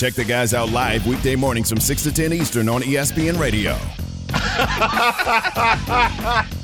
Check 0.00 0.14
the 0.14 0.24
guys 0.24 0.54
out 0.54 0.70
live 0.70 1.06
weekday 1.06 1.36
mornings 1.36 1.68
from 1.68 1.78
6 1.78 2.04
to 2.04 2.10
10 2.10 2.32
Eastern 2.32 2.70
on 2.70 2.80
ESPN 2.80 3.38
Radio. 3.38 3.76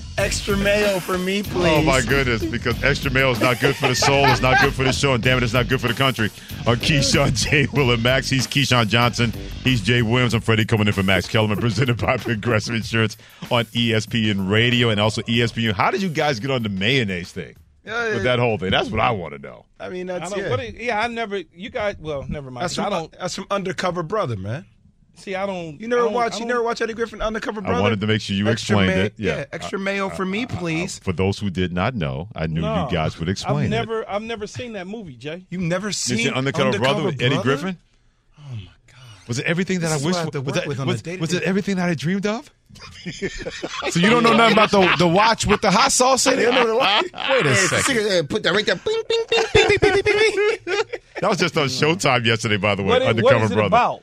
Extra 0.16 0.56
mayo 0.56 0.98
for 1.00 1.18
me, 1.18 1.42
please. 1.42 1.76
Oh 1.76 1.82
my 1.82 2.00
goodness! 2.00 2.42
Because 2.42 2.82
extra 2.82 3.10
mayo 3.10 3.32
is 3.32 3.40
not 3.40 3.60
good 3.60 3.76
for 3.76 3.88
the 3.88 3.94
soul. 3.94 4.24
It's 4.24 4.40
not 4.40 4.62
good 4.62 4.72
for 4.72 4.82
the 4.84 4.92
show, 4.94 5.12
and 5.12 5.22
damn 5.22 5.36
it, 5.36 5.42
it's 5.42 5.52
not 5.52 5.68
good 5.68 5.78
for 5.78 5.88
the 5.88 5.94
country. 5.94 6.30
On 6.66 6.76
Keyshawn, 6.76 7.36
J. 7.36 7.66
Will, 7.74 7.90
and 7.90 8.02
Max, 8.02 8.30
he's 8.30 8.46
Keyshawn 8.46 8.88
Johnson. 8.88 9.30
He's 9.62 9.82
Jay 9.82 10.00
Williams. 10.00 10.32
I'm 10.32 10.40
Freddie 10.40 10.64
coming 10.64 10.86
in 10.86 10.94
for 10.94 11.02
Max 11.02 11.28
Kellerman, 11.28 11.58
presented 11.60 11.98
by 11.98 12.16
Progressive 12.16 12.74
Insurance 12.74 13.18
on 13.50 13.66
ESPN 13.66 14.50
Radio 14.50 14.88
and 14.88 14.98
also 14.98 15.20
ESPN. 15.20 15.74
How 15.74 15.90
did 15.90 16.00
you 16.00 16.08
guys 16.08 16.40
get 16.40 16.50
on 16.50 16.62
the 16.62 16.70
mayonnaise 16.70 17.32
thing? 17.32 17.54
With 17.86 18.24
that 18.24 18.38
whole 18.38 18.58
thing, 18.58 18.70
that's 18.70 18.90
what 18.90 19.00
I 19.00 19.10
want 19.12 19.32
to 19.34 19.38
know. 19.38 19.64
I 19.80 19.88
mean, 19.88 20.10
I 20.10 20.18
that's 20.18 20.32
don't, 20.32 20.40
yeah. 20.42 20.50
what 20.50 20.60
it- 20.60 20.74
yeah, 20.76 21.00
I 21.00 21.06
never. 21.08 21.40
You 21.54 21.70
guys, 21.70 21.96
well, 22.00 22.24
never 22.28 22.50
mind. 22.50 22.64
That's 22.64 22.76
'cause 22.76 22.84
from, 22.84 22.92
I 22.92 22.96
uh, 22.96 23.00
don't 23.00 23.12
that's 23.20 23.34
from 23.36 23.46
Undercover 23.50 24.02
Brother, 24.02 24.36
man. 24.36 24.66
see. 25.14 25.34
I 25.34 25.46
don't. 25.46 25.80
You 25.80 25.88
never 25.88 26.02
don't- 26.02 26.12
watch. 26.12 26.38
You 26.40 26.46
never 26.46 26.62
watch 26.62 26.80
Eddie 26.82 26.94
Griffin 26.94 27.22
Undercover 27.22 27.60
Brother. 27.60 27.78
I 27.78 27.80
wanted 27.80 28.00
to 28.00 28.06
make 28.06 28.20
sure 28.20 28.34
you 28.36 28.48
extra 28.48 28.78
explained 28.78 28.98
ma- 29.00 29.04
it. 29.06 29.14
Yeah. 29.16 29.44
extra 29.52 29.78
uh, 29.78 29.82
mayo 29.82 30.08
for 30.10 30.24
me, 30.26 30.44
uh, 30.44 30.48
please. 30.48 30.98
For 30.98 31.12
those 31.12 31.38
who 31.38 31.48
did 31.48 31.72
not 31.72 31.94
know, 31.94 32.28
I 32.34 32.46
knew 32.48 32.60
No. 32.62 32.84
you 32.86 32.92
guys 32.94 33.18
would 33.18 33.28
explain 33.28 33.56
I've 33.58 33.64
it. 33.66 33.68
never. 33.70 34.08
I've 34.10 34.22
never 34.22 34.46
seen 34.46 34.72
that 34.74 34.86
movie, 34.86 35.16
Jay. 35.16 35.46
You've 35.48 35.62
never 35.62 35.92
seen 35.92 36.18
seen 36.18 36.32
Undercover, 36.34 36.78
Brother 36.78 37.04
with 37.04 37.22
Eddie 37.22 37.38
Griffin? 37.42 37.78
My 39.26 39.28
God! 39.28 39.28
Was 39.28 39.38
it 39.40 39.46
everything 39.46 39.80
that 39.80 39.88
This 39.90 40.02
I 40.02 40.06
wished? 40.06 40.18
I 40.18 40.38
was 40.38 40.54
that, 40.54 40.66
with 40.66 40.78
on 40.80 40.86
a 40.88 40.92
was, 40.92 41.02
day-to-day- 41.02 41.20
was 41.20 41.32
it 41.34 41.42
everything 41.42 41.76
that 41.76 41.88
I 41.88 41.94
dreamed 41.94 42.26
of? 42.26 42.50
So 43.90 44.00
you 44.00 44.10
don't 44.10 44.22
know 44.22 44.36
nothing 44.36 44.52
about 44.52 44.70
the 44.70 44.94
the 44.98 45.08
watch 45.08 45.46
with 45.46 45.60
the 45.62 45.70
hot 45.70 45.92
sauce 45.92 46.26
in 46.26 46.34
it? 46.38 46.48
Wait 46.50 47.46
a 47.46 47.54
second. 47.54 48.28
Put 48.28 48.42
that 48.42 48.52
right 48.52 48.66
there. 48.66 48.76
Bing, 48.76 49.02
bing, 49.08 49.24
bing, 49.30 49.44
bing, 49.54 49.66
bing, 49.68 49.78
bing, 49.80 50.02
bing, 50.04 50.60
bing. 50.66 50.76
That 51.20 51.28
was 51.30 51.38
just 51.38 51.56
on 51.56 51.66
Showtime 51.68 52.26
yesterday, 52.26 52.56
by 52.58 52.74
the 52.74 52.82
way. 52.82 52.88
What 52.90 53.02
is, 53.02 53.08
Undercover 53.08 53.34
what 53.36 53.44
is 53.44 53.50
it 53.50 53.54
Brother. 53.54 53.66
about? 53.68 54.02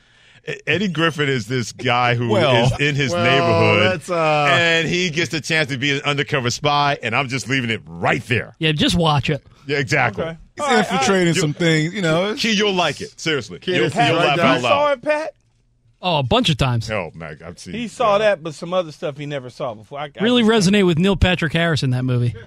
Eddie 0.67 0.87
Griffin 0.89 1.29
is 1.29 1.47
this 1.47 1.71
guy 1.71 2.15
who 2.15 2.25
is 2.25 2.31
Well, 2.31 2.77
in 2.81 2.95
his 2.95 3.11
well, 3.13 3.23
neighborhood, 3.23 3.91
that's, 3.93 4.09
uh, 4.09 4.47
and 4.51 4.87
he 4.87 5.09
gets 5.09 5.29
the 5.31 5.39
chance 5.39 5.69
to 5.69 5.77
be 5.77 5.91
an 5.95 6.01
undercover 6.03 6.49
spy, 6.49 6.97
and 7.01 7.15
I'm 7.15 7.29
just 7.29 7.47
leaving 7.47 7.69
it 7.69 7.81
right 7.85 8.21
there. 8.27 8.53
Yeah, 8.59 8.73
just 8.73 8.95
watch 8.95 9.29
it. 9.29 9.41
Yeah, 9.67 9.77
exactly. 9.79 10.23
Okay. 10.23 10.37
He's 10.55 10.61
All 10.63 10.67
right, 10.67 10.71
all 10.73 10.77
right. 10.77 10.91
infiltrating 10.91 11.33
some 11.33 11.53
things, 11.53 11.93
you 11.93 12.01
know. 12.01 12.35
Key, 12.37 12.51
you'll 12.51 12.73
like 12.73 13.01
it. 13.01 13.19
Seriously, 13.19 13.59
you'll, 13.65 13.85
if 13.85 13.95
you 13.95 14.01
you'll 14.01 14.15
like 14.15 14.27
laugh 14.27 14.37
that- 14.37 14.45
out 14.45 14.55
You 14.55 14.61
saw 14.61 14.91
it, 14.91 15.01
Pat. 15.01 15.33
Oh, 16.01 16.19
a 16.19 16.23
bunch 16.23 16.49
of 16.49 16.57
times. 16.57 16.91
Oh, 16.91 17.11
man, 17.15 17.39
I've 17.45 17.57
seen. 17.57 17.73
He 17.75 17.87
saw 17.87 18.13
yeah. 18.13 18.17
that, 18.19 18.43
but 18.43 18.53
some 18.53 18.73
other 18.73 18.91
stuff 18.91 19.15
he 19.17 19.25
never 19.25 19.49
saw 19.49 19.73
before. 19.73 19.99
I, 19.99 20.11
I 20.19 20.23
Really 20.23 20.43
just- 20.43 20.69
resonate 20.69 20.85
with 20.85 20.99
Neil 20.99 21.15
Patrick 21.15 21.53
Harris 21.53 21.81
in 21.81 21.91
that 21.91 22.03
movie. 22.03 22.31
Time 22.31 22.43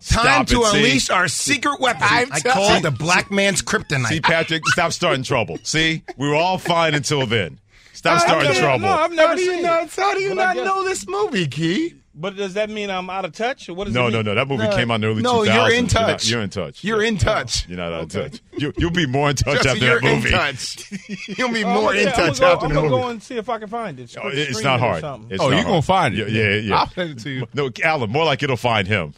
Stop 0.00 0.46
to 0.46 0.60
it, 0.62 0.64
see? 0.64 0.76
unleash 0.78 1.10
our 1.10 1.28
secret 1.28 1.78
weapon. 1.78 2.02
I 2.02 2.40
call 2.40 2.76
it 2.76 2.82
the 2.82 2.90
black 2.90 3.30
man's 3.30 3.60
kryptonite. 3.60 4.06
See, 4.06 4.20
Patrick, 4.22 4.66
stop 4.68 4.92
starting 4.92 5.22
trouble. 5.22 5.58
See, 5.62 6.02
we 6.16 6.26
were 6.26 6.34
all 6.34 6.56
fine 6.56 6.94
until 6.94 7.26
then. 7.26 7.60
Stop 7.92 8.14
I've 8.14 8.20
starting 8.22 8.48
never- 8.48 8.60
trouble. 8.60 8.86
No, 8.88 8.92
I've 8.94 9.12
never 9.12 9.28
how 9.28 9.34
do 9.34 9.42
you 9.42 9.52
seen 9.52 9.62
not? 9.62 9.82
it. 9.84 9.94
How 9.94 10.14
do 10.14 10.20
you 10.22 10.28
But 10.30 10.34
not 10.36 10.54
guess- 10.56 10.64
know 10.64 10.84
this 10.84 11.06
movie, 11.06 11.46
Key? 11.46 11.94
But 12.16 12.36
does 12.36 12.54
that 12.54 12.70
mean 12.70 12.90
I'm 12.90 13.10
out 13.10 13.24
of 13.24 13.32
touch, 13.32 13.68
or 13.68 13.74
what 13.74 13.86
does 13.86 13.94
No, 13.94 14.06
it 14.06 14.10
no, 14.12 14.18
mean? 14.18 14.26
no. 14.26 14.34
That 14.36 14.46
movie 14.46 14.62
No, 14.64 14.76
came 14.76 14.90
out 14.92 14.94
in 14.96 15.00
the 15.00 15.06
early 15.08 15.22
no, 15.22 15.40
2000s. 15.40 15.46
you're 15.56 15.70
in 15.78 15.86
touch. 15.88 16.28
You're, 16.30 16.42
in 16.42 16.50
touch. 16.50 16.84
You're 16.84 17.02
in 17.02 17.18
touch. 17.18 17.68
You're 17.68 17.76
not 17.78 17.92
out 17.92 18.02
of 18.04 18.08
touch. 18.10 18.40
You, 18.56 18.72
you'll 18.76 18.90
be 18.92 19.04
more 19.06 19.30
in 19.30 19.36
touch 19.36 19.64
Jesse, 19.64 19.68
after 19.70 19.84
you're 19.84 20.00
that 20.00 20.14
movie. 20.14 20.28
in 20.28 20.34
touch. 20.34 20.92
You'll 21.38 21.52
be 21.52 21.64
Oh, 21.64 21.74
more 21.74 21.92
yeah, 21.94 22.02
in 22.02 22.06
I'm 22.08 22.12
touch 22.14 22.38
gonna 22.38 22.38
go, 22.38 22.52
after 22.54 22.64
I'm 22.66 22.68
the 22.72 22.80
gonna 22.82 22.88
go 22.88 23.08
and 23.08 23.20
see 23.22 23.36
if 23.36 23.48
I 23.48 23.58
can 23.58 23.68
find 23.68 23.98
it. 23.98 24.16
Oh, 24.22 24.28
it's 24.32 24.62
not 24.62 24.78
hard. 24.78 24.98
It's 25.30 25.42
Oh, 25.42 25.48
not 25.50 25.56
you're 25.56 25.64
gonna 25.64 25.82
find 25.82 26.14
Yeah, 26.14 26.26
it. 26.26 26.30
yeah, 26.30 26.54
yeah. 26.54 26.76
I'll 26.76 26.88
send 26.90 27.10
it 27.10 27.18
to 27.24 27.30
you. 27.30 27.46
No, 27.52 27.68
Alan, 27.82 28.10
more 28.10 28.24
like 28.24 28.42
it'll 28.44 28.56
find 28.56 28.86
him. 28.86 29.12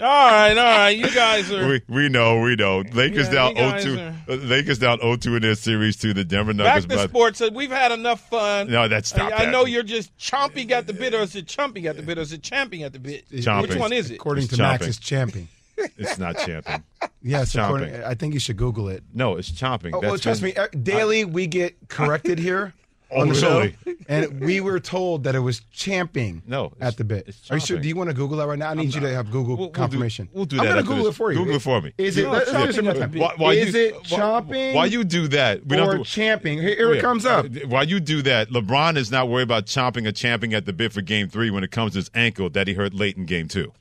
All 0.00 0.30
right, 0.30 0.56
all 0.56 0.64
right. 0.64 0.90
You 0.90 1.10
guys 1.10 1.50
are. 1.52 1.66
We, 1.68 1.82
we 1.88 2.08
know, 2.08 2.40
we 2.40 2.56
know. 2.56 2.80
Lakers 2.92 3.28
Yeah, 3.28 3.52
down 3.52 3.56
you 3.56 3.62
0-2. 3.96 4.28
uh, 4.28 4.32
Lakers 4.34 4.78
down 4.78 4.98
0-2 4.98 5.36
in 5.36 5.42
their 5.42 5.54
series 5.54 5.96
to 5.98 6.12
the 6.12 6.24
Denver 6.24 6.52
Nuggets. 6.52 6.86
Back 6.86 6.90
Nuggets. 6.90 7.02
to 7.02 7.08
but- 7.08 7.10
sports. 7.10 7.40
Uh, 7.40 7.50
We've 7.52 7.70
had 7.70 7.92
enough 7.92 8.28
fun. 8.28 8.70
No, 8.70 8.88
that's 8.88 9.10
stop 9.10 9.32
I, 9.32 9.44
I 9.46 9.50
know 9.50 9.64
you're 9.66 9.82
just 9.82 10.16
chomping 10.18 10.70
at 10.70 10.86
the 10.86 10.92
bit, 10.92 11.14
or 11.14 11.20
is 11.20 11.36
it 11.36 11.46
chumping 11.46 11.86
at 11.86 11.96
the 11.96 12.02
bit, 12.02 12.18
or 12.18 12.22
is 12.22 12.32
it 12.32 12.42
champing 12.42 12.82
at 12.82 12.92
the 12.92 12.98
bit? 12.98 13.28
Chomping. 13.30 13.68
Which 13.68 13.76
one 13.78 13.92
is 13.92 14.10
it? 14.10 14.14
According 14.16 14.44
It's 14.44 14.56
to 14.56 14.62
Max, 14.62 14.84
chomping. 14.84 14.88
it's 14.88 14.98
champing. 14.98 15.48
It's 15.98 16.18
not 16.18 16.36
champion. 16.38 16.84
Yes, 17.22 17.54
Chomping. 17.54 17.64
according, 17.64 17.94
I 18.04 18.14
think 18.14 18.34
you 18.34 18.40
should 18.40 18.56
Google 18.56 18.88
it. 18.88 19.02
No, 19.14 19.36
it's 19.36 19.50
chomping. 19.50 19.92
Oh, 19.94 20.00
well, 20.00 20.18
trust 20.18 20.40
been- 20.42 20.50
me. 20.50 20.56
uh, 20.56 20.68
Daily, 20.80 21.24
we 21.24 21.46
get 21.46 21.74
corrected 21.88 22.38
here 22.38 22.72
Oh, 22.76 22.78
on 23.14 23.28
the 23.28 23.34
show, 23.34 23.68
and 24.08 24.40
we 24.40 24.60
were 24.60 24.80
told 24.80 25.24
that 25.24 25.34
it 25.34 25.40
was 25.40 25.60
champing. 25.72 26.42
No, 26.46 26.72
at 26.80 26.96
the 26.96 27.04
bit. 27.04 27.34
Are 27.50 27.56
you 27.56 27.60
sure? 27.60 27.78
Do 27.78 27.86
you 27.88 27.94
want 27.96 28.10
to 28.10 28.14
Google 28.14 28.38
that 28.38 28.46
right 28.46 28.58
now? 28.58 28.70
I 28.70 28.74
need 28.74 28.94
you 28.94 29.00
to 29.00 29.08
have 29.14 29.26
Google 29.30 29.48
We'll- 29.56 29.56
we'll 29.58 29.66
do- 29.68 29.72
confirmation. 29.72 30.28
we'll 30.32 30.44
do 30.44 30.58
I'm 30.58 30.64
that 30.66 30.70
gonna 30.70 30.82
Google 30.82 31.04
this. 31.04 31.14
it 31.14 31.16
for 31.16 31.32
you. 31.32 31.38
Google 31.38 31.56
it 31.56 31.62
for 31.62 31.80
me. 31.80 31.92
Is 31.98 32.16
it? 32.16 32.24
No, 32.24 32.30
let- 32.32 32.52
let 32.52 32.54
me 32.54 32.60
chomping 32.60 32.72
see 32.82 32.86
at 32.88 32.94
the 32.94 33.00
what- 33.00 33.10
bit. 33.12 33.20
Why, 33.20 33.34
why 33.36 33.52
is 33.54 33.74
you, 33.74 33.80
it 33.80 33.94
why- 33.94 34.00
chomping? 34.18 34.74
Why 34.74 34.84
you 34.86 35.04
do 35.04 35.28
that? 35.28 35.66
We 35.66 35.78
or 35.78 35.98
do- 35.98 36.04
champing? 36.04 36.58
Here, 36.58 36.74
here 36.76 36.92
it 36.94 37.00
comes 37.00 37.26
up. 37.26 37.44
Uh, 37.46 37.66
While 37.68 37.84
you 37.88 38.00
do 38.00 38.22
that, 38.22 38.50
LeBron 38.50 38.96
is 38.96 39.10
not 39.10 39.28
worried 39.28 39.42
about 39.44 39.66
chomping 39.66 40.06
or 40.06 40.12
champing 40.12 40.54
at 40.54 40.66
the 40.66 40.72
bit 40.72 40.92
for 40.92 41.00
game 41.02 41.28
three 41.28 41.50
when 41.50 41.64
it 41.64 41.70
comes 41.70 41.92
to 41.92 41.98
his 41.98 42.10
ankle 42.14 42.48
that 42.50 42.66
he 42.68 42.74
hurt 42.74 42.94
late 42.94 43.16
in 43.16 43.26
game 43.26 43.48
two. 43.48 43.72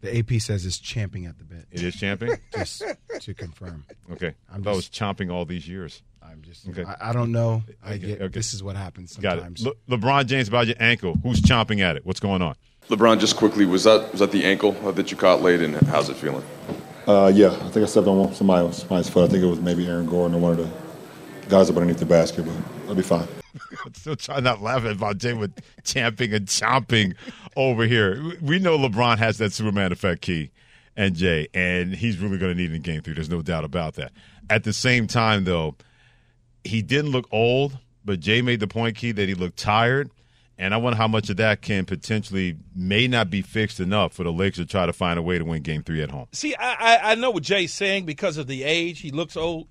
The 0.00 0.18
AP 0.18 0.38
says 0.38 0.66
it's 0.66 0.78
champing 0.78 1.24
at 1.24 1.38
the 1.38 1.44
bit. 1.44 1.66
It 1.70 1.82
is 1.82 1.94
champing? 1.96 2.36
Just 2.54 2.82
to 3.20 3.32
confirm. 3.32 3.86
Okay. 4.12 4.34
I'm 4.52 4.66
I 4.68 4.72
was 4.72 4.88
chomping 4.88 5.32
all 5.32 5.46
these 5.46 5.66
years. 5.66 6.02
I'm 6.34 6.42
just. 6.42 6.68
Okay. 6.68 6.84
I, 6.84 7.10
I 7.10 7.12
don't 7.12 7.32
know. 7.32 7.62
I 7.82 7.90
Okay, 7.94 7.98
get. 7.98 8.20
okay. 8.22 8.28
This 8.28 8.52
is 8.54 8.62
what 8.62 8.76
happens 8.76 9.16
Got 9.16 9.36
sometimes. 9.38 9.64
it. 9.64 9.74
Le- 9.88 9.96
LeBron 9.98 10.26
James 10.26 10.48
about 10.48 10.66
your 10.66 10.76
ankle. 10.80 11.14
Who's 11.22 11.40
chomping 11.40 11.80
at 11.80 11.96
it? 11.96 12.04
What's 12.04 12.20
going 12.20 12.42
on? 12.42 12.56
LeBron, 12.88 13.18
just 13.20 13.36
quickly, 13.36 13.64
was 13.64 13.84
that 13.84 14.10
was 14.10 14.20
that 14.20 14.30
the 14.32 14.44
ankle 14.44 14.72
that 14.92 15.10
you 15.10 15.16
caught 15.16 15.40
late, 15.40 15.60
and 15.60 15.74
how's 15.88 16.08
it 16.10 16.16
feeling? 16.16 16.44
Uh, 17.06 17.30
yeah, 17.34 17.48
I 17.48 17.70
think 17.70 17.76
I 17.78 17.84
stepped 17.86 18.06
on 18.06 18.34
somebody 18.34 18.66
else, 18.66 18.78
somebody's 18.80 19.08
foot. 19.08 19.24
I 19.24 19.28
think 19.32 19.42
it 19.42 19.46
was 19.46 19.60
maybe 19.60 19.86
Aaron 19.86 20.06
Gordon 20.06 20.36
or 20.36 20.40
one 20.40 20.52
of 20.52 20.58
the 20.58 21.48
guys 21.48 21.68
up 21.70 21.76
underneath 21.76 21.98
the 21.98 22.06
basket, 22.06 22.44
but 22.46 22.54
I'll 22.88 22.94
be 22.94 23.02
fine. 23.02 23.28
I'm 23.84 23.94
still 23.94 24.16
trying 24.16 24.44
not 24.44 24.56
to 24.58 24.62
laugh 24.64 24.84
about 24.84 25.18
Jay 25.18 25.32
with 25.34 25.52
champing 25.84 26.32
and 26.34 26.46
chomping 26.46 27.14
over 27.56 27.84
here. 27.86 28.36
We 28.40 28.58
know 28.58 28.76
LeBron 28.78 29.18
has 29.18 29.38
that 29.38 29.52
Superman 29.52 29.92
effect 29.92 30.22
key 30.22 30.50
and 30.96 31.14
Jay, 31.14 31.46
and 31.54 31.94
he's 31.94 32.18
really 32.18 32.38
going 32.38 32.52
to 32.56 32.60
need 32.60 32.70
it 32.72 32.74
in 32.76 32.82
game 32.82 33.00
three. 33.02 33.14
There's 33.14 33.30
no 33.30 33.42
doubt 33.42 33.64
about 33.64 33.94
that. 33.94 34.12
At 34.50 34.64
the 34.64 34.72
same 34.72 35.06
time, 35.06 35.44
though, 35.44 35.76
he 36.64 36.82
didn't 36.82 37.10
look 37.10 37.28
old, 37.30 37.78
but 38.04 38.20
Jay 38.20 38.42
made 38.42 38.60
the 38.60 38.66
point, 38.66 38.96
key, 38.96 39.12
that 39.12 39.28
he 39.28 39.34
looked 39.34 39.58
tired. 39.58 40.10
And 40.56 40.72
I 40.72 40.76
wonder 40.76 40.96
how 40.96 41.08
much 41.08 41.30
of 41.30 41.36
that 41.38 41.62
can 41.62 41.84
potentially 41.84 42.56
may 42.76 43.08
not 43.08 43.28
be 43.28 43.42
fixed 43.42 43.80
enough 43.80 44.12
for 44.12 44.22
the 44.22 44.32
Lakers 44.32 44.58
to 44.58 44.66
try 44.66 44.86
to 44.86 44.92
find 44.92 45.18
a 45.18 45.22
way 45.22 45.36
to 45.36 45.44
win 45.44 45.62
game 45.62 45.82
three 45.82 46.00
at 46.00 46.10
home. 46.10 46.28
See, 46.32 46.54
I, 46.54 47.12
I 47.12 47.14
know 47.16 47.32
what 47.32 47.42
Jay's 47.42 47.74
saying 47.74 48.06
because 48.06 48.36
of 48.36 48.46
the 48.46 48.62
age. 48.62 49.00
He 49.00 49.10
looks 49.10 49.36
old, 49.36 49.68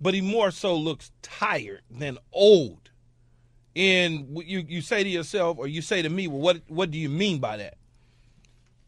but 0.00 0.14
he 0.14 0.20
more 0.20 0.52
so 0.52 0.76
looks 0.76 1.10
tired 1.22 1.82
than 1.90 2.18
old. 2.32 2.90
And 3.74 4.40
you 4.46 4.64
you 4.68 4.80
say 4.82 5.02
to 5.02 5.10
yourself, 5.10 5.58
or 5.58 5.66
you 5.66 5.82
say 5.82 6.00
to 6.02 6.08
me, 6.08 6.28
well, 6.28 6.40
what 6.40 6.60
what 6.68 6.92
do 6.92 6.98
you 6.98 7.08
mean 7.08 7.40
by 7.40 7.56
that? 7.56 7.74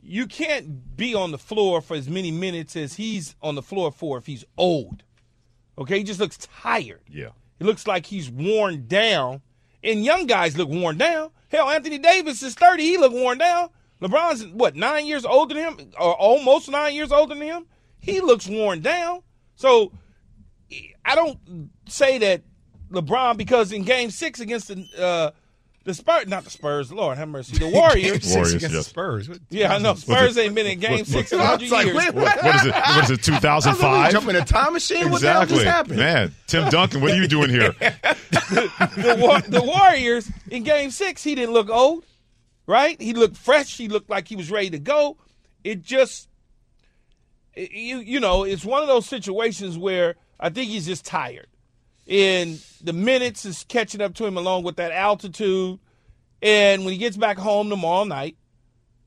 You 0.00 0.28
can't 0.28 0.96
be 0.96 1.12
on 1.12 1.32
the 1.32 1.38
floor 1.38 1.80
for 1.80 1.96
as 1.96 2.08
many 2.08 2.30
minutes 2.30 2.76
as 2.76 2.94
he's 2.94 3.34
on 3.42 3.56
the 3.56 3.62
floor 3.62 3.90
for 3.90 4.16
if 4.16 4.26
he's 4.26 4.44
old. 4.56 5.02
Okay, 5.78 5.98
he 5.98 6.04
just 6.04 6.20
looks 6.20 6.38
tired. 6.38 7.02
Yeah. 7.08 7.30
He 7.58 7.64
looks 7.64 7.86
like 7.86 8.06
he's 8.06 8.30
worn 8.30 8.86
down. 8.86 9.42
And 9.82 10.04
young 10.04 10.26
guys 10.26 10.56
look 10.56 10.68
worn 10.68 10.98
down. 10.98 11.30
Hell, 11.48 11.68
Anthony 11.68 11.98
Davis 11.98 12.42
is 12.42 12.54
30. 12.54 12.82
He 12.82 12.98
look 12.98 13.12
worn 13.12 13.38
down. 13.38 13.68
LeBron's, 14.02 14.46
what, 14.48 14.74
nine 14.74 15.06
years 15.06 15.24
older 15.24 15.54
than 15.54 15.78
him? 15.78 15.92
Or 15.98 16.14
almost 16.14 16.70
nine 16.70 16.94
years 16.94 17.12
older 17.12 17.34
than 17.34 17.42
him? 17.42 17.66
He 17.98 18.20
looks 18.20 18.46
worn 18.46 18.80
down. 18.80 19.22
So 19.54 19.92
I 21.04 21.14
don't 21.14 21.70
say 21.88 22.18
that 22.18 22.42
LeBron, 22.90 23.36
because 23.36 23.72
in 23.72 23.82
game 23.82 24.10
six 24.10 24.40
against 24.40 24.68
the, 24.68 24.86
uh, 24.98 25.30
the 25.86 25.94
Spurs, 25.94 26.26
not 26.26 26.44
the 26.44 26.50
Spurs, 26.50 26.92
Lord 26.92 27.16
have 27.16 27.28
mercy, 27.28 27.56
the 27.58 27.68
Warriors. 27.68 28.12
Six 28.24 28.34
Warriors, 28.34 28.54
against 28.54 28.74
the. 28.74 28.82
Spurs. 28.82 29.28
What- 29.28 29.38
yeah, 29.50 29.72
I 29.72 29.78
know. 29.78 29.94
Spurs 29.94 30.36
ain't 30.36 30.54
been 30.54 30.66
in 30.66 30.78
game 30.80 31.04
six 31.04 31.32
in 31.32 31.38
a 31.40 31.42
I 31.42 31.46
hundred 31.46 31.70
like, 31.70 31.86
years. 31.86 31.96
What, 31.96 32.14
what 32.14 32.54
is 32.56 32.66
it? 32.66 32.74
What 32.96 33.04
is 33.04 33.10
it? 33.12 33.22
2005? 33.22 34.12
Jump 34.12 34.28
in 34.28 34.36
a 34.36 34.44
time 34.44 34.72
machine. 34.74 35.10
What 35.10 35.22
the 35.22 35.32
hell 35.32 35.42
Exactly, 35.42 35.64
just 35.64 35.74
happened? 35.74 35.96
man. 35.98 36.32
Tim 36.48 36.68
Duncan, 36.68 37.00
what 37.00 37.12
are 37.12 37.16
you 37.16 37.28
doing 37.28 37.48
here? 37.50 37.70
the, 37.80 39.16
Wa- 39.18 39.40
the 39.46 39.62
Warriors 39.62 40.30
in 40.50 40.64
game 40.64 40.90
six, 40.90 41.22
he 41.22 41.34
didn't 41.34 41.54
look 41.54 41.70
old, 41.70 42.04
right? 42.66 43.00
He 43.00 43.14
looked 43.14 43.36
fresh. 43.36 43.76
He 43.78 43.88
looked 43.88 44.10
like 44.10 44.28
he 44.28 44.36
was 44.36 44.50
ready 44.50 44.70
to 44.70 44.78
go. 44.78 45.16
It 45.64 45.82
just, 45.82 46.28
it- 47.54 47.70
you 47.72 47.98
you 47.98 48.20
know, 48.20 48.44
it's 48.44 48.64
one 48.64 48.82
of 48.82 48.88
those 48.88 49.06
situations 49.06 49.78
where 49.78 50.16
I 50.40 50.50
think 50.50 50.68
he's 50.70 50.86
just 50.86 51.04
tired. 51.06 51.46
And 52.08 52.62
the 52.82 52.92
minutes 52.92 53.44
is 53.44 53.64
catching 53.68 54.00
up 54.00 54.14
to 54.14 54.26
him 54.26 54.36
along 54.36 54.62
with 54.62 54.76
that 54.76 54.92
altitude. 54.92 55.78
And 56.42 56.84
when 56.84 56.92
he 56.92 56.98
gets 56.98 57.16
back 57.16 57.36
home 57.38 57.68
tomorrow 57.68 58.04
night, 58.04 58.36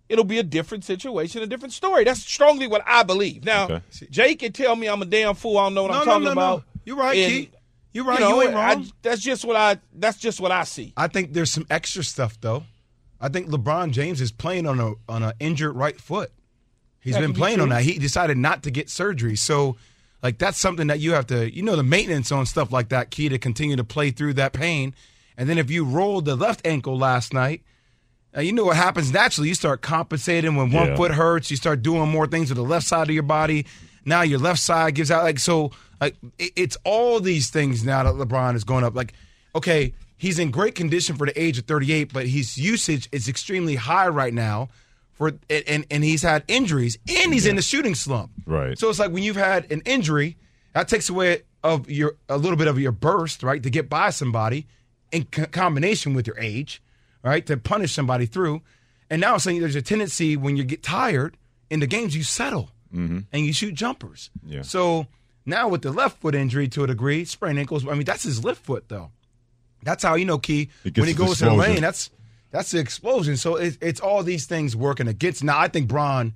it'll 0.09 0.25
be 0.25 0.39
a 0.39 0.43
different 0.43 0.83
situation, 0.83 1.41
a 1.41 1.47
different 1.47 1.73
story. 1.73 2.03
That's 2.03 2.21
strongly 2.21 2.67
what 2.67 2.81
I 2.85 3.03
believe. 3.03 3.45
Now, 3.45 3.65
Okay. 3.65 3.81
Jay 4.09 4.35
can 4.35 4.51
tell 4.51 4.75
me 4.75 4.87
I'm 4.87 5.01
a 5.01 5.05
damn 5.05 5.35
fool. 5.35 5.57
I 5.57 5.65
don't 5.65 5.75
know 5.75 5.83
what 5.83 5.91
No, 5.91 5.99
I'm 5.99 6.05
no, 6.05 6.11
talking 6.11 6.23
no, 6.25 6.29
no. 6.29 6.31
about. 6.33 6.63
You're 6.85 6.97
right, 6.97 7.17
And, 7.17 7.31
Keith. 7.31 7.55
You're 7.93 8.05
right. 8.05 8.19
You, 8.19 8.25
know, 8.25 8.41
you 8.41 8.47
ain't 8.49 8.55
I- 8.55 8.73
wrong. 8.73 8.91
that's 9.01 9.21
just 9.21 9.45
what 9.45 9.55
I. 9.55 9.77
That's 9.93 10.17
just 10.17 10.39
what 10.39 10.51
I 10.51 10.63
see. 10.63 10.93
I 10.97 11.07
think 11.07 11.33
there's 11.33 11.49
some 11.51 11.65
extra 11.69 12.03
stuff 12.03 12.39
though. 12.41 12.63
I 13.21 13.29
think 13.29 13.47
LeBron 13.49 13.91
James 13.91 14.21
is 14.21 14.31
playing 14.31 14.67
on 14.67 14.79
a 14.79 14.93
on 15.07 15.23
an 15.23 15.33
injured 15.39 15.75
right 15.75 15.99
foot. 15.99 16.31
He's 17.01 17.13
That 17.13 17.21
been 17.21 17.29
could 17.29 17.35
be 17.35 17.39
playing 17.39 17.61
on 17.61 17.69
that. 17.69 17.81
He 17.83 17.97
decided 17.97 18.37
not 18.37 18.63
to 18.63 18.71
get 18.71 18.89
surgery. 18.89 19.35
So 19.35 19.75
like 20.21 20.37
that's 20.37 20.57
something 20.59 20.87
that 20.87 20.99
you 20.99 21.13
have 21.13 21.27
to 21.27 21.53
you 21.53 21.61
know 21.63 21.75
the 21.75 21.83
maintenance 21.83 22.31
on 22.31 22.45
stuff 22.45 22.71
like 22.71 22.89
that 22.89 23.09
key 23.11 23.29
to 23.29 23.37
continue 23.39 23.75
to 23.75 23.83
play 23.83 24.11
through 24.11 24.33
that 24.33 24.53
pain. 24.53 24.93
And 25.37 25.47
then 25.49 25.57
if 25.57 25.71
you 25.71 25.85
rolled 25.85 26.25
the 26.25 26.35
left 26.35 26.65
ankle 26.67 26.97
last 26.97 27.33
night, 27.33 27.61
uh, 28.35 28.41
you 28.41 28.51
know 28.51 28.65
what 28.65 28.75
happens 28.75 29.11
naturally. 29.13 29.47
You 29.49 29.55
start 29.55 29.81
compensating 29.81 30.55
when 30.55 30.71
one 30.71 30.89
Yeah. 30.89 30.95
foot 30.97 31.11
hurts. 31.11 31.49
You 31.49 31.57
start 31.57 31.81
doing 31.81 32.09
more 32.09 32.27
things 32.27 32.49
with 32.49 32.57
the 32.57 32.63
left 32.63 32.85
side 32.85 33.07
of 33.07 33.13
your 33.13 33.23
body. 33.23 33.65
Now 34.05 34.21
your 34.21 34.39
left 34.39 34.59
side 34.59 34.95
gives 34.95 35.09
out. 35.11 35.23
Like 35.23 35.39
so, 35.39 35.71
like 36.01 36.15
it- 36.37 36.51
it's 36.55 36.77
all 36.83 37.19
these 37.21 37.49
things 37.49 37.83
now 37.83 38.03
that 38.03 38.13
LeBron 38.15 38.55
is 38.55 38.63
going 38.65 38.83
up. 38.83 38.95
Like, 38.95 39.13
okay, 39.55 39.93
he's 40.17 40.37
in 40.39 40.51
great 40.51 40.75
condition 40.75 41.15
for 41.15 41.25
the 41.25 41.41
age 41.41 41.57
of 41.57 41.65
38, 41.65 42.11
but 42.11 42.27
his 42.27 42.57
usage 42.57 43.07
is 43.13 43.27
extremely 43.29 43.75
high 43.75 44.07
right 44.09 44.33
now. 44.33 44.67
For 45.19 45.33
and 45.49 45.85
and, 45.91 46.03
he's 46.03 46.23
had 46.23 46.45
injuries 46.47 46.97
and 47.07 47.31
he's 47.33 47.45
in 47.45 47.57
the 47.57 47.61
shooting 47.61 47.93
slump. 47.93 48.31
Right. 48.45 48.79
So 48.79 48.89
it's 48.89 48.99
like 48.99 49.11
when 49.11 49.21
you've 49.21 49.35
had 49.35 49.69
an 49.69 49.81
injury, 49.85 50.37
that 50.73 50.87
takes 50.87 51.09
away 51.09 51.43
of 51.61 51.89
your 51.89 52.15
a 52.29 52.37
little 52.37 52.57
bit 52.57 52.67
of 52.67 52.79
your 52.79 52.93
burst, 52.93 53.43
right, 53.43 53.61
to 53.61 53.69
get 53.69 53.89
by 53.89 54.09
somebody, 54.11 54.65
in 55.11 55.25
co- 55.25 55.45
combination 55.45 56.13
with 56.13 56.25
your 56.25 56.39
age, 56.39 56.81
right, 57.21 57.45
to 57.45 57.57
punish 57.57 57.91
somebody 57.91 58.25
through. 58.25 58.61
And 59.09 59.19
now 59.19 59.33
I'm 59.33 59.39
saying 59.39 59.59
there's 59.59 59.75
a 59.75 59.81
tendency 59.81 60.37
when 60.37 60.55
you 60.55 60.63
get 60.63 60.81
tired 60.81 61.35
in 61.69 61.81
the 61.81 61.87
games, 61.87 62.15
you 62.15 62.23
settle 62.23 62.71
and 63.31 63.45
you 63.45 63.53
shoot 63.53 63.75
jumpers. 63.75 64.29
Yeah. 64.45 64.61
So 64.63 65.05
now 65.45 65.67
with 65.67 65.81
the 65.81 65.91
left 65.91 66.21
foot 66.21 66.33
injury 66.33 66.67
to 66.69 66.85
a 66.85 66.87
degree, 66.87 67.25
sprained 67.25 67.59
ankles. 67.59 67.85
I 67.85 67.93
mean, 67.93 68.05
that's 68.05 68.23
his 68.23 68.43
left 68.43 68.63
foot 68.63 68.85
though. 68.87 69.11
That's 69.83 70.03
how 70.03 70.15
you 70.15 70.25
know 70.25 70.37
Key 70.37 70.69
when 70.83 71.07
he 71.07 71.13
goes 71.13 71.39
to 71.39 71.45
the 71.45 71.53
lane. 71.53 71.81
That's 71.81 72.09
that's 72.51 72.71
the 72.71 72.79
explosion. 72.79 73.37
So 73.37 73.55
it's 73.55 73.77
it's 73.81 73.99
all 73.99 74.23
these 74.23 74.45
things 74.45 74.75
working 74.75 75.07
against. 75.07 75.43
Now 75.43 75.59
I 75.59 75.67
think 75.67 75.87
Bron 75.87 76.33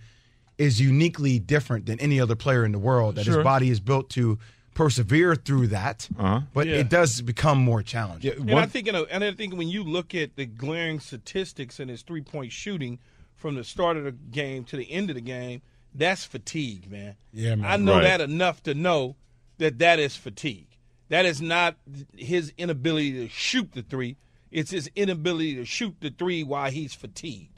is 0.57 0.79
uniquely 0.79 1.39
different 1.39 1.85
than 1.87 1.99
any 1.99 2.19
other 2.19 2.35
player 2.35 2.63
in 2.65 2.71
the 2.71 2.79
world. 2.79 3.15
That 3.15 3.25
Sure. 3.25 3.37
his 3.37 3.43
body 3.43 3.69
is 3.69 3.79
built 3.79 4.09
to 4.11 4.37
persevere 4.75 5.35
through 5.35 5.67
that. 5.67 6.07
Uh-huh. 6.17 6.41
But 6.53 6.67
Yeah. 6.67 6.75
it 6.77 6.89
does 6.89 7.21
become 7.21 7.59
more 7.59 7.81
challenging. 7.83 8.31
Yeah, 8.31 8.37
And 8.39 8.49
one- 8.51 8.63
I 8.63 8.65
think, 8.65 8.87
you 8.87 8.93
know, 8.93 9.05
and 9.05 9.23
I 9.23 9.31
think 9.33 9.55
when 9.55 9.69
you 9.69 9.83
look 9.83 10.13
at 10.15 10.35
the 10.35 10.45
glaring 10.45 10.99
statistics 10.99 11.79
in 11.79 11.89
his 11.89 12.01
three 12.01 12.21
point 12.21 12.51
shooting 12.51 12.99
from 13.35 13.55
the 13.55 13.63
start 13.63 13.97
of 13.97 14.03
the 14.03 14.11
game 14.11 14.63
to 14.65 14.77
the 14.77 14.91
end 14.91 15.09
of 15.09 15.15
the 15.15 15.21
game, 15.21 15.61
that's 15.93 16.23
fatigue, 16.25 16.89
man. 16.89 17.15
Yeah, 17.33 17.55
man. 17.55 17.69
I 17.71 17.77
know 17.77 17.95
Right. 17.95 18.03
that 18.03 18.21
enough 18.21 18.63
to 18.63 18.73
know 18.73 19.15
that 19.59 19.77
that 19.79 19.99
is 19.99 20.15
fatigue. 20.15 20.67
That 21.09 21.25
is 21.25 21.41
not 21.41 21.77
his 22.15 22.51
inability 22.57 23.11
to 23.13 23.27
shoot 23.29 23.71
the 23.73 23.83
three. 23.83 24.17
It's 24.53 24.71
his 24.71 24.89
inability 24.95 25.55
to 25.55 25.65
shoot 25.65 25.95
the 25.99 26.09
three 26.09 26.43
while 26.43 26.69
he's 26.71 26.93
fatigued. 26.93 27.49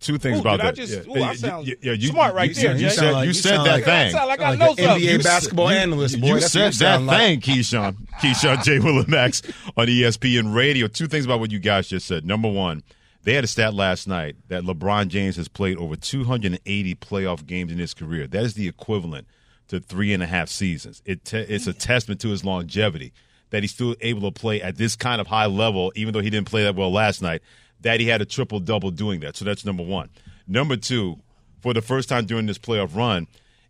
two 0.00 0.18
things 0.18 0.38
Ooh, 0.38 0.40
about 0.40 0.56
did 0.56 0.66
I 0.66 0.70
that. 0.72 0.76
just- 0.76 1.06
Yeah. 1.06 1.16
ooh, 1.16 1.22
I 1.22 1.34
sound 1.36 1.66
yeah, 1.68 1.74
yeah, 1.80 1.92
you, 1.92 2.08
smart 2.08 2.34
right 2.34 2.48
you, 2.48 2.54
there, 2.60 2.72
You 2.74 2.88
Jay. 2.88 2.88
said, 2.88 3.12
like- 3.12 3.22
you 3.22 3.28
you 3.28 3.34
said 3.34 3.58
that 3.58 3.66
like- 3.66 3.84
thing. 3.84 3.92
I 4.08 4.10
sound 4.10 4.28
like 4.28 4.40
I 4.40 4.50
Like 4.50 4.58
know 4.58 4.66
something. 4.74 4.84
NBA 5.00 5.22
basketball 5.22 5.68
analyst, 5.68 6.16
you, 6.16 6.20
boy. 6.22 6.34
You 6.34 6.40
said 6.40 6.72
you 6.72 6.78
that 6.80 7.06
thing, 7.18 7.40
Keyshawn. 7.40 7.96
Keyshawn 8.20 8.64
J. 8.64 8.80
Will 8.80 8.98
and 8.98 9.08
Max 9.08 9.42
on 9.76 9.86
ESPN 9.86 10.52
Radio. 10.52 10.88
Two 10.88 11.06
things 11.06 11.24
about 11.24 11.38
what 11.38 11.52
you 11.52 11.60
guys 11.60 11.86
just 11.86 12.08
said. 12.08 12.24
Number 12.26 12.48
one, 12.50 12.82
they 13.22 13.34
had 13.34 13.44
a 13.44 13.46
stat 13.46 13.74
last 13.74 14.08
night 14.08 14.34
that 14.48 14.64
LeBron 14.64 15.06
James 15.06 15.36
has 15.36 15.46
played 15.46 15.76
over 15.76 15.94
280 15.94 16.96
playoff 16.96 17.46
games 17.46 17.70
in 17.70 17.78
his 17.78 17.94
career. 17.94 18.26
That 18.26 18.42
is 18.42 18.54
the 18.54 18.66
equivalent 18.66 19.28
to 19.68 19.78
three 19.78 20.12
and 20.12 20.20
a 20.20 20.26
half 20.26 20.48
seasons. 20.48 21.00
It 21.06 21.24
te- 21.24 21.38
it's 21.38 21.68
a 21.68 21.72
testament 21.72 22.20
to 22.22 22.30
his 22.30 22.44
longevity 22.44 23.12
that 23.52 23.62
he's 23.62 23.70
still 23.70 23.94
able 24.00 24.32
to 24.32 24.40
play 24.40 24.60
at 24.60 24.76
this 24.76 24.96
kind 24.96 25.20
of 25.20 25.26
high 25.26 25.46
level, 25.46 25.92
even 25.94 26.12
though 26.12 26.20
he 26.20 26.30
didn't 26.30 26.48
play 26.48 26.64
that 26.64 26.74
well 26.74 26.90
last 26.90 27.22
night. 27.22 27.42
That 27.82 28.00
he 28.00 28.06
had 28.06 28.22
a 28.22 28.24
triple 28.24 28.60
double 28.60 28.90
doing 28.90 29.20
that. 29.20 29.36
So 29.36 29.44
that's 29.44 29.64
number 29.64 29.82
one. 29.82 30.08
Number 30.48 30.76
two, 30.76 31.18
for 31.60 31.74
the 31.74 31.82
first 31.82 32.08
time 32.08 32.26
during 32.26 32.46
this 32.46 32.58
playoff 32.58 32.96
run, 32.96 33.26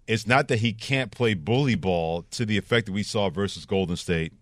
it's 0.06 0.26
not 0.26 0.48
that 0.48 0.60
he 0.60 0.72
can't 0.72 1.10
play 1.10 1.34
bully 1.34 1.74
ball 1.74 2.22
to 2.30 2.46
the 2.46 2.58
effect 2.58 2.86
that 2.86 2.92
we 2.92 3.02
saw 3.02 3.28
versus 3.28 3.66
Golden 3.66 3.96
State 3.96 4.32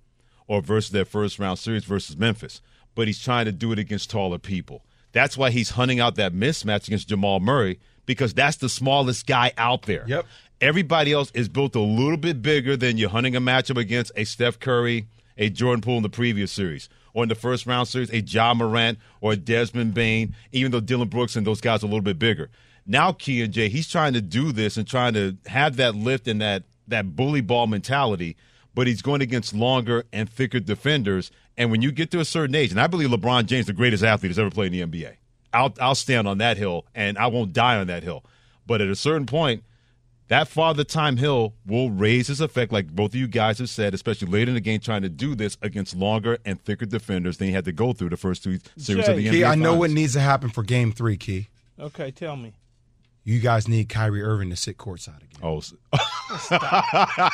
or 0.47 0.61
versus 0.61 0.91
their 0.91 1.05
first 1.05 1.39
round 1.39 1.59
series 1.59 1.85
versus 1.85 2.17
Memphis, 2.17 2.61
but 2.95 3.07
he's 3.07 3.23
trying 3.23 3.47
to 3.47 3.53
do 3.53 3.73
it 3.73 3.79
against 3.79 4.11
taller 4.11 4.39
people. 4.39 4.83
That's 5.13 5.39
why 5.39 5.51
he's 5.51 5.71
hunting 5.71 6.01
out 6.01 6.17
that 6.17 6.33
mismatch 6.33 6.87
against 6.87 7.09
Jamal 7.09 7.41
Murray 7.41 7.79
because 8.07 8.35
that's 8.35 8.57
the 8.57 8.69
smallest 8.69 9.27
guy 9.27 9.53
out 9.57 9.83
there. 9.83 10.05
Yep. 10.07 10.27
Everybody 10.61 11.13
else 11.13 11.31
is 11.33 11.49
built 11.49 11.75
a 11.75 11.81
little 11.81 12.17
bit 12.17 12.43
bigger 12.43 12.77
than 12.77 12.99
you're 12.99 13.11
hunting 13.11 13.37
a 13.37 13.41
matchup 13.41 13.79
against 13.79 14.13
a 14.17 14.25
Steph 14.25 14.59
Curry, 14.59 15.07
a 15.41 15.49
Jordan 15.49 15.81
Poole 15.81 15.97
in 15.97 16.03
the 16.05 16.09
previous 16.09 16.53
series, 16.53 16.89
or 17.15 17.25
in 17.25 17.29
the 17.29 17.35
first 17.35 17.67
round 17.67 17.89
series, 17.89 18.11
a 18.11 18.21
Ja 18.21 18.55
Morant 18.55 18.99
or 19.21 19.33
a 19.33 19.37
Desmond 19.37 19.95
Bane, 19.95 20.37
even 20.53 20.71
though 20.71 20.81
Dillon 20.81 21.09
Brooks 21.09 21.35
and 21.35 21.47
those 21.47 21.61
guys 21.61 21.83
are 21.83 21.87
a 21.87 21.89
little 21.89 22.03
bit 22.03 22.19
bigger. 22.19 22.51
Now, 22.87 23.13
Key 23.13 23.43
and 23.43 23.53
Jay, 23.53 23.69
he's 23.69 23.89
trying 23.89 24.13
to 24.13 24.21
do 24.21 24.53
this 24.53 24.77
and 24.77 24.87
trying 24.87 25.15
to 25.15 25.37
have 25.47 25.77
that 25.77 25.95
lift 25.95 26.29
and 26.29 26.41
that, 26.41 26.65
that 26.89 27.17
bully 27.17 27.41
ball 27.41 27.67
mentality, 27.67 28.37
but 28.75 28.87
he's 28.87 29.03
going 29.03 29.23
against 29.23 29.55
longer 29.55 30.05
and 30.13 30.29
thicker 30.29 30.61
defenders. 30.61 31.31
And 31.57 31.71
when 31.71 31.83
you 31.83 31.91
get 31.91 32.11
to 32.13 32.21
a 32.21 32.25
certain 32.25 32.55
age, 32.55 32.71
and 32.71 32.81
I 32.81 32.87
believe 32.87 33.11
LeBron 33.11 33.47
James, 33.47 33.67
the 33.67 33.73
greatest 33.73 34.05
athlete 34.05 34.31
that's 34.31 34.39
ever 34.39 34.51
played 34.51 34.75
in 34.75 34.91
the 34.91 35.01
NBA, 35.01 35.17
I'll, 35.53 35.75
I'll 35.81 35.95
stand 35.95 36.29
on 36.29 36.39
that 36.39 36.57
hill 36.59 36.87
and 36.95 37.19
I 37.19 37.27
won't 37.27 37.53
die 37.53 37.77
on 37.77 37.87
that 37.89 38.03
hill. 38.03 38.25
But 38.67 38.81
at 38.81 38.89
a 38.89 38.97
certain 38.97 39.27
point, 39.27 39.65
that 40.31 40.49
father 40.49 40.83
time 40.85 41.17
hill 41.17 41.53
will 41.67 41.91
raise 41.91 42.29
his 42.29 42.41
effect, 42.41 42.73
like 42.73 42.89
both 42.89 43.11
of 43.11 43.17
you 43.17 43.29
guys 43.29 43.59
have 43.59 43.69
said, 43.69 43.93
especially 43.95 44.29
later 44.29 44.49
in 44.51 44.55
the 44.55 44.61
game, 44.61 44.81
trying 44.81 45.03
to 45.03 45.09
do 45.09 45.35
this 45.35 45.59
against 45.61 45.95
longer 45.95 46.39
and 46.45 46.61
thicker 46.65 46.87
defenders 46.87 47.37
than 47.37 47.49
he 47.49 47.53
had 47.55 47.67
to 47.67 47.73
go 47.73 47.93
through 47.93 48.09
the 48.11 48.17
first 48.17 48.43
two 48.43 48.59
series 48.79 49.07
of 49.09 49.17
the 49.17 49.23
Jay. 49.25 49.29
NBA. 49.29 49.33
Key, 49.33 49.45
I 49.45 49.55
know 49.57 49.75
what 49.75 49.91
needs 49.91 50.15
to 50.15 50.21
happen 50.21 50.49
for 50.49 50.63
game 50.63 50.91
three, 50.93 51.17
Key. 51.17 51.49
Okay, 51.79 52.11
tell 52.11 52.37
me. 52.37 52.55
You 53.23 53.39
guys 53.39 53.69
need 53.69 53.91
Kyrie 53.91 54.23
Irving 54.23 54.49
to 54.49 54.57
sit 54.57 54.79
courtside 54.79 55.19
again. 55.19 55.41
Oh, 55.43 55.59
s- 55.59 55.75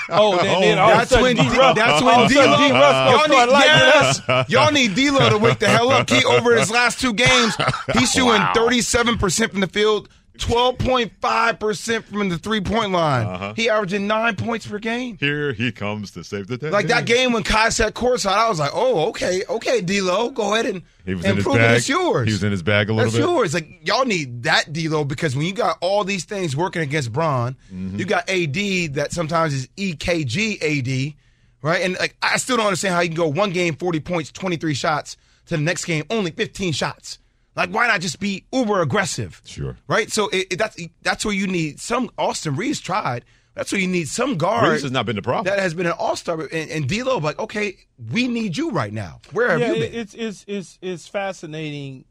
Oh, 0.09 0.37
then, 0.43 0.61
then 0.61 0.79
all 0.79 0.91
of 0.91 0.97
a 0.97 0.99
That's 1.07 1.13
when, 1.23 1.37
D. 1.37 1.43
D- 1.43 1.49
that's 1.49 2.03
all 2.03 2.09
of 2.09 2.17
when 2.19 2.27
a 2.27 2.29
sudden 2.31 2.59
D. 2.61 2.69
D'Lo. 2.69 2.81
Russ 2.81 2.93
gonna 2.95 3.11
Y'all 3.11 3.19
start 3.27 3.31
need, 3.31 3.53
lighting 3.53 3.73
it 3.77 4.23
yes, 4.29 4.51
y'all 4.51 4.73
need 4.73 4.95
D'Lo 4.95 5.31
to 5.31 5.39
wake 5.39 5.59
the 5.59 5.69
hell 5.69 5.91
up. 5.91 6.07
Key 6.07 6.25
over 6.25 6.57
his 6.57 6.71
last 6.71 7.01
two 7.01 7.13
games, 7.13 7.57
he's 7.95 8.11
shooting 8.13 8.43
thirty-seven 8.55 9.19
percent 9.19 9.53
from 9.53 9.61
the 9.61 9.67
field, 9.69 10.09
twelve 10.39 10.79
point 10.79 11.13
five 11.21 11.59
percent 11.59 12.05
from 12.05 12.29
the 12.29 12.39
three-point 12.39 12.93
line. 12.93 13.27
Uh-huh. 13.27 13.53
He 13.57 13.69
averaging 13.69 14.07
nine 14.07 14.37
points 14.37 14.67
per 14.67 14.79
game. 14.79 15.17
here 15.19 15.53
he 15.53 15.73
comes 15.73 16.11
to 16.13 16.25
save 16.25 16.47
the 16.47 16.57
day. 16.57 16.71
Like 16.71 16.87
that 16.89 17.07
game 17.07 17.33
when 17.33 17.43
Kai 17.43 17.69
sat 17.71 17.95
courtside, 17.95 18.37
I 18.37 18.49
was 18.49 18.59
like, 18.59 18.71
oh, 18.75 19.09
okay, 19.09 19.43
okay, 19.49 19.81
D'Lo, 19.81 20.31
go 20.31 20.55
ahead 20.55 20.67
and, 20.67 20.83
He 21.05 21.15
was 21.15 21.25
and 21.25 21.33
in 21.33 21.37
his 21.37 21.45
prove 21.45 21.57
it. 21.57 21.71
It's 21.73 21.89
yours. 21.89 22.27
He 22.27 22.33
was 22.33 22.43
in 22.45 22.51
his 22.53 22.63
bag 22.63 22.89
a 22.89 22.93
little 22.93 23.11
That's 23.11 23.17
bit. 23.17 23.29
yours. 23.29 23.55
Like 23.55 23.87
y'all 23.87 24.05
need 24.05 24.43
that 24.45 24.73
D'Lo 24.73 25.05
because 25.05 25.37
when 25.37 25.47
you 25.47 25.53
got 25.53 25.79
all 25.81 26.05
these 26.05 26.25
things 26.25 26.57
working 26.57 26.83
against 26.83 27.13
Bron, 27.13 27.57
Mm-hmm. 27.73 27.99
you 27.99 28.05
got 28.05 28.29
AD 28.31 28.95
that 28.95 29.09
sometimes 29.13 29.53
is 29.55 29.69
EKG 29.77 30.63
AD, 30.63 31.15
right? 31.63 31.83
And 31.83 31.97
like 31.99 32.17
I 32.23 32.37
still 32.39 32.57
don't 32.57 32.67
understand 32.67 32.95
how 32.95 33.01
you 33.01 33.09
can 33.09 33.17
go 33.17 33.29
one 33.29 33.51
game 33.51 33.77
forty 33.77 34.01
points, 34.01 34.31
twenty 34.33 34.57
three 34.57 34.75
shots 34.75 35.17
to 35.47 35.57
the 35.57 35.63
next 35.63 35.85
game 35.85 36.05
only 36.11 36.31
fifteen 36.31 36.73
shots. 36.73 37.19
Like 37.57 37.71
why 37.71 37.87
not 37.89 38.01
just 38.03 38.21
be 38.21 38.45
uber 38.53 38.81
aggressive? 38.83 39.41
Sure. 39.45 39.77
right? 39.89 40.13
So 40.13 40.29
it, 40.29 40.47
it- 40.53 40.59
that's 40.59 40.77
that's 41.03 41.25
where 41.25 41.35
you 41.35 41.47
need 41.47 41.81
some. 41.81 42.11
Austin 42.19 42.55
Reaves 42.57 42.81
tried. 42.81 43.25
That's 43.55 43.73
where 43.73 43.81
you 43.81 43.89
need 43.89 44.07
some 44.09 44.37
guard. 44.37 44.69
Reaves 44.69 44.83
has 44.83 44.93
not 44.93 45.07
been 45.07 45.17
the 45.17 45.23
problem. 45.23 45.47
That 45.47 45.59
has 45.63 45.73
been 45.73 45.87
an 45.87 45.93
all 45.99 46.15
star. 46.15 46.39
And, 46.53 46.71
and 46.71 46.87
D'Lo, 46.87 47.17
like, 47.17 47.39
okay, 47.39 47.79
we 48.13 48.29
need 48.29 48.59
you 48.59 48.71
right 48.71 48.93
now. 48.93 49.21
Where 49.33 49.49
have 49.49 49.61
yeah, 49.61 49.69
you 49.73 49.83
it- 49.83 49.93
been? 49.93 50.01
it's 50.01 50.15
it's 50.15 50.45
it's 50.47 50.79
it's 50.83 51.09
fascinating 51.09 52.05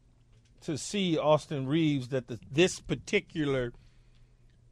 to 0.62 0.76
see 0.76 1.16
Austin 1.16 1.68
Reaves 1.68 2.08
that 2.08 2.26
the, 2.26 2.40
this 2.50 2.80
particular 2.80 3.72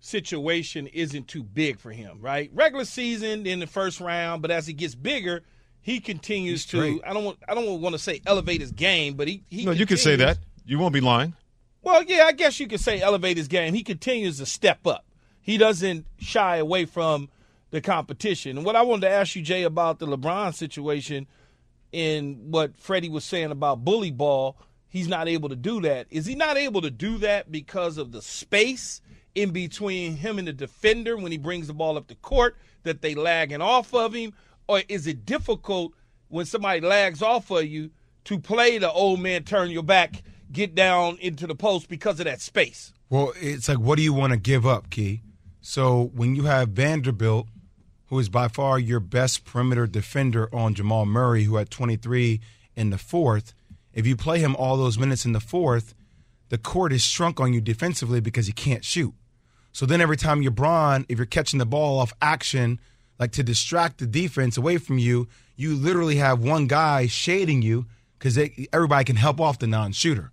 situation 0.01 0.87
isn't 0.89 1.29
too 1.29 1.43
big 1.43 1.79
for 1.79 1.93
him, 1.93 2.19
right? 2.21 2.51
Regular 2.53 2.85
season 2.85 3.47
in 3.47 3.61
the 3.61 3.67
first 3.67 4.01
round, 4.01 4.43
but 4.43 4.51
as 4.51 4.67
he 4.67 4.73
gets 4.73 4.95
bigger, 4.95 5.43
he 5.81 6.01
continues 6.01 6.67
to. 6.67 6.79
straight. 6.79 7.01
I 7.07 7.13
don't 7.13 7.25
want 7.25 7.39
I 7.49 7.55
don't 7.55 7.81
want 7.81 7.95
to 7.95 7.99
say 7.99 8.21
elevate 8.27 8.61
his 8.61 8.73
game, 8.73 9.15
but 9.15 9.29
he, 9.29 9.45
he 9.49 9.65
no, 9.65 9.71
you 9.73 9.87
can 9.87 9.97
say 9.97 10.17
that. 10.17 10.39
You 10.65 10.79
won't 10.79 10.95
be 10.95 11.01
lying. 11.01 11.35
Well, 11.83 12.03
yeah, 12.05 12.25
I 12.25 12.33
guess 12.33 12.59
you 12.59 12.67
could 12.67 12.81
say 12.81 13.01
elevate 13.01 13.37
his 13.37 13.49
game. 13.49 13.75
He 13.75 13.83
continues 13.83 14.39
to 14.39 14.47
step 14.47 14.87
up. 14.87 15.05
He 15.41 15.59
doesn't 15.59 16.07
shy 16.19 16.57
away 16.57 16.87
from 16.87 17.29
the 17.71 17.83
competition. 17.83 18.57
And 18.57 18.65
what 18.65 18.77
I 18.77 18.83
wanted 18.83 19.03
to 19.03 19.11
ask 19.11 19.37
you, 19.37 19.43
Jay, 19.43 19.65
about 19.65 19.99
the 19.99 20.07
LeBron 20.07 20.55
situation 20.55 21.27
and 21.93 22.53
what 22.53 22.77
Freddie 22.79 23.11
was 23.11 23.25
saying 23.25 23.51
about 23.51 23.85
bully 23.85 24.11
ball, 24.11 24.57
he's 24.89 25.09
not 25.09 25.29
able 25.29 25.51
to 25.51 25.57
do 25.57 25.83
that. 25.83 26.07
Is 26.11 26.25
he 26.25 26.35
not 26.35 26.57
able 26.57 26.81
to 26.81 26.91
do 26.91 27.19
that 27.19 27.53
because 27.53 27.99
of 27.99 28.13
the 28.13 28.23
space 28.23 29.03
in 29.35 29.51
between 29.51 30.17
him 30.17 30.39
and 30.39 30.49
the 30.49 30.53
defender 30.53 31.17
when 31.17 31.33
he 31.33 31.39
brings 31.39 31.67
the 31.67 31.75
ball 31.75 31.97
up 31.97 32.07
the 32.07 32.15
court 32.17 32.57
that 32.85 33.03
they 33.03 33.15
lagging 33.15 33.61
off 33.61 33.93
of 33.93 34.15
him, 34.15 34.33
or 34.69 34.83
is 34.89 35.07
it 35.07 35.27
difficult 35.27 35.93
when 36.29 36.47
somebody 36.47 36.81
lags 36.81 37.23
off 37.23 37.51
of 37.51 37.67
you 37.67 37.91
to 38.25 38.39
play 38.39 38.79
the 38.79 38.91
old 38.91 39.21
man 39.21 39.43
turn 39.43 39.71
your 39.71 39.83
back, 39.83 40.23
get 40.55 40.75
down 40.75 41.19
into 41.21 41.47
the 41.47 41.55
post 41.55 41.89
because 41.89 42.19
of 42.21 42.25
that 42.25 42.41
space? 42.41 42.93
Well, 43.11 43.33
it's 43.37 43.69
like, 43.69 43.79
what 43.79 43.97
do 43.97 44.03
you 44.03 44.15
want 44.15 44.33
to 44.33 44.39
give 44.39 44.67
up, 44.67 44.89
Key? 44.89 45.21
So 45.61 46.11
when 46.15 46.35
you 46.35 46.45
have 46.45 46.71
Vanderbilt, 46.71 47.49
who 48.07 48.19
is 48.19 48.29
by 48.29 48.49
far 48.49 48.79
your 48.79 49.01
best 49.01 49.45
perimeter 49.45 49.87
defender 49.87 50.49
on 50.55 50.75
Jamal 50.75 51.05
Murray, 51.05 51.45
who 51.45 51.57
had 51.57 51.71
23 51.71 52.41
in 52.77 52.91
the 52.91 52.99
fourth, 52.99 53.53
if 53.93 54.07
you 54.07 54.17
play 54.17 54.39
him 54.41 54.57
all 54.57 54.77
those 54.77 54.99
minutes 54.99 55.25
in 55.25 55.33
the 55.33 55.41
fourth, 55.41 55.95
the 56.49 56.59
court 56.59 56.93
is 56.93 57.03
shrunk 57.03 57.41
on 57.41 57.53
you 57.53 57.61
defensively 57.61 58.21
because 58.21 58.47
he 58.47 58.53
can't 58.53 58.85
shoot. 58.85 59.15
So 59.73 59.87
then 59.87 60.01
every 60.01 60.17
time 60.17 60.43
you're 60.43 60.53
Bron, 60.53 61.05
if 61.09 61.19
you're 61.19 61.27
catching 61.27 61.59
the 61.59 61.67
ball 61.67 61.99
off 61.99 62.13
action, 62.23 62.79
like 63.19 63.33
to 63.33 63.43
distract 63.43 63.99
the 63.99 64.07
defense 64.07 64.57
away 64.57 64.79
from 64.79 64.99
you, 64.99 65.29
you 65.57 65.75
literally 65.75 66.17
have 66.17 66.43
one 66.43 66.67
guy 66.67 67.07
shading 67.07 67.63
you 67.63 67.87
because 68.19 68.39
everybody 68.73 69.05
can 69.05 69.17
help 69.17 69.41
off 69.41 69.59
the 69.59 69.67
non-shooter. 69.67 70.31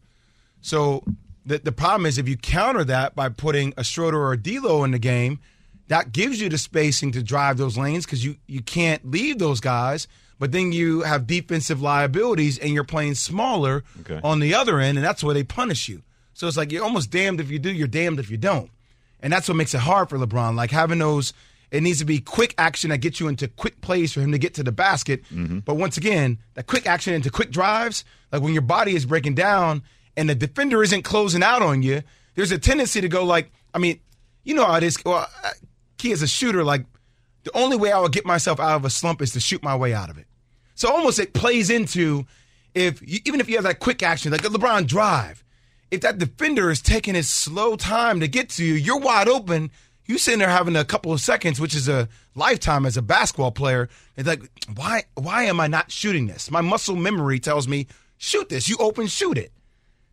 So 0.62 1.04
the 1.46 1.58
the 1.60 1.72
problem 1.72 2.06
is 2.06 2.18
if 2.18 2.28
you 2.28 2.38
counter 2.38 2.84
that 2.86 3.16
by 3.16 3.30
putting 3.30 3.74
a 3.78 3.84
Schroeder 3.84 4.18
or 4.20 4.34
a 4.34 4.38
D'Lo 4.38 4.84
in 4.84 4.92
the 4.92 5.00
game, 5.00 5.40
that 5.88 6.12
gives 6.12 6.40
you 6.40 6.50
the 6.50 6.58
spacing 6.58 7.12
to 7.14 7.24
drive 7.24 7.58
those 7.58 7.78
lanes 7.78 8.06
because 8.06 8.24
you 8.24 8.36
you 8.48 8.62
can't 8.62 9.10
leave 9.10 9.40
those 9.40 9.60
guys. 9.60 10.08
But 10.40 10.52
then 10.52 10.72
you 10.72 11.02
have 11.02 11.28
defensive 11.28 11.84
liabilities 11.84 12.58
and 12.58 12.72
you're 12.74 12.84
playing 12.84 13.14
smaller 13.14 13.84
Okay. 14.00 14.20
on 14.24 14.40
the 14.40 14.56
other 14.56 14.80
end, 14.80 14.98
and 14.98 15.06
that's 15.06 15.24
where 15.24 15.36
they 15.36 15.44
punish 15.44 15.88
you. 15.88 16.02
So 16.34 16.48
it's 16.48 16.58
like 16.58 16.72
you're 16.72 16.84
almost 16.84 17.12
damned 17.12 17.40
if 17.40 17.52
you 17.52 17.60
do, 17.60 17.72
you're 17.72 17.88
damned 17.88 18.20
if 18.20 18.32
you 18.32 18.38
don't. 18.38 18.72
And 19.20 19.32
that's 19.32 19.48
what 19.48 19.56
makes 19.56 19.76
it 19.76 19.82
hard 19.82 20.10
for 20.10 20.18
LeBron. 20.18 20.56
Like 20.56 20.72
having 20.72 20.98
those, 20.98 21.34
it 21.70 21.84
needs 21.84 22.00
to 22.00 22.06
be 22.06 22.20
quick 22.20 22.56
action 22.58 22.90
that 22.90 22.98
gets 23.00 23.20
you 23.20 23.28
into 23.28 23.48
quick 23.50 23.82
plays 23.82 24.14
for 24.14 24.22
him 24.22 24.32
to 24.32 24.40
get 24.40 24.56
to 24.56 24.64
the 24.64 24.72
basket. 24.72 25.24
Mm-hmm. 25.26 25.60
But 25.60 25.76
once 25.76 25.96
again, 25.98 26.40
that 26.56 26.66
quick 26.66 26.88
action 26.88 27.14
into 27.14 27.30
quick 27.30 27.52
drives, 27.52 28.04
like 28.32 28.42
when 28.42 28.54
your 28.54 28.64
body 28.64 28.96
is 28.96 29.06
breaking 29.06 29.36
down 29.36 29.84
and 30.22 30.30
the 30.30 30.36
defender 30.36 30.84
isn't 30.84 31.02
closing 31.02 31.42
out 31.42 31.64
on 31.64 31.82
you, 31.82 32.04
there's 32.36 32.52
a 32.52 32.60
tendency 32.60 33.02
to 33.02 33.10
go 33.10 33.26
like, 33.26 33.52
I 33.74 33.80
mean, 33.80 34.00
you 34.44 34.54
know 34.54 34.66
how 34.66 34.76
it 34.76 34.84
is. 34.84 34.98
Well, 35.04 35.28
Key 35.98 36.12
as 36.12 36.22
a 36.22 36.28
shooter, 36.28 36.64
like 36.64 36.86
the 37.44 37.58
only 37.58 37.76
way 37.76 37.92
I 37.92 38.00
would 38.00 38.12
get 38.12 38.24
myself 38.24 38.60
out 38.60 38.76
of 38.76 38.86
a 38.86 38.92
slump 38.92 39.22
is 39.22 39.34
to 39.34 39.40
shoot 39.40 39.64
my 39.64 39.76
way 39.76 39.96
out 39.96 40.12
of 40.12 40.20
it. 40.20 40.28
So 40.76 40.92
almost 40.92 41.18
it 41.18 41.34
plays 41.34 41.72
into 41.72 42.26
if 42.76 43.02
you, 43.02 43.20
even 43.26 43.40
if 43.40 43.50
you 43.50 43.56
have 43.56 43.64
that 43.64 43.80
quick 43.80 44.04
action, 44.04 44.32
like 44.32 44.46
a 44.46 44.50
LeBron 44.50 44.86
drive, 44.86 45.44
if 45.90 46.02
that 46.02 46.20
defender 46.20 46.70
is 46.70 46.82
taking 46.82 47.16
his 47.16 47.30
slow 47.30 47.76
time 47.76 48.20
to 48.20 48.28
get 48.28 48.50
to 48.50 48.64
you, 48.64 48.76
you're 48.76 49.00
wide 49.00 49.28
open. 49.28 49.72
You 50.06 50.20
sitting 50.20 50.40
there 50.40 50.50
having 50.50 50.76
a 50.76 50.86
couple 50.86 51.12
of 51.12 51.20
seconds, 51.20 51.60
which 51.60 51.76
is 51.76 51.90
a 51.90 52.08
lifetime 52.36 52.86
as 52.86 52.96
a 52.96 53.02
basketball 53.02 53.52
player. 53.52 53.90
It's 54.18 54.28
like, 54.28 54.44
why 54.76 55.04
why 55.16 55.44
am 55.44 55.60
I 55.60 55.68
not 55.68 55.92
shooting 55.92 56.28
this? 56.28 56.52
My 56.52 56.62
muscle 56.62 56.96
memory 56.96 57.40
tells 57.40 57.68
me 57.68 57.88
shoot 58.18 58.50
this. 58.50 58.70
You 58.70 58.78
open, 58.80 59.08
shoot 59.08 59.38
it. 59.38 59.52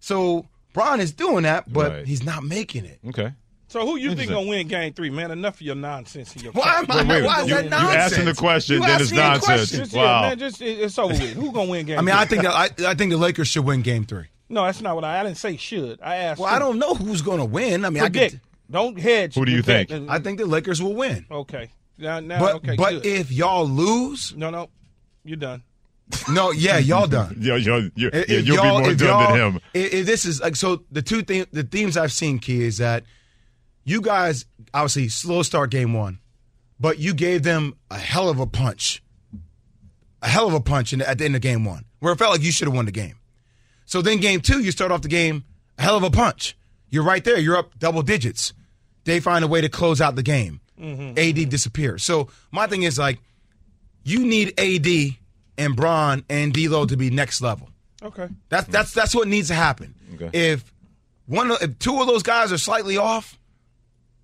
So 0.01 0.47
Bron 0.73 1.01
is 1.01 1.13
doing 1.13 1.43
that, 1.45 1.73
but 1.73 1.91
Right. 1.93 2.07
he's 2.07 2.23
not 2.23 2.43
making 2.45 2.85
it. 2.85 2.99
Okay. 3.09 3.33
So 3.71 3.85
who 3.87 3.97
you 3.97 4.15
think 4.15 4.31
gonna 4.31 4.47
win 4.49 4.67
Game 4.67 4.95
Three, 4.95 5.11
man? 5.11 5.31
Enough 5.31 5.57
of 5.57 5.61
your 5.63 5.75
nonsense 5.75 6.33
and 6.33 6.43
your. 6.43 6.53
Why 6.53 6.79
am 6.79 6.87
I? 6.89 6.97
Wait, 7.03 7.09
wait, 7.09 7.25
why 7.25 7.43
is 7.43 7.49
you- 7.49 7.55
that 7.55 7.65
you 7.65 7.71
nonsense? 7.71 7.97
asking 8.13 8.25
the 8.25 8.35
question, 8.35 8.75
You 8.77 8.81
then 8.81 8.91
it's 8.93 9.03
asking 9.13 9.17
me 9.19 9.23
a 9.23 9.27
nonsense. 9.29 9.45
question. 9.47 9.79
Just, 9.81 9.93
Wow. 9.95 10.23
yeah, 10.23 10.29
man, 10.31 10.39
just 10.39 10.63
it- 10.63 10.79
it's 10.81 10.99
over 10.99 11.13
with. 11.13 11.33
Who 11.35 11.53
gonna 11.53 11.71
win 11.71 11.85
Game? 11.87 11.99
I 11.99 12.03
mean, 12.03 12.15
I 12.15 12.25
think 12.25 12.43
that 12.45 12.55
I, 12.55 12.91
I 12.91 12.95
think 12.95 13.11
the 13.11 13.19
Lakers 13.19 13.49
should 13.49 13.67
win 13.67 13.83
Game 13.83 14.05
Three. 14.07 14.25
no, 14.49 14.65
that's 14.65 14.81
not 14.81 14.95
what 14.95 15.05
I. 15.05 15.21
I 15.21 15.23
didn't 15.25 15.37
say 15.37 15.59
should. 15.59 15.99
I 16.03 16.17
asked. 16.17 16.41
Well, 16.41 16.49
who. 16.49 16.57
I 16.57 16.59
don't 16.59 16.79
know 16.79 16.95
who's 16.95 17.21
going 17.21 17.39
to 17.41 17.45
win. 17.45 17.85
I 17.85 17.91
mean, 17.91 18.03
I 18.03 18.07
predict. 18.09 18.33
could, 18.33 18.41
Don't 18.71 18.99
hedge. 18.99 19.35
Who 19.35 19.45
do 19.45 19.53
you 19.53 19.63
Predict. 19.63 19.91
think? 19.91 20.09
I 20.11 20.19
think 20.19 20.39
the 20.39 20.47
Lakers 20.47 20.81
will 20.81 20.95
win. 20.95 21.27
Okay. 21.31 21.69
Now, 21.99 22.21
now 22.21 22.39
But 22.39 22.55
okay. 22.57 22.77
but 22.77 22.91
good. 23.03 23.07
if 23.07 23.31
y'all 23.31 23.69
lose, 23.69 24.33
no, 24.35 24.49
no, 24.49 24.71
you're 25.25 25.37
done. 25.37 25.63
No, 26.31 26.51
yeah, 26.51 26.79
y'all 26.79 27.07
done. 27.07 27.37
Yo, 27.41 27.57
yo, 27.57 27.89
you, 27.95 28.09
If- 28.13 28.29
yeah, 28.29 28.39
if 28.39 28.47
you'll 28.47 28.63
be 28.63 28.69
more 28.69 28.95
done 28.95 29.33
than 29.33 29.53
him. 29.55 29.61
If, 29.75 29.95
if 29.95 30.07
this 30.07 30.25
is 30.25 30.41
like 30.41 30.57
so, 30.57 30.83
the 30.91 31.03
two 31.03 31.23
thing, 31.23 31.47
the 31.53 31.63
themes 31.63 31.97
I've 31.97 32.13
seen, 32.13 32.39
Key, 32.39 32.63
is 32.65 32.79
that 32.79 33.05
you 33.85 34.01
guys 34.01 34.45
obviously 34.73 35.09
slow 35.09 35.43
start 35.43 35.71
game 35.71 35.93
one, 35.95 36.19
but 36.81 36.99
you 36.99 37.15
gave 37.15 37.43
them 37.43 37.75
a 37.91 37.99
hell 37.99 38.29
of 38.29 38.39
a 38.41 38.47
punch, 38.47 39.03
a 40.23 40.29
hell 40.29 40.47
of 40.47 40.55
a 40.55 40.61
punch 40.61 40.93
in 40.93 40.99
the, 41.01 41.09
at 41.09 41.19
the 41.19 41.25
end 41.25 41.37
of 41.37 41.43
game 41.43 41.65
one, 41.65 41.85
where 42.01 42.13
it 42.13 42.17
felt 42.17 42.33
like 42.33 42.43
you 42.43 42.53
should 42.53 42.69
have 42.69 42.75
won 42.75 42.87
the 42.87 42.93
game. 42.93 43.17
So 43.85 44.03
then 44.03 44.19
game 44.19 44.41
two, 44.41 44.61
you 44.61 44.71
start 44.71 44.93
off 44.93 45.03
the 45.03 45.09
game 45.09 45.45
a 45.79 45.83
hell 45.83 45.97
of 45.97 46.03
a 46.03 46.11
punch. 46.11 46.57
You're 46.91 47.05
right 47.05 47.25
there. 47.25 47.39
You're 47.39 47.57
up 47.57 47.79
double 47.79 48.03
digits. 48.03 48.53
They 49.05 49.21
find 49.21 49.45
a 49.45 49.49
way 49.49 49.61
to 49.61 49.69
close 49.69 50.01
out 50.01 50.17
the 50.17 50.23
game. 50.23 50.61
Mm-hmm. 50.79 51.19
AD 51.19 51.49
disappears. 51.51 52.03
So 52.05 52.29
my 52.51 52.67
thing 52.67 52.83
is 52.83 52.99
like, 52.99 53.19
you 54.05 54.25
need 54.27 54.59
AD 54.59 55.17
and 55.59 55.77
Bron 55.77 56.25
and 56.31 56.53
D'Lo 56.53 56.87
to 56.87 56.97
be 56.97 57.11
next 57.11 57.41
level. 57.43 57.69
Okay. 58.03 58.29
That's 58.49 58.65
mm-hmm. 58.65 58.73
that's 58.73 58.93
that's 58.93 59.15
what 59.15 59.29
needs 59.29 59.49
to 59.49 59.55
happen. 59.55 59.95
Okay. 60.15 60.31
If 60.33 60.73
one, 61.27 61.51
of- 61.51 61.63
if 61.63 61.79
two 61.79 62.01
of 62.01 62.07
those 62.07 62.23
guys 62.23 62.53
are 62.53 62.59
slightly 62.59 62.97
off, 62.97 63.39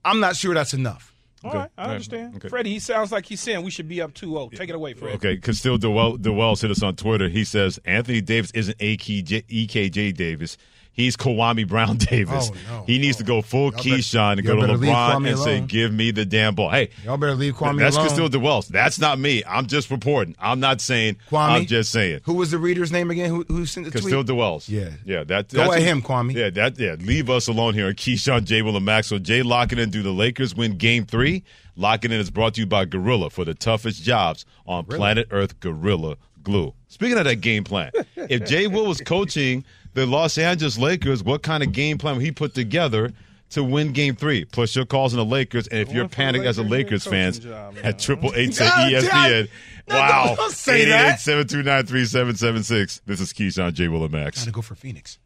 I'm 0.05 0.21
not 0.21 0.37
sure 0.37 0.55
that's 0.55 0.75
enough. 0.75 1.13
All 1.43 1.51
Okay. 1.51 1.59
right, 1.59 1.71
I 1.77 1.91
understand. 1.91 2.29
Okay. 2.29 2.37
Okay. 2.37 2.49
Freddie, 2.49 2.71
he 2.71 2.79
sounds 2.79 3.13
like 3.13 3.27
he's 3.27 3.41
saying 3.41 3.63
we 3.63 3.71
should 3.71 3.89
be 3.89 4.01
up 4.01 4.15
2-0. 4.15 4.57
Take 4.57 4.71
it 4.71 4.75
away, 4.75 4.95
Freddie. 4.95 5.17
Okay, 5.17 5.35
because 5.35 5.59
still 5.59 5.77
Dewell, 5.77 6.17
Dewell 6.17 6.57
hit 6.57 6.71
us 6.71 6.83
on 6.83 6.97
Twitter. 6.97 7.29
He 7.29 7.45
says 7.45 7.79
Anthony 7.85 8.23
Davis 8.23 8.51
isn't 8.53 8.79
AKJ, 8.79 9.45
EKJ 9.47 10.15
Davis. 10.15 10.57
He's 10.95 11.17
Kwame 11.17 11.67
Brown 11.69 11.97
Davis. 11.99 12.51
Oh, 12.53 12.57
no. 12.79 12.85
He 12.87 12.99
needs 12.99 13.17
to 13.19 13.25
go 13.25 13.43
full 13.43 13.73
better- 13.73 13.83
Keyshawn 13.83 14.39
and 14.39 14.47
go 14.47 14.55
to 14.65 14.75
LeBron 14.75 15.29
and 15.29 15.39
say, 15.39 15.61
"Give 15.61 15.93
me 15.93 16.13
the 16.13 16.25
damn 16.25 16.55
ball." 16.55 16.71
Hey, 16.71 16.91
Y'all 17.05 17.17
better 17.17 17.35
leave 17.35 17.55
Kwame 17.55 17.63
alone. 17.71 17.77
that's 17.79 17.97
alone. 17.97 18.09
Castile 18.09 18.29
Dewells. 18.29 18.69
That's 18.69 18.99
not 19.01 19.19
me. 19.19 19.43
I'm 19.47 19.67
just 19.67 19.91
reporting. 19.91 20.37
I'm 20.39 20.61
not 20.61 20.81
saying. 20.81 21.17
Kwame? 21.29 21.49
I'm 21.49 21.67
just 21.67 21.91
saying. 21.91 22.21
Who 22.25 22.35
was 22.35 22.53
the 22.53 22.59
reader's 22.59 22.93
name 22.93 23.11
again? 23.11 23.29
Who, 23.31 23.45
who 23.49 23.67
sent 23.67 23.87
the 23.87 23.91
tweet? 23.91 24.05
Castile 24.05 24.23
Dewells. 24.23 24.69
Yeah. 24.69 24.91
yeah. 25.05 25.25
That 25.25 25.49
Go 25.49 25.59
that's 25.65 25.77
at 25.77 25.83
him, 25.83 26.01
Kwame. 26.01 26.33
Yeah, 26.33 26.51
that 26.51 26.79
yeah. 26.79 26.95
Leave 27.01 27.29
us 27.29 27.49
alone 27.49 27.75
here 27.75 27.89
on 27.89 27.95
Keyshawn, 27.95 28.45
J. 28.45 28.63
Will, 28.63 28.77
and 28.77 28.85
Max. 28.87 29.09
So 29.09 29.19
Jay 29.19 29.43
locking 29.43 29.79
in. 29.79 29.91
Do 29.91 30.03
the 30.03 30.13
Lakers 30.13 30.55
win 30.55 30.79
Game 30.79 31.05
Three? 31.07 31.43
Locking 31.77 32.13
in 32.13 32.21
is 32.21 32.31
brought 32.31 32.55
to 32.55 32.61
you 32.61 32.67
by 32.69 32.85
Gorilla 32.85 33.31
for 33.31 33.45
the 33.45 33.53
toughest 33.55 34.01
jobs 34.05 34.47
on 34.65 34.85
planet 34.85 35.27
Earth. 35.33 35.59
Gorilla 35.59 36.17
Glue. 36.45 36.73
Speaking 36.87 37.19
of 37.19 37.25
that 37.25 37.37
game 37.41 37.65
plan, 37.65 37.91
if 38.17 38.47
Jay 38.47 38.69
Will 38.69 38.87
was 38.87 39.01
coaching 39.01 39.65
the 39.95 40.07
Los 40.07 40.37
Angeles 40.39 40.77
Lakers, 40.79 41.23
what 41.25 41.43
kind 41.43 41.63
of 41.63 41.73
game 41.73 41.99
plan 41.99 42.17
would 42.17 42.25
he 42.25 42.33
put 42.33 42.55
together? 42.55 43.13
To 43.51 43.63
win 43.63 43.93
Game 43.93 44.17
Three, 44.17 44.45
plus 44.47 44.75
your 44.75 44.85
calls 44.85 45.15
on 45.15 45.19
the 45.19 45.25
Lakers, 45.25 45.69
and 45.69 45.79
if 45.79 45.93
you're 45.93 46.05
One 46.05 46.09
for 46.09 46.17
panicked 46.17 46.45
as 46.45 46.59
a 46.59 46.63
Lakers, 46.63 47.07
Lakers 47.07 47.37
fans, 47.37 47.39
job, 47.39 47.77
at 47.85 48.01
triple 48.01 48.33
eight 48.35 48.53
say 48.53 48.67
God, 48.67 48.91
ESPN. 48.93 49.49
No, 49.89 49.95
wow, 49.95 50.25
don't- 50.27 50.37
don't 50.39 50.51
say 50.51 50.87
that. 50.87 51.19
888-729-3776. 51.21 53.01
This 53.07 53.21
is 53.21 53.33
Keyshawn 53.33 53.73
J. 53.75 53.87
Will 53.87 54.03
and 54.03 54.13
Max. 54.13 54.41
Gotta 54.41 54.51
go 54.51 54.61
for 54.63 54.75
Phoenix. 54.75 55.19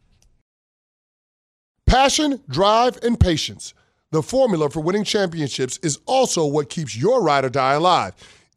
Passion, 1.87 2.43
drive, 2.51 2.99
and 3.03 3.19
patience. 3.19 3.73
The 4.11 4.23
formula 4.23 4.69
for 4.69 4.81
winning 4.81 5.05
championships 5.05 5.79
is 5.83 5.99
also 6.05 6.45
what 6.45 6.69
keeps 6.69 6.95
your 6.97 7.23
ride 7.23 7.45
or 7.47 7.51
die 7.51 7.75
alive. 7.75 8.13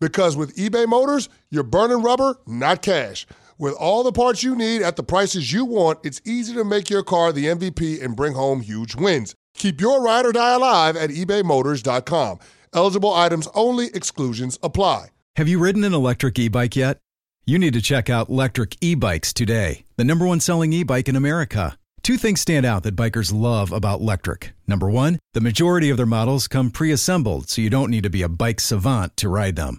Because 0.00 0.36
with 0.36 0.56
eBay 0.56 0.86
Motors, 0.86 1.28
you're 1.50 1.62
burning 1.62 2.02
rubber, 2.02 2.36
not 2.46 2.82
cash. 2.82 3.26
With 3.58 3.74
all 3.74 4.04
the 4.04 4.12
parts 4.12 4.44
you 4.44 4.54
need 4.54 4.82
at 4.82 4.94
the 4.96 5.02
prices 5.02 5.52
you 5.52 5.64
want, 5.64 5.98
it's 6.04 6.20
easy 6.24 6.54
to 6.54 6.64
make 6.64 6.88
your 6.88 7.02
car 7.02 7.32
the 7.32 7.46
MVP 7.46 8.02
and 8.02 8.14
bring 8.14 8.34
home 8.34 8.60
huge 8.60 8.94
wins. 8.94 9.34
Keep 9.54 9.80
your 9.80 10.00
ride 10.00 10.24
or 10.24 10.32
die 10.32 10.54
alive 10.54 10.96
at 10.96 11.10
ebaymotors.com. 11.10 12.38
Eligible 12.72 13.12
items 13.12 13.48
only, 13.54 13.88
exclusions 13.88 14.58
apply. 14.62 15.08
Have 15.36 15.48
you 15.48 15.58
ridden 15.58 15.82
an 15.84 15.94
electric 15.94 16.38
e 16.38 16.48
bike 16.48 16.76
yet? 16.76 16.98
You 17.44 17.58
need 17.58 17.72
to 17.72 17.80
check 17.80 18.10
out 18.10 18.28
Lectric 18.28 18.76
E 18.80 18.94
Bikes 18.94 19.32
today, 19.32 19.84
the 19.96 20.04
number 20.04 20.26
one 20.26 20.38
selling 20.38 20.72
e 20.72 20.82
bike 20.82 21.08
in 21.08 21.16
America. 21.16 21.78
Two 22.02 22.16
things 22.16 22.40
stand 22.40 22.64
out 22.64 22.84
that 22.84 22.96
bikers 22.96 23.32
love 23.32 23.72
about 23.72 24.00
Lectric. 24.00 24.50
Number 24.66 24.88
one, 24.88 25.18
the 25.34 25.40
majority 25.40 25.90
of 25.90 25.96
their 25.96 26.06
models 26.06 26.46
come 26.46 26.70
pre 26.70 26.92
assembled, 26.92 27.48
so 27.48 27.60
you 27.60 27.70
don't 27.70 27.90
need 27.90 28.02
to 28.04 28.10
be 28.10 28.22
a 28.22 28.28
bike 28.28 28.60
savant 28.60 29.16
to 29.16 29.28
ride 29.28 29.56
them. 29.56 29.78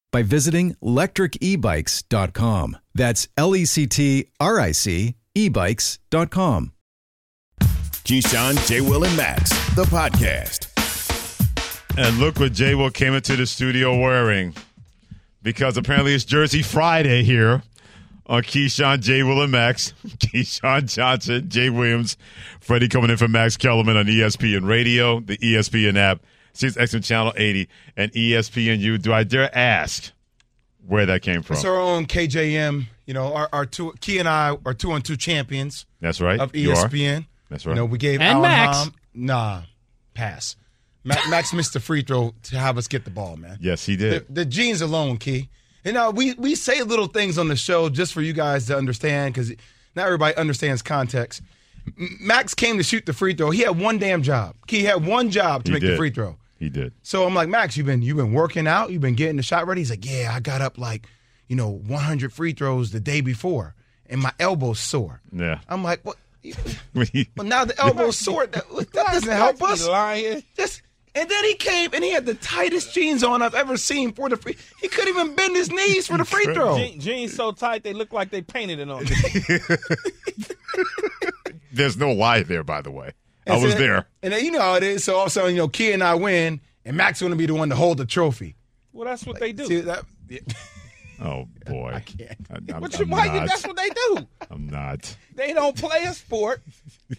by 0.11 0.23
visiting 0.23 0.75
lectricebikes.com. 0.83 2.77
That's 2.93 3.27
L 3.37 3.55
E 3.55 3.65
C 3.65 3.87
T 3.87 4.27
R 4.39 4.59
I 4.59 4.71
C 4.71 5.15
ebikes.com. 5.35 6.73
Keyshawn, 8.03 8.67
J. 8.67 8.81
Will, 8.81 9.03
and 9.03 9.15
Max, 9.15 9.49
the 9.75 9.83
podcast. 9.83 10.67
And 11.97 12.17
look 12.17 12.39
what 12.39 12.53
J. 12.53 12.75
Will 12.75 12.89
came 12.89 13.13
into 13.13 13.35
the 13.35 13.45
studio 13.45 13.97
wearing. 13.97 14.53
Because 15.43 15.77
apparently 15.77 16.13
it's 16.13 16.23
Jersey 16.23 16.61
Friday 16.61 17.23
here 17.23 17.63
on 18.27 18.43
Keyshawn, 18.43 19.01
J. 19.01 19.23
Will, 19.23 19.41
and 19.41 19.51
Max. 19.51 19.93
Keyshawn 20.05 20.93
Johnson, 20.93 21.49
Jay 21.49 21.69
Williams, 21.69 22.17
Freddie 22.59 22.87
coming 22.87 23.09
in 23.09 23.17
for 23.17 23.27
Max 23.27 23.57
Kellerman 23.57 23.97
on 23.97 24.05
ESPN 24.05 24.67
Radio, 24.67 25.19
the 25.19 25.37
ESPN 25.37 25.97
app, 25.97 26.21
Sirius 26.53 26.77
XM 26.77 27.03
Channel 27.03 27.33
80, 27.35 27.67
and 27.97 28.11
ESPNU. 28.13 29.01
Do 29.01 29.13
I 29.13 29.23
dare 29.23 29.55
ask 29.57 30.11
where 30.85 31.05
that 31.05 31.21
came 31.21 31.41
from? 31.43 31.55
It's 31.57 31.65
our 31.65 31.79
own 31.79 32.05
KJM. 32.05 32.85
You 33.05 33.13
know, 33.13 33.33
our, 33.33 33.49
our 33.51 33.65
two 33.65 33.93
Key 34.01 34.19
and 34.19 34.27
I 34.29 34.57
are 34.65 34.73
two 34.73 34.91
on 34.91 35.01
two 35.01 35.17
champions 35.17 35.85
That's 35.99 36.21
right. 36.21 36.39
of 36.39 36.55
You 36.55 36.71
are. 36.71 36.75
ESPN. 36.87 37.25
That's 37.49 37.65
right. 37.65 37.73
You 37.73 37.75
know, 37.81 37.85
we 37.85 37.97
gave 37.97 38.21
And 38.21 38.29
Alan 38.37 38.41
Max. 38.43 38.77
Hom- 38.77 38.93
nah, 39.13 39.61
pass. 40.13 40.55
Ma- 41.03 41.15
Max 41.29 41.51
missed 41.53 41.73
the 41.73 41.79
free 41.79 42.01
throw 42.03 42.33
to 42.43 42.57
have 42.57 42.77
us 42.77 42.87
get 42.87 43.03
the 43.03 43.11
ball, 43.11 43.35
man. 43.35 43.57
Yes, 43.59 43.85
he 43.85 43.95
did. 43.97 44.25
the 44.33 44.45
genes 44.45 44.81
alone, 44.81 45.17
Key. 45.17 45.49
And 45.83 45.95
now 45.95 46.11
we 46.11 46.33
we 46.35 46.53
say 46.55 46.83
little 46.83 47.07
things 47.07 47.37
on 47.37 47.47
the 47.47 47.55
show 47.55 47.89
just 47.89 48.13
for 48.13 48.21
you 48.21 48.33
guys 48.33 48.67
to 48.67 48.77
understand 48.77 49.33
because 49.33 49.49
not 49.95 50.05
everybody 50.05 50.35
understands 50.37 50.81
context. 50.81 51.41
Max 52.21 52.53
came 52.53 52.77
to 52.77 52.83
shoot 52.83 53.05
the 53.07 53.13
free 53.13 53.33
throw. 53.33 53.49
He 53.49 53.61
had 53.61 53.79
one 53.79 53.97
damn 53.97 54.21
job. 54.21 54.55
Key 54.67 54.83
had 54.83 55.03
one 55.05 55.31
job 55.31 55.63
to 55.63 55.71
He 55.71 55.73
make 55.73 55.81
the 55.83 55.97
free 55.97 56.11
throw. 56.11 56.37
He 56.61 56.69
did. 56.69 56.93
So 57.01 57.25
I'm 57.25 57.33
like, 57.33 57.49
Max, 57.49 57.75
you've 57.75 57.87
been 57.87 58.03
you've 58.03 58.17
been 58.17 58.33
working 58.33 58.67
out, 58.67 58.91
you've 58.91 59.01
been 59.01 59.15
getting 59.15 59.37
the 59.37 59.41
shot 59.41 59.65
ready. 59.65 59.81
He's 59.81 59.89
like, 59.89 60.05
Yeah, 60.05 60.31
I 60.31 60.39
got 60.39 60.61
up 60.61 60.77
like, 60.77 61.07
you 61.47 61.55
know, 61.55 61.71
100 61.71 62.31
free 62.31 62.53
throws 62.53 62.91
the 62.91 62.99
day 62.99 63.21
before, 63.21 63.73
and 64.05 64.21
my 64.21 64.31
elbow's 64.39 64.79
sore. 64.79 65.21
Yeah. 65.33 65.61
I'm 65.67 65.83
like, 65.83 66.01
what? 66.03 66.17
When 66.93 67.07
Well, 67.35 67.47
now 67.47 67.65
the 67.65 67.75
elbow's 67.81 68.19
sore. 68.19 68.45
That, 68.45 68.69
that 68.93 68.93
doesn't 68.93 69.31
help 69.31 69.63
us. 69.63 69.87
lying. 69.87 70.43
Just 70.55 70.83
and 71.15 71.27
then 71.27 71.43
he 71.45 71.55
came 71.55 71.89
and 71.95 72.03
he 72.03 72.11
had 72.11 72.27
the 72.27 72.35
tightest 72.35 72.93
jeans 72.93 73.23
on 73.23 73.41
I've 73.41 73.55
ever 73.55 73.75
seen 73.75 74.13
for 74.13 74.29
the 74.29 74.37
free. 74.37 74.55
He 74.81 74.87
couldn't 74.87 75.09
even 75.09 75.33
bend 75.33 75.55
his 75.55 75.71
knees 75.71 76.05
for 76.05 76.19
the 76.19 76.25
free 76.25 76.45
throw. 76.53 76.77
Je- 76.77 76.97
jeans 76.99 77.33
so 77.35 77.53
tight 77.53 77.81
they 77.83 77.93
look 77.93 78.13
like 78.13 78.29
they 78.29 78.43
painted 78.43 78.77
it 78.77 78.87
on. 78.89 79.03
There's 81.73 81.97
no 81.97 82.11
lie 82.11 82.43
there, 82.43 82.63
by 82.63 82.81
the 82.81 82.91
way. 82.91 83.11
I 83.47 83.53
And 83.53 83.63
was 83.63 83.73
so- 83.73 83.79
there. 83.79 84.05
And 84.23 84.33
then 84.33 84.45
you 84.45 84.51
know 84.51 84.61
how 84.61 84.75
it 84.75 84.83
is. 84.83 85.03
So 85.03 85.15
all 85.15 85.21
of 85.23 85.27
a 85.27 85.29
sudden, 85.31 85.51
you 85.51 85.57
know, 85.57 85.67
Key 85.67 85.91
and 85.93 86.03
I 86.03 86.15
win, 86.15 86.61
and 86.85 86.95
Max 86.97 87.19
going 87.21 87.31
to 87.31 87.37
be 87.37 87.45
the 87.47 87.55
one 87.55 87.69
to 87.69 87.75
hold 87.75 87.97
the 87.97 88.05
trophy. 88.05 88.55
well, 88.93 89.05
that's 89.07 89.25
what 89.25 89.39
they 89.39 89.51
do. 89.51 89.65
See 89.65 89.81
that? 89.81 90.03
Oh 91.23 91.47
boy. 91.67 91.91
I 91.95 91.99
can't. 91.99 92.71
am 92.73 92.81
What 92.81 92.97
you, 92.97 93.05
why 93.05 93.25
you, 93.25 93.47
that's 93.47 93.65
what 93.67 93.77
they 93.77 93.89
do. 93.89 94.27
I'm 94.49 94.67
not. 94.67 95.15
They 95.35 95.53
don't 95.53 95.77
play 95.77 96.03
a 96.05 96.13
sport. 96.13 96.63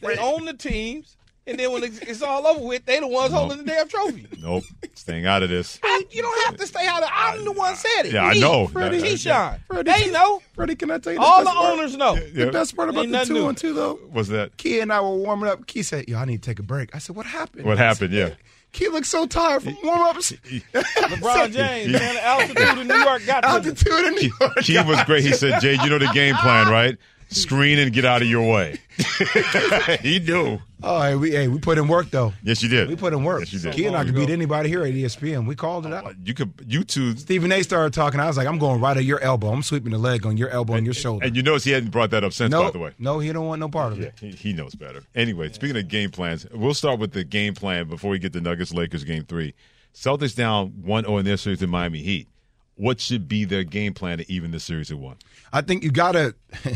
They 0.01 0.17
own 0.19 0.45
the 0.45 0.55
teams, 0.55 1.17
and 1.47 1.59
then 1.59 1.73
when 1.73 1.83
it's, 1.85 1.99
it's 1.99 2.23
all 2.23 2.47
over 2.47 2.65
with, 2.67 2.85
they 2.87 3.01
the 3.01 3.07
ones 3.09 3.33
holding 3.33 3.59
the 3.59 3.65
damn 3.65 3.89
trophy. 3.89 4.27
Nope. 4.41 4.65
Staying 4.95 5.27
out 5.27 5.43
of 5.43 5.49
this. 5.51 5.79
I- 5.85 6.05
you 6.11 6.23
don't 6.23 6.45
have 6.47 6.57
to 6.57 6.67
stay 6.67 6.87
out 6.87 7.03
of. 7.03 7.09
I'm 7.13 7.45
the 7.45 7.53
one 7.53 7.75
said 7.77 8.07
it. 8.07 8.13
Yeah, 8.13 8.25
I 8.25 8.35
know. 8.35 8.67
Freddie, 8.69 8.99
That- 8.99 9.07
Keyshawn. 9.11 9.61
Freddie, 9.67 9.91
They 9.91 10.11
know. 10.11 10.41
Freddie, 10.55 10.77
can 10.77 10.91
I 10.91 10.99
tell 10.99 11.13
you 11.13 11.21
All 11.21 11.39
the 11.39 11.45
the 11.45 11.51
part? 11.51 11.73
owners 11.79 11.97
know. 11.97 12.15
Yeah. 12.15 12.47
The 12.47 12.51
best 12.53 12.77
part 12.77 12.89
about 12.89 13.03
Ain't 13.05 13.13
the 13.13 13.19
nothing 13.19 13.35
two 13.37 13.41
new. 13.43 13.47
on 13.49 13.55
two 13.55 13.73
though. 13.75 13.99
Was 14.13 14.29
that 14.29 14.57
Key 14.57 14.81
and 14.81 14.93
I 14.93 15.01
were 15.01 15.17
warming 15.17 15.49
up. 15.49 15.67
Key 15.67 15.83
said, 15.83 16.09
"Yo, 16.09 16.19
I 16.19 16.25
need 16.25 16.43
to 16.43 16.49
take 16.51 16.59
a 16.59 16.63
break." 16.63 16.95
I 16.95 16.99
said, 16.99 17.17
"What 17.17 17.27
happened?" 17.27 17.65
what 17.65 17.79
happened? 17.79 18.13
Yeah. 18.13 18.31
Key 18.73 18.89
looked 18.89 19.07
so 19.07 19.27
tired 19.27 19.63
from 19.63 19.77
warm 19.85 20.01
ups. 20.01 20.33
LeBron 20.73 21.53
James, 21.53 21.93
man, 21.93 22.15
the 22.15 22.25
altitude 22.25 22.79
in 22.79 22.89
New 22.89 22.95
York 22.95 23.27
got 23.27 23.43
to. 23.43 23.49
Altitude 23.49 24.05
in 24.07 24.15
New 24.15 24.33
York. 24.41 24.59
He 24.61 24.77
was 24.79 25.03
great. 25.05 25.23
He 25.25 25.33
said, 25.33 25.61
Jay, 25.61 25.77
you 25.83 25.91
know 25.91 25.99
the 25.99 26.11
game 26.15 26.35
plan, 26.37 26.69
right? 26.71 26.97
Screen 27.33 27.79
and 27.79 27.93
get 27.93 28.05
out 28.05 28.23
of 28.23 28.29
your 28.29 28.51
way. 28.53 28.79
he 30.03 30.19
do. 30.19 30.61
Oh, 30.83 31.01
hey, 31.03 31.15
we 31.15 31.31
hey, 31.31 31.49
we 31.49 31.59
put 31.59 31.79
in 31.79 31.89
work 31.89 32.11
though. 32.11 32.33
Yes, 32.43 32.63
you 32.63 32.69
did. 32.69 32.89
We 32.89 32.97
put 32.97 33.13
in 33.13 33.25
work. 33.25 33.41
Yes, 33.41 33.53
you 33.53 33.59
did. 33.61 33.75
Key 33.75 33.87
and 33.87 33.97
I 33.97 34.05
could 34.05 34.15
beat 34.15 34.31
anybody 34.31 34.69
here 34.69 34.83
at 34.83 34.93
ESPN. 34.93 35.47
We 35.47 35.55
called 35.55 35.87
it 35.87 35.93
out. 35.93 36.05
Oh, 36.07 36.13
you 36.25 36.35
could, 36.35 36.53
you 36.67 36.85
two, 36.85 37.17
Stephen 37.17 37.51
A. 37.53 37.63
started 37.63 37.95
talking. 37.95 38.21
I 38.21 38.27
was 38.27 38.37
like, 38.37 38.47
I'm 38.47 38.59
going 38.59 38.81
right 38.81 38.97
at 38.97 39.05
your 39.05 39.21
elbow. 39.21 39.49
I'm 39.51 39.63
sweeping 39.63 39.93
the 39.93 39.99
leg 39.99 40.27
on 40.27 40.37
your 40.37 40.51
elbow 40.51 40.75
and 40.75 40.85
your 40.85 40.95
shoulder. 40.95 41.25
and 41.25 41.35
you 41.37 41.43
notice 41.43 41.65
he 41.65 41.71
hadn't 41.71 41.91
brought 41.91 42.11
that 42.11 42.25
up 42.25 42.33
since, 42.33 42.51
no, 42.51 42.65
by 42.65 42.71
the 42.71 42.79
way. 42.79 42.93
no, 42.99 43.19
he 43.21 43.33
don't 43.33 43.47
want 43.47 43.61
no 43.61 43.69
part 43.69 43.93
of 43.93 43.99
Yeah, 44.01 44.07
it. 44.07 44.15
he, 44.19 44.31
he 44.33 44.53
knows 44.53 44.75
better. 44.75 45.03
Anyway, 45.15 45.51
speaking 45.53 45.77
of 45.77 45.89
game 45.89 46.11
plans, 46.11 46.47
we'll 46.53 46.75
start 46.75 46.99
with 46.99 47.13
the 47.13 47.25
game 47.25 47.55
plan 47.55 47.89
before 47.89 48.11
we 48.11 48.19
get 48.19 48.33
to 48.35 48.41
Nuggets 48.41 48.73
Lakers 48.75 49.05
game 49.05 49.25
three. 49.25 49.55
Celtics 49.95 50.35
down 50.35 50.69
1 50.83 51.05
0 51.05 51.19
in 51.19 51.25
their 51.25 51.37
series 51.37 51.61
to 51.61 51.67
Miami 51.67 52.03
Heat. 52.03 52.27
What 52.75 53.01
should 53.01 53.29
be 53.29 53.45
their 53.45 53.63
game 53.65 53.93
plan 53.95 54.19
to 54.19 54.33
even 54.33 54.51
the 54.51 54.59
series 54.59 54.91
at 54.91 54.99
one? 54.99 55.17
I 55.53 55.61
think 55.61 55.85
you 55.85 55.91
gotta. 55.93 56.35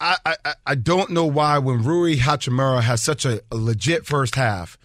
I, 0.00 0.16
I 0.24 0.54
I 0.66 0.74
don't 0.74 1.10
know 1.10 1.26
why 1.26 1.58
when 1.58 1.82
Rui 1.82 2.16
Hachimura 2.16 2.82
has 2.82 3.02
such 3.02 3.24
a, 3.24 3.40
a 3.50 3.56
legit 3.56 4.06
first 4.06 4.34
half, 4.34 4.78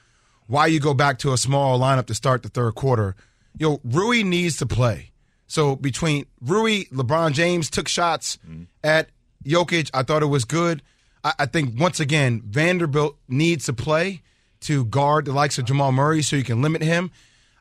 why 0.47 0.67
you 0.67 0.79
go 0.79 0.93
back 0.93 1.19
to 1.19 1.33
a 1.33 1.37
small 1.37 1.79
lineup 1.79 2.07
to 2.07 2.13
start 2.13 2.43
the 2.43 2.49
third 2.49 2.75
quarter. 2.75 3.15
You 3.57 3.69
know, 3.69 3.81
Rui 3.83 4.23
needs 4.23 4.57
to 4.57 4.65
play. 4.65 5.11
So 5.47 5.75
between 5.75 6.25
Rui, 6.41 6.85
LeBron 6.85 7.33
James 7.33 7.69
took 7.69 7.87
shots 7.87 8.37
mm-hmm. 8.37 8.63
at 8.83 9.09
Jokic. 9.45 9.91
I 9.93 10.03
thought 10.03 10.23
it 10.23 10.27
was 10.27 10.45
good. 10.45 10.81
I, 11.23 11.33
I 11.39 11.45
think 11.45 11.79
once 11.79 11.99
again 11.99 12.41
Vanderbilt 12.45 13.17
needs 13.27 13.65
to 13.65 13.73
play 13.73 14.21
to 14.61 14.85
guard 14.85 15.25
the 15.25 15.33
likes 15.33 15.57
of 15.57 15.65
Jamal 15.65 15.91
Murray 15.91 16.21
so 16.21 16.35
you 16.35 16.43
can 16.43 16.61
limit 16.61 16.81
him. 16.81 17.11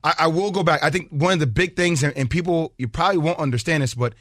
I, 0.04 0.14
I 0.20 0.26
will 0.28 0.50
go 0.50 0.62
back. 0.62 0.82
I 0.82 0.90
think 0.90 1.10
one 1.10 1.34
of 1.34 1.40
the 1.40 1.46
big 1.46 1.76
things, 1.76 2.02
and, 2.02 2.16
and 2.16 2.30
people 2.30 2.72
you 2.78 2.88
probably 2.88 3.18
won't 3.18 3.38
understand 3.38 3.82
this, 3.82 3.94
but 3.94 4.14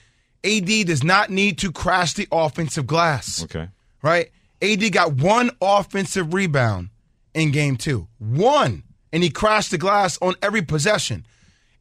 AD 0.43 0.87
does 0.87 1.03
not 1.03 1.29
need 1.29 1.57
to 1.59 1.71
crash 1.71 2.13
the 2.13 2.27
offensive 2.31 2.87
glass. 2.87 3.43
Okay. 3.43 3.69
Right? 4.01 4.31
AD 4.61 4.91
got 4.91 5.13
one 5.13 5.51
offensive 5.61 6.33
rebound 6.33 6.89
in 7.33 7.51
game 7.51 7.77
two. 7.77 8.07
One. 8.19 8.83
And 9.13 9.23
he 9.23 9.29
crashed 9.29 9.71
the 9.71 9.77
glass 9.77 10.17
on 10.21 10.35
every 10.41 10.61
possession. 10.61 11.25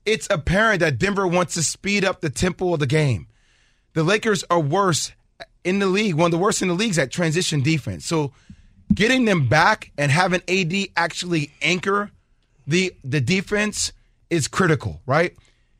It's 0.05 0.27
apparent 0.31 0.81
that 0.81 0.99
Denver 0.99 1.27
wants 1.27 1.55
to 1.55 1.63
speed 1.63 2.05
up 2.05 2.21
the 2.21 2.31
tempo 2.31 2.75
of 2.75 2.81
the 2.81 2.87
game. 2.87 3.29
The 3.93 4.03
Lakers 4.03 4.45
are 4.51 4.61
worse 4.61 5.13
in 5.65 5.79
the 5.79 5.87
league, 5.87 6.15
one 6.15 6.27
of 6.27 6.31
the 6.33 6.39
worst 6.39 6.63
in 6.63 6.69
the 6.69 6.75
leagues 6.75 6.99
at 6.99 7.11
transition 7.11 7.61
defense. 7.61 8.07
So 8.07 8.33
getting 8.93 9.25
them 9.25 9.49
back 9.49 9.93
and 9.99 10.11
having 10.11 10.43
AD 10.49 10.89
actually 10.97 11.53
anchor 11.63 12.11
the 12.67 12.95
the 13.05 13.21
defense 13.21 13.93
is 14.29 14.49
critical, 14.49 15.01
right? 15.07 15.37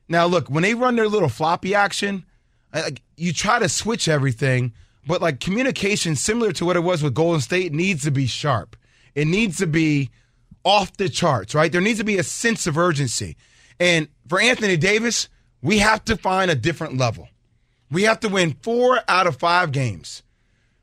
Now 0.09 0.27
look, 0.27 0.49
when 0.49 0.63
they 0.63 0.75
run 0.75 0.97
their 0.97 1.09
little 1.09 1.29
floppy 1.29 1.75
action, 1.75 2.25
like 2.73 3.03
you 3.17 3.33
try 3.33 3.59
to 3.59 3.69
switch 3.69 4.09
everything, 4.09 4.73
but 5.07 5.21
like 5.21 5.41
communication 5.41 6.17
similar 6.17 6.53
to 6.53 6.65
what 6.65 6.77
it 6.77 6.81
was 6.81 7.03
with 7.03 7.15
Golden 7.15 7.41
State 7.41 7.73
needs 7.73 8.05
to 8.05 8.11
be 8.11 8.27
sharp. 8.27 8.77
It 9.15 9.27
needs 9.27 9.59
to 9.59 9.67
be 9.67 10.11
off 10.65 10.97
the 10.97 11.09
charts, 11.09 11.55
right? 11.55 11.73
There 11.73 11.81
needs 11.81 11.99
to 11.99 12.05
be 12.05 12.19
a 12.19 12.23
sense 12.23 12.67
of 12.67 12.79
urgency. 12.79 13.37
And 13.79 14.09
for 14.29 14.41
Anthony 14.41 14.77
Davis, 14.77 15.29
we 15.63 15.79
have 15.79 16.05
to 16.05 16.17
find 16.17 16.51
a 16.51 16.55
different 16.55 16.99
level. 16.99 17.29
We 17.91 18.05
have 18.05 18.21
to 18.21 18.29
win 18.29 18.57
4 18.63 19.01
out 19.09 19.27
of 19.27 19.37
5 19.37 19.73
games 19.73 20.23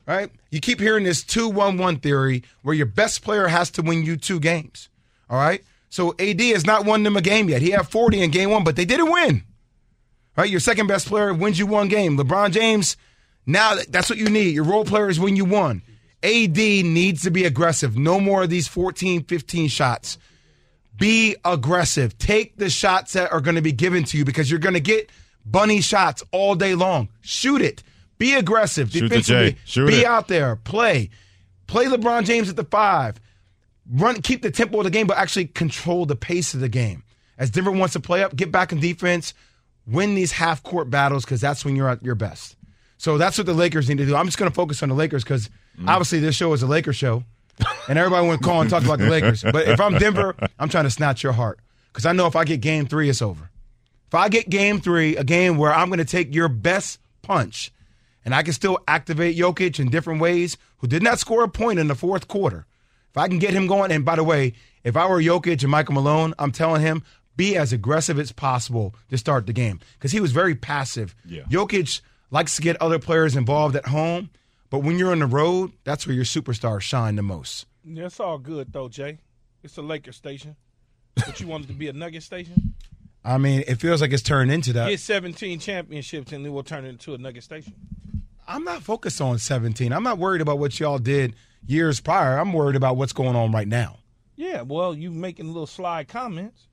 right? 0.07 0.31
You 0.49 0.59
keep 0.59 0.79
hearing 0.79 1.03
this 1.03 1.23
2 1.23 1.49
1 1.49 1.77
1 1.77 1.97
theory 1.97 2.43
where 2.63 2.73
your 2.73 2.85
best 2.87 3.21
player 3.21 3.47
has 3.47 3.69
to 3.71 3.83
win 3.83 4.03
you 4.03 4.17
two 4.17 4.39
games, 4.39 4.89
all 5.29 5.37
right? 5.37 5.63
So 5.89 6.15
AD 6.17 6.41
has 6.41 6.65
not 6.65 6.85
won 6.85 7.03
them 7.03 7.17
a 7.17 7.21
game 7.21 7.49
yet. 7.49 7.61
He 7.61 7.71
had 7.71 7.87
40 7.87 8.21
in 8.21 8.31
game 8.31 8.49
one, 8.49 8.63
but 8.63 8.75
they 8.75 8.85
didn't 8.85 9.11
win, 9.11 9.43
right? 10.37 10.49
Your 10.49 10.59
second 10.59 10.87
best 10.87 11.07
player 11.07 11.33
wins 11.33 11.59
you 11.59 11.67
one 11.67 11.87
game. 11.87 12.17
LeBron 12.17 12.51
James, 12.51 12.95
now 13.45 13.75
that's 13.89 14.09
what 14.09 14.19
you 14.19 14.29
need. 14.29 14.53
Your 14.53 14.63
role 14.63 14.85
players 14.85 15.19
win 15.19 15.35
you 15.35 15.45
one. 15.45 15.81
AD 16.23 16.57
needs 16.57 17.23
to 17.23 17.31
be 17.31 17.45
aggressive. 17.45 17.97
No 17.97 18.19
more 18.19 18.43
of 18.43 18.49
these 18.49 18.67
14, 18.67 19.23
15 19.23 19.67
shots. 19.67 20.17
Be 20.97 21.35
aggressive. 21.45 22.17
Take 22.17 22.57
the 22.57 22.69
shots 22.69 23.13
that 23.13 23.31
are 23.31 23.41
going 23.41 23.55
to 23.55 23.61
be 23.61 23.71
given 23.71 24.03
to 24.05 24.17
you 24.17 24.25
because 24.25 24.49
you're 24.49 24.59
going 24.59 24.73
to 24.73 24.79
get 24.79 25.11
bunny 25.45 25.81
shots 25.81 26.23
all 26.31 26.55
day 26.55 26.73
long. 26.75 27.09
Shoot 27.21 27.61
it. 27.61 27.83
Be 28.17 28.33
aggressive. 28.33 28.91
Shoot 28.91 29.09
defensively. 29.09 29.57
Be 29.75 29.99
it. 29.99 30.05
out 30.05 30.27
there. 30.27 30.55
Play. 30.55 31.11
Play 31.67 31.85
LeBron 31.85 32.25
James 32.25 32.49
at 32.49 32.55
the 32.55 32.63
five. 32.63 33.19
Run, 33.89 34.21
keep 34.21 34.41
the 34.41 34.51
tempo 34.51 34.79
of 34.79 34.83
the 34.85 34.89
game, 34.89 35.07
but 35.07 35.17
actually 35.17 35.45
control 35.45 36.05
the 36.05 36.15
pace 36.15 36.53
of 36.53 36.59
the 36.59 36.69
game. 36.69 37.03
As 37.37 37.51
Denver 37.51 37.71
wants 37.71 37.93
to 37.93 37.99
play 37.99 38.23
up, 38.23 38.35
get 38.35 38.51
back 38.51 38.71
in 38.71 38.79
defense, 38.79 39.33
win 39.87 40.15
these 40.15 40.31
half 40.33 40.61
court 40.63 40.89
battles 40.89 41.23
because 41.25 41.41
that's 41.41 41.63
when 41.65 41.75
you're 41.75 41.89
at 41.89 42.03
your 42.03 42.15
best. 42.15 42.55
So 42.97 43.17
that's 43.17 43.37
what 43.37 43.45
the 43.47 43.53
Lakers 43.53 43.87
need 43.89 43.97
to 43.99 44.05
do. 44.05 44.15
I'm 44.15 44.25
just 44.25 44.37
going 44.37 44.49
to 44.51 44.55
focus 44.55 44.81
on 44.83 44.89
the 44.89 44.95
Lakers 44.95 45.23
because 45.23 45.49
Mm. 45.79 45.87
obviously 45.87 46.17
this 46.19 46.35
show 46.35 46.51
is 46.53 46.63
a 46.63 46.67
Lakers 46.67 46.95
show. 46.95 47.23
and 47.87 47.99
everybody 47.99 48.25
want 48.27 48.39
to 48.41 48.45
call 48.45 48.61
and 48.61 48.69
talk 48.69 48.83
about 48.83 48.97
the 48.97 49.07
Lakers. 49.09 49.43
But 49.43 49.67
if 49.67 49.79
I'm 49.79 49.97
Denver, 49.99 50.35
I'm 50.59 50.69
trying 50.69 50.85
to 50.85 50.89
snatch 50.89 51.21
your 51.23 51.33
heart 51.33 51.59
because 51.93 52.05
I 52.05 52.11
know 52.13 52.25
if 52.27 52.35
I 52.35 52.43
get 52.45 52.61
Game 52.61 52.87
Three, 52.87 53.09
it's 53.09 53.21
over. 53.21 53.49
If 54.07 54.15
I 54.15 54.27
get 54.29 54.49
Game 54.49 54.79
Three, 54.81 55.15
a 55.15 55.23
game 55.23 55.57
where 55.57 55.71
I'm 55.73 55.87
going 55.89 55.99
to 55.99 56.05
take 56.05 56.33
your 56.33 56.47
best 56.49 56.99
punch, 57.21 57.71
and 58.25 58.33
I 58.33 58.41
can 58.43 58.53
still 58.53 58.79
activate 58.87 59.37
Jokic 59.37 59.79
in 59.79 59.89
different 59.89 60.19
ways, 60.19 60.57
who 60.77 60.87
did 60.87 61.03
not 61.03 61.19
score 61.19 61.43
a 61.43 61.47
point 61.47 61.77
in 61.79 61.87
the 61.87 61.95
fourth 61.95 62.27
quarter. 62.27 62.65
If 63.11 63.17
I 63.17 63.27
can 63.27 63.37
get 63.39 63.53
him 63.53 63.67
going, 63.67 63.91
and 63.91 64.03
by 64.03 64.15
the 64.15 64.23
way, 64.23 64.53
if 64.83 64.95
I 64.97 65.07
were 65.07 65.21
Jokic 65.21 65.61
and 65.61 65.69
Michael 65.71 65.93
Malone, 65.95 66.33
I'm 66.39 66.51
telling 66.51 66.81
him 66.81 67.03
be 67.37 67.55
as 67.55 67.71
aggressive 67.71 68.19
as 68.19 68.31
possible 68.31 68.93
to 69.09 69.17
start 69.17 69.45
the 69.45 69.53
game 69.53 69.79
because 69.93 70.11
he 70.11 70.19
was 70.19 70.31
very 70.31 70.55
passive. 70.55 71.15
Yeah. 71.25 71.43
Jokic 71.43 72.01
likes 72.31 72.55
to 72.57 72.61
get 72.61 72.81
other 72.81 72.99
players 72.99 73.35
involved 73.35 73.75
at 73.75 73.87
home, 73.87 74.29
but 74.69 74.79
when 74.79 74.99
you're 74.99 75.11
on 75.11 75.19
the 75.19 75.27
road, 75.27 75.71
that's 75.83 76.05
where 76.05 76.15
your 76.15 76.25
superstars 76.25 76.81
shine 76.81 77.15
the 77.15 77.23
most. 77.23 77.65
Yeah, 77.85 78.07
it's 78.07 78.19
all 78.19 78.37
good 78.37 78.73
though, 78.73 78.89
Jay. 78.89 79.19
It's 79.63 79.77
a 79.77 79.81
Laker 79.81 80.11
station. 80.11 80.55
But 81.15 81.39
you 81.39 81.47
wanted 81.47 81.67
to 81.67 81.73
be 81.73 81.87
a 81.87 81.93
Nugget 81.93 82.23
station? 82.23 82.73
I 83.23 83.37
mean, 83.37 83.63
it 83.67 83.75
feels 83.75 84.01
like 84.01 84.11
it's 84.13 84.23
turned 84.23 84.51
into 84.51 84.73
that. 84.73 84.89
Get 84.89 84.99
17 84.99 85.59
championships 85.59 86.31
and 86.31 86.45
then 86.45 86.53
we'll 86.53 86.63
turn 86.63 86.85
it 86.85 86.89
into 86.89 87.13
a 87.13 87.17
Nugget 87.17 87.43
station. 87.43 87.73
I'm 88.47 88.63
not 88.63 88.83
focused 88.83 89.19
on 89.19 89.39
17. 89.39 89.91
I'm 89.91 90.03
not 90.03 90.17
worried 90.17 90.41
about 90.41 90.59
what 90.59 90.79
y'all 90.79 90.99
did 90.99 91.35
years 91.65 91.99
prior. 91.99 92.37
I'm 92.37 92.53
worried 92.53 92.75
about 92.75 92.95
what's 92.95 93.13
going 93.13 93.35
on 93.35 93.51
right 93.51 93.67
now. 93.67 93.97
Yeah, 94.35 94.61
well, 94.61 94.93
you 94.93 95.11
making 95.11 95.47
little 95.47 95.67
sly 95.67 96.03
comments. 96.03 96.67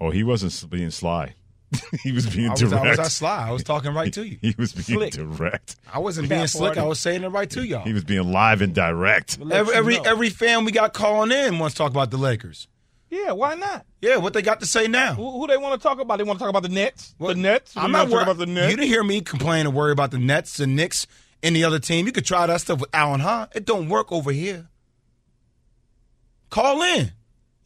Oh, 0.00 0.10
he 0.10 0.22
wasn't 0.22 0.70
being 0.70 0.90
sly. 0.90 1.34
he 2.02 2.12
was 2.12 2.26
being 2.26 2.48
I 2.48 2.52
was, 2.52 2.60
direct. 2.60 2.84
I 2.84 2.88
was 2.88 2.98
not 2.98 3.10
sly. 3.10 3.48
I 3.48 3.52
was 3.52 3.62
talking 3.62 3.92
right 3.92 4.12
to 4.14 4.26
you. 4.26 4.38
He 4.42 4.54
was 4.56 4.72
being 4.72 4.98
Slick. 4.98 5.12
direct. 5.12 5.76
I 5.92 5.98
wasn't 5.98 6.28
Cat 6.28 6.36
being 6.36 6.46
slick. 6.46 6.68
party. 6.74 6.80
I 6.80 6.84
was 6.86 6.98
saying 6.98 7.24
it 7.24 7.28
right 7.28 7.50
to 7.50 7.62
y'all. 7.66 7.84
He 7.84 7.92
was 7.92 8.04
being 8.04 8.32
live 8.32 8.62
and 8.62 8.74
direct. 8.74 9.38
Let 9.38 9.58
Every 9.58 9.74
every, 9.74 9.96
know. 9.96 10.02
every 10.04 10.30
fan 10.30 10.64
we 10.64 10.72
got 10.72 10.94
calling 10.94 11.30
in 11.30 11.58
wants 11.58 11.74
to 11.74 11.78
talk 11.78 11.90
about 11.90 12.10
the 12.10 12.16
Lakers. 12.16 12.68
Yeah, 13.10 13.32
why 13.32 13.54
not? 13.54 13.84
Yeah, 14.00 14.16
what 14.16 14.32
they 14.34 14.42
got 14.42 14.60
to 14.60 14.66
say 14.66 14.86
now? 14.86 15.14
Who, 15.14 15.30
who 15.40 15.46
they 15.46 15.56
want 15.56 15.80
to 15.80 15.86
talk 15.86 15.98
about? 15.98 16.16
They 16.18 16.24
want 16.24 16.38
to 16.38 16.42
talk 16.42 16.50
about 16.50 16.62
the 16.62 16.68
Nets. 16.68 17.14
What? 17.18 17.36
The 17.36 17.42
Nets. 17.42 17.74
I'm 17.76 17.90
not 17.92 18.08
worried 18.08 18.24
about 18.24 18.36
the 18.38 18.46
Nets. 18.46 18.70
You 18.70 18.76
didn't 18.76 18.88
hear 18.88 19.02
me 19.02 19.20
complain 19.22 19.66
or 19.66 19.70
worry 19.70 19.92
about 19.92 20.10
the 20.10 20.18
Nets, 20.18 20.56
the 20.58 20.66
Knicks, 20.66 21.06
any 21.42 21.64
other 21.64 21.78
team. 21.78 22.06
You 22.06 22.12
could 22.12 22.26
try 22.26 22.46
that 22.46 22.60
stuff 22.60 22.80
with 22.80 22.90
Allen 22.94 23.20
Hahn. 23.20 23.48
It 23.54 23.64
don't 23.64 23.88
work 23.88 24.10
over 24.12 24.30
here. 24.30 24.68
Call 26.50 26.82
in. 26.82 27.12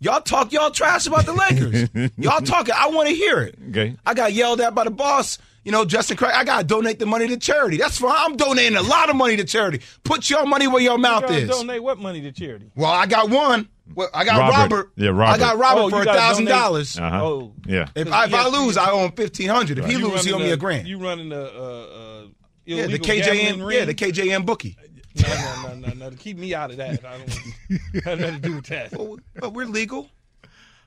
Y'all 0.02 0.20
talk 0.20 0.52
y'all 0.52 0.70
trash 0.72 1.06
about 1.06 1.24
the 1.26 1.32
Lakers. 1.32 2.10
y'all 2.18 2.40
talking. 2.40 2.74
I 2.76 2.88
want 2.88 3.08
to 3.08 3.14
hear 3.14 3.40
it. 3.40 3.54
Okay. 3.70 3.96
I 4.04 4.14
got 4.14 4.32
yelled 4.32 4.60
at 4.60 4.74
by 4.74 4.82
the 4.84 4.90
boss. 4.90 5.38
You 5.64 5.70
know, 5.70 5.84
Justin 5.84 6.16
Craig. 6.16 6.32
I 6.34 6.42
gotta 6.42 6.64
donate 6.64 6.98
the 6.98 7.06
money 7.06 7.28
to 7.28 7.36
charity. 7.36 7.76
That's 7.76 7.98
fine. 7.98 8.12
I'm 8.18 8.36
donating 8.36 8.76
a 8.76 8.82
lot 8.82 9.10
of 9.10 9.14
money 9.16 9.36
to 9.36 9.44
charity. 9.44 9.80
Put 10.02 10.28
your 10.28 10.44
money 10.44 10.66
where 10.66 10.82
your 10.82 10.98
mouth 10.98 11.22
gotta 11.22 11.34
is. 11.36 11.48
donate 11.48 11.80
what 11.84 11.98
money 12.00 12.20
to 12.22 12.32
charity? 12.32 12.72
Well, 12.74 12.90
I 12.90 13.06
got 13.06 13.30
one. 13.30 13.68
Well, 13.94 14.08
I 14.12 14.24
got 14.24 14.38
Robert. 14.40 14.56
Robert. 14.58 14.92
Yeah, 14.96 15.10
Robert. 15.10 15.24
I 15.34 15.38
got 15.38 15.58
Robert 15.58 15.80
Oh, 15.82 15.90
for 15.90 16.02
a 16.02 16.04
thousand 16.04 16.46
dollars. 16.46 16.98
Uh-huh. 16.98 17.24
Oh. 17.24 17.52
Yeah. 17.64 17.88
If 17.94 18.10
I, 18.12 18.24
if 18.24 18.34
I 18.34 18.48
lose, 18.48 18.74
you- 18.74 18.82
I 18.82 18.90
owe 18.90 19.04
him 19.04 19.12
fifteen 19.12 19.50
hundred. 19.50 19.78
If 19.78 19.86
he 19.86 19.98
loses, 19.98 20.24
he 20.24 20.32
owe 20.32 20.38
me 20.40 20.50
a 20.50 20.56
grand. 20.56 20.88
You 20.88 20.98
running 20.98 21.28
the 21.28 21.44
uh, 21.44 22.24
uh, 22.24 22.26
yeah, 22.64 22.86
the 22.86 22.94
illegal 22.94 23.06
gambling 23.06 23.38
KJM. 23.60 23.66
ring? 23.66 23.78
Yeah, 23.78 23.84
the 23.84 23.94
KJM 23.94 24.46
bookie. 24.46 24.76
No, 25.16 25.62
no, 25.62 25.74
no, 25.74 25.88
no, 25.94 26.08
no. 26.10 26.16
Keep 26.16 26.38
me 26.38 26.54
out 26.54 26.70
of 26.70 26.76
that. 26.78 27.04
I 27.04 27.18
don't 27.18 28.04
have 28.04 28.18
nothing 28.20 28.34
to 28.34 28.48
do 28.48 28.54
with 28.56 28.66
that. 28.66 28.92
Well, 28.92 29.18
but 29.34 29.52
we're 29.52 29.66
legal. 29.66 30.08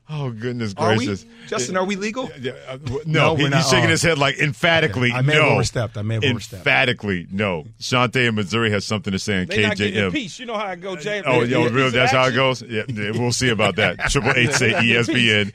Oh 0.07 0.29
goodness 0.29 0.75
Are 0.77 0.91
we, 0.91 0.97
gracious, 1.07 1.25
Justin? 1.47 1.75
Are 1.77 1.83
we 1.83 1.95
legal? 1.95 2.29
Yeah, 2.39 2.51
uh, 2.67 2.77
w- 2.77 3.01
No, 3.07 3.29
no, 3.29 3.33
we're 3.33 3.39
he- 3.39 3.49
not. 3.49 3.61
he's 3.63 3.69
shaking 3.71 3.85
Oh. 3.85 3.89
his 3.89 4.03
head 4.03 4.19
like 4.19 4.37
emphatically. 4.37 5.11
I 5.11 5.21
may 5.23 5.33
have 5.33 5.41
no. 5.45 5.49
overstepped. 5.53 5.97
I 5.97 6.03
may 6.03 6.13
have 6.13 6.23
overstepped. 6.23 6.59
Emphatically, 6.59 7.25
no. 7.31 7.65
Shante 7.79 8.27
in 8.27 8.35
Missouri 8.35 8.69
has 8.69 8.85
something 8.85 9.11
to 9.13 9.17
say 9.17 9.41
in 9.41 9.47
They 9.47 9.63
not 9.63 9.77
getting 9.77 9.97
a 9.99 10.09
KJM. 10.09 10.11
piece. 10.11 10.37
You 10.37 10.45
know 10.45 10.53
how 10.59 10.65
I 10.67 10.75
go, 10.75 10.95
Jay. 10.95 11.23
Oh, 11.25 11.41
If 11.41 11.49
yo, 11.49 11.63
it's 11.65 11.73
really? 11.73 11.89
That's 11.89 12.11
how 12.11 12.19
it 12.19 12.27
action, 12.27 12.35
goes. 12.35 12.61
Yeah, 12.61 12.83
yeah, 12.87 13.11
we'll 13.15 13.31
see 13.31 13.49
about 13.49 13.77
that. 13.77 13.97
Triple 14.11 14.33
eight 14.35 14.51
say 14.53 14.73
ESPN, 14.73 15.51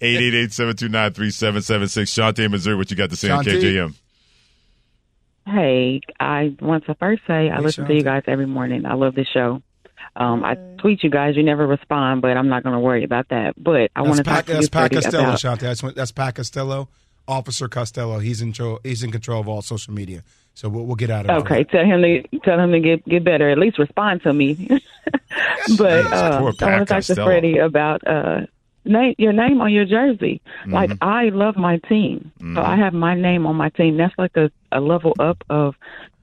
eight 0.00 0.20
eight 0.20 0.34
eight 0.34 0.52
seven 0.52 0.74
two 0.74 0.88
nine 0.88 1.12
three 1.12 1.30
seven 1.30 1.62
seven 1.62 1.86
six. 1.86 2.10
Shante 2.12 2.40
in 2.40 2.50
Missouri, 2.50 2.74
what 2.74 2.90
you 2.90 2.96
got 2.96 3.10
to 3.10 3.16
say 3.16 3.30
on 3.30 3.44
Shantae. 3.44 3.62
KJM? 3.62 3.94
Hey, 5.46 6.00
I 6.20 6.56
want 6.60 6.86
to 6.86 6.94
first 6.94 7.22
say 7.26 7.50
I 7.50 7.56
Hey, 7.56 7.62
listen 7.62 7.86
to 7.86 7.94
you 7.94 8.02
guys 8.02 8.22
every 8.26 8.46
morning. 8.46 8.86
I 8.86 8.94
love 8.94 9.14
the 9.14 9.24
show. 9.24 9.62
Um, 10.14 10.44
I 10.44 10.54
tweet 10.78 11.02
you 11.02 11.10
guys. 11.10 11.36
You 11.36 11.42
never 11.42 11.66
respond, 11.66 12.22
but 12.22 12.36
I'm 12.36 12.48
not 12.48 12.62
going 12.62 12.74
to 12.74 12.80
worry 12.80 13.04
about 13.04 13.28
that. 13.30 13.54
But 13.56 13.90
I 13.96 14.02
want 14.02 14.16
to 14.16 14.22
talk 14.22 14.46
to 14.46 14.52
you 14.52 14.58
that's 14.58 14.68
Pat 14.68 14.92
Costello, 14.92 15.24
about. 15.24 15.38
Shante. 15.38 15.60
That's, 15.60 15.80
that's 15.94 16.12
Pat 16.12 16.34
Costello, 16.34 16.88
Officer 17.26 17.68
Costello. 17.68 18.18
He's 18.18 18.42
in 18.42 18.48
control. 18.48 18.80
He's 18.84 19.02
in 19.02 19.10
control 19.10 19.40
of 19.40 19.48
all 19.48 19.62
social 19.62 19.94
media. 19.94 20.22
So 20.54 20.68
we'll, 20.68 20.84
we'll 20.84 20.96
get 20.96 21.10
out 21.10 21.26
of 21.26 21.30
it. 21.30 21.40
Okay, 21.40 21.64
tell 21.64 21.84
him 21.84 22.02
to 22.02 22.22
tell 22.44 22.58
him 22.58 22.72
to 22.72 22.80
get 22.80 23.04
get 23.06 23.24
better. 23.24 23.48
At 23.48 23.58
least 23.58 23.78
respond 23.78 24.22
to 24.22 24.32
me. 24.32 24.68
but 25.78 26.06
uh, 26.12 26.38
I 26.38 26.42
want 26.42 26.58
to 26.58 26.84
talk 26.84 27.02
to. 27.04 27.14
Freddie 27.14 27.58
about 27.58 28.06
uh, 28.06 28.42
name 28.84 29.14
your 29.18 29.32
name 29.32 29.60
on 29.60 29.72
your 29.72 29.84
jersey. 29.84 30.40
Mm-hmm. 30.62 30.74
Like 30.74 30.90
I 31.00 31.30
love 31.30 31.56
my 31.56 31.78
team, 31.88 32.32
so 32.54 32.60
I 32.62 32.76
have 32.76 32.92
my 32.94 33.14
name 33.14 33.46
on 33.46 33.56
my 33.56 33.68
team. 33.70 33.96
That's 33.96 34.14
like 34.18 34.36
a, 34.36 34.50
a 34.70 34.80
level 34.80 35.14
up 35.18 35.42
of 35.50 35.74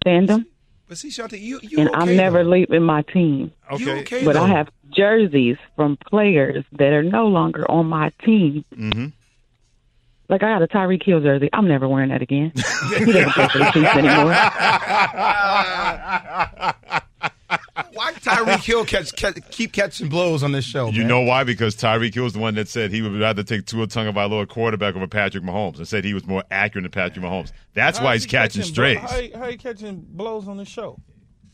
fandom, 0.06 0.46
But 0.88 0.98
see, 0.98 1.10
Shante, 1.10 1.40
you 1.40 1.60
you 1.62 1.80
and 1.80 1.90
okay, 1.90 1.98
I'm 2.00 2.16
never 2.16 2.44
though. 2.44 2.50
leaving 2.52 2.84
my 2.84 3.02
team. 3.04 3.52
You 3.78 3.92
Okay. 3.92 4.02
okay, 4.02 4.26
But 4.26 4.34
though. 4.34 4.44
I 4.44 4.48
have 4.50 4.70
jerseys 4.92 5.58
from 5.76 5.98
players 5.98 6.66
that 6.74 6.94
are 6.94 7.04
no 7.04 7.28
longer 7.28 7.70
on 7.70 7.86
my 7.88 8.12
team. 8.26 8.64
Mm-hmm. 8.76 9.08
Like 10.30 10.44
I 10.44 10.50
got 10.54 10.62
a 10.62 10.68
Tyreek 10.68 11.04
Hill 11.04 11.22
jersey. 11.22 11.50
I'm 11.54 11.68
never 11.68 11.88
wearing 11.88 12.10
that 12.10 12.22
again. 12.22 12.52
he 12.98 13.06
doesn't 13.06 13.32
play 13.32 13.48
for 13.48 13.58
the 13.60 13.72
Chiefs 13.74 13.96
anymore. 13.96 14.34
Why 18.00 18.14
Tyreek 18.14 18.64
Hill 18.64 18.86
catch, 18.86 19.14
catch 19.14 19.38
keep 19.52 19.74
catching 19.74 20.08
blows 20.08 20.42
on 20.42 20.54
this 20.54 20.64
show? 20.64 20.90
You 20.90 21.00
man? 21.00 21.08
know 21.10 21.22
why? 21.22 21.44
Because 21.44 21.76
Tyreek 21.76 22.14
Hill 22.14 22.24
was 22.24 22.32
the 22.34 22.40
one 22.40 22.56
that 22.56 22.70
said 22.70 22.92
he 22.92 23.02
would 23.02 23.20
rather 23.20 23.44
take 23.44 23.66
Tua 23.66 23.88
Tagovailoa 23.88 24.48
quarterback 24.48 24.96
over 24.96 25.06
Patrick 25.06 25.44
Mahomes, 25.44 25.78
and 25.80 25.88
said 25.88 26.06
he 26.06 26.14
was 26.14 26.26
more 26.26 26.44
accurate 26.50 26.84
than 26.84 26.92
Patrick 26.92 27.26
Mahomes. 27.26 27.52
That's 27.74 27.98
How 27.98 28.06
why 28.06 28.14
he's 28.14 28.24
he 28.24 28.30
catching 28.30 28.62
blow- 28.62 28.70
strays. 28.72 28.98
How, 29.00 29.20
he- 29.20 29.32
how 29.32 29.50
he 29.50 29.58
catching 29.58 30.06
blows 30.08 30.48
on 30.48 30.56
the 30.56 30.64
show? 30.66 30.98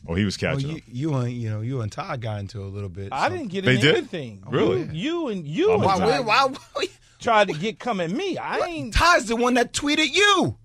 Oh, 0.08 0.14
he 0.14 0.24
was 0.24 0.40
Well, 0.40 0.54
catching. 0.54 0.70
you, 0.70 0.82
you 0.86 1.14
and 1.16 1.32
you 1.34 1.50
know 1.50 1.62
you 1.62 1.82
and 1.82 1.92
Todd 1.92 2.22
got 2.22 2.40
into 2.40 2.62
a 2.62 2.70
little 2.70 2.90
bit. 2.90 3.10
I 3.12 3.28
didn't 3.28 3.48
get 3.48 3.66
They 3.66 3.74
into 3.74 3.88
did? 3.88 3.96
anything. 3.98 4.44
Really? 4.48 4.82
You, 4.84 4.90
you 4.94 5.28
and 5.30 5.48
you 5.48 5.72
Oh, 5.72 5.74
and 5.76 5.82
my 5.84 5.98
Why, 5.98 6.18
Todd 6.18 6.26
why, 6.28 6.46
why, 6.76 6.86
tried 7.20 7.48
to 7.48 7.56
get 7.56 7.80
come 7.80 8.00
at 8.00 8.12
me. 8.12 8.38
I 8.38 8.60
ain't 8.68 8.94
Todd's 8.94 9.26
the 9.26 9.36
one 9.36 9.56
that 9.56 9.74
tweeted 9.74 10.14
you. 10.14 10.58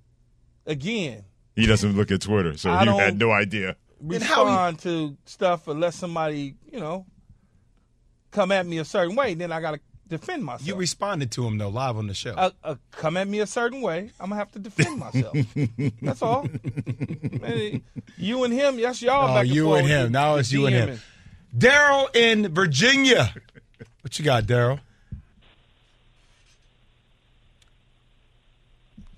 again 0.66 1.24
He 1.56 1.64
doesn't 1.64 1.96
look 1.96 2.10
at 2.10 2.20
Twitter, 2.20 2.58
so 2.58 2.70
I 2.70 2.84
he 2.84 2.90
had 2.98 3.18
no 3.18 3.30
idea. 3.32 3.76
Then 4.00 4.20
how 4.22 4.42
you- 4.44 4.48
respond 4.48 4.78
to 4.80 5.16
stuff 5.26 5.68
unless 5.68 5.96
somebody 5.96 6.54
you 6.72 6.80
know 6.80 7.06
come 8.30 8.52
at 8.52 8.66
me 8.66 8.78
a 8.78 8.84
certain 8.84 9.14
way. 9.16 9.34
Then 9.34 9.52
I 9.52 9.60
got 9.60 9.72
to 9.72 9.80
defend 10.08 10.44
myself. 10.44 10.66
You 10.66 10.74
responded 10.74 11.30
to 11.32 11.46
him 11.46 11.58
though 11.58 11.68
live 11.68 11.96
on 11.96 12.06
the 12.08 12.14
show. 12.14 12.32
uh, 12.32 12.50
uh, 12.64 12.74
come 12.92 13.16
at 13.16 13.28
me 13.28 13.40
a 13.40 13.46
certain 13.46 13.80
way, 13.82 14.10
I'm 14.18 14.30
gonna 14.30 14.36
have 14.40 14.50
to 14.52 14.58
defend 14.58 14.98
myself. 14.98 15.36
that's 16.02 16.22
all. 16.22 16.46
Man, 17.40 17.82
you 18.16 18.44
and 18.44 18.52
him, 18.54 18.80
that's 18.80 19.02
y'all. 19.02 19.30
Oh, 19.30 19.34
back 19.34 19.46
you 19.46 19.72
and 19.74 19.86
him. 19.86 20.02
with 20.04 20.12
Now 20.12 20.36
it's 20.36 20.50
you 20.52 20.66
and 20.66 20.74
him. 20.74 20.88
DMing. 20.88 21.00
Daryl 21.58 22.16
in 22.16 22.54
Virginia. 22.54 23.34
What 24.02 24.18
you 24.18 24.24
got, 24.24 24.44
Daryl? 24.44 24.80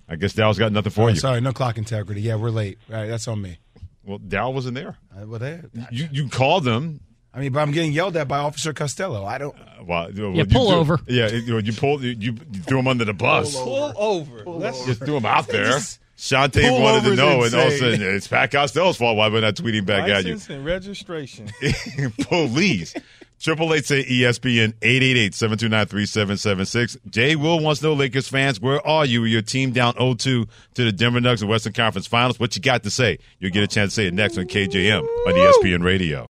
I 0.09 0.17
guess 0.17 0.35
Dow's 0.35 0.59
got 0.59 0.73
nothing 0.73 0.93
for 0.93 1.03
Oh, 1.03 1.09
you. 1.09 1.17
sorry, 1.17 1.41
no 1.41 1.53
clock 1.53 1.79
integrity. 1.79 2.21
Yeah, 2.21 2.35
we're 2.37 2.51
late. 2.51 2.79
All 2.91 2.97
right, 2.97 3.07
that's 3.07 3.27
on 3.29 3.41
me. 3.41 3.59
Well, 4.05 4.19
Dow 4.19 4.51
wasn't 4.51 4.75
there. 4.75 4.97
Uh, 5.17 5.27
well, 5.27 5.39
there. 5.39 5.65
You 5.91 6.09
you 6.11 6.29
called 6.29 6.65
them. 6.65 7.01
I 7.35 7.41
mean, 7.41 7.53
but 7.53 7.61
I'm 7.61 7.71
getting 7.73 7.93
yelled 7.93 8.17
at 8.17 8.29
by 8.29 8.39
Officer 8.39 8.73
Costello. 8.75 9.25
I 9.25 9.39
don't. 9.39 9.57
Well, 9.87 10.11
well, 10.15 10.33
Yeah, 10.35 10.45
pull 10.51 10.67
you 10.67 10.71
do- 10.73 10.77
over. 10.77 11.01
Yeah, 11.07 11.29
you, 11.29 11.59
you 11.61 11.73
pulled. 11.73 12.03
You, 12.03 12.11
you 12.19 12.33
threw 12.35 12.79
him 12.81 12.89
under 12.89 13.05
the 13.07 13.15
bus. 13.15 13.55
Pull 13.55 13.93
over. 13.97 14.45
Let's 14.45 14.85
Just 14.85 15.01
threw 15.05 15.17
him 15.17 15.25
out 15.27 15.47
there. 15.49 15.65
Just- 15.65 15.99
Shante 16.19 16.61
Pull 16.69 16.81
wanted 16.83 17.01
to 17.01 17.07
over 17.07 17.13
is 17.13 17.19
know, 17.19 17.43
and 17.43 17.55
all 17.55 17.67
of 17.69 17.73
a 17.73 17.79
sudden 17.79 18.01
it's 18.03 18.29
Pat 18.29 18.53
Costello's 18.53 18.97
fault. 18.97 19.17
Why 19.17 19.29
we're 19.29 19.41
not 19.41 19.55
tweeting 19.57 19.87
back 19.87 20.09
at 20.09 20.25
you? 20.25 20.35
license 20.35 20.51
and 20.51 20.65
registration. 20.65 21.49
Police. 22.29 22.95
Triple 23.43 23.75
eight 23.75 23.85
say 23.87 24.05
ESPN 24.05 24.75
888-729-3776. 24.75 27.11
Jay 27.11 27.35
Will 27.35 27.59
wants 27.59 27.81
to 27.81 27.89
know 27.89 27.95
Lakers 27.95 28.29
fans, 28.29 28.61
where 28.61 28.87
are 28.87 29.05
you? 29.05 29.25
Your 29.25 29.43
team 29.43 29.73
down 29.73 29.95
0-2 29.95 30.19
to 30.19 30.47
the 30.77 30.93
Denver 30.93 31.21
Nuggets 31.21 31.43
in 31.43 31.49
Western 31.49 31.73
Conference 31.73 32.07
Finals. 32.07 32.39
What 32.39 32.55
you 32.55 32.63
got 32.63 32.85
to 32.85 32.91
say? 32.91 33.19
You'll 33.41 33.51
get 33.51 33.65
a 33.65 33.67
chance 33.67 33.91
to 33.93 33.97
say 33.97 34.07
it 34.07 34.15
next 34.15 34.39
on 34.39 34.45
KJM 34.45 35.01
on 35.01 35.35
ESPN 35.35 35.85
Radio. 35.85 36.29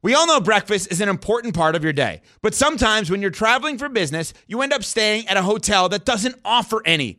We 0.00 0.14
all 0.14 0.28
know 0.28 0.40
breakfast 0.40 0.92
is 0.92 1.00
an 1.00 1.08
important 1.08 1.56
part 1.56 1.74
of 1.74 1.82
your 1.82 1.92
day, 1.92 2.22
but 2.40 2.54
sometimes 2.54 3.10
when 3.10 3.20
you're 3.20 3.32
traveling 3.32 3.78
for 3.78 3.88
business, 3.88 4.32
you 4.46 4.62
end 4.62 4.72
up 4.72 4.84
staying 4.84 5.26
at 5.26 5.36
a 5.36 5.42
hotel 5.42 5.88
that 5.88 6.04
doesn't 6.04 6.36
offer 6.44 6.82
any. 6.84 7.18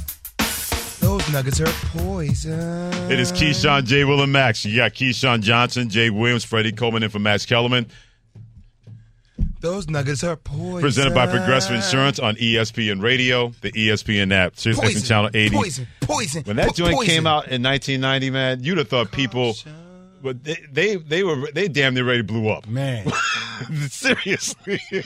Those 1.21 1.33
nuggets 1.33 1.61
are 1.61 1.67
poison. 1.99 2.91
It 3.11 3.19
is 3.19 3.31
Keyshawn, 3.31 3.85
J. 3.85 4.05
Will, 4.05 4.21
and 4.23 4.31
Max. 4.31 4.65
You 4.65 4.75
got 4.77 4.93
Keyshawn 4.93 5.41
Johnson, 5.41 5.87
Jay 5.89 6.09
Williams, 6.09 6.43
Freddie 6.43 6.71
Coleman, 6.71 7.03
and 7.03 7.11
for 7.11 7.19
Max 7.19 7.45
Kellerman. 7.45 7.87
Those 9.59 9.87
nuggets 9.87 10.23
are 10.23 10.35
poison. 10.35 10.81
Presented 10.81 11.13
by 11.13 11.27
Progressive 11.27 11.75
Insurance 11.75 12.17
on 12.17 12.35
ESPN 12.37 13.01
Radio, 13.03 13.49
the 13.61 13.71
ESPN 13.71 14.33
app, 14.33 14.57
Sirius 14.57 14.79
Poison, 14.79 15.01
Channel 15.03 15.29
80. 15.33 15.55
poison, 15.55 15.87
poison, 16.01 16.43
When 16.43 16.55
that 16.55 16.69
po- 16.69 16.73
joint 16.73 16.95
poison. 16.95 17.13
came 17.13 17.27
out 17.27 17.47
in 17.49 17.61
1990, 17.61 18.29
man, 18.31 18.63
you'd 18.63 18.79
have 18.79 18.87
thought 18.87 19.11
people, 19.11 19.53
but 20.23 20.43
they, 20.43 20.57
they 20.71 20.95
they 20.95 21.23
were 21.23 21.51
they 21.53 21.67
damn 21.67 21.93
near 21.93 22.03
ready 22.03 22.19
to 22.19 22.23
blew 22.23 22.49
up. 22.49 22.67
Man, 22.67 23.05
seriously. 23.89 24.81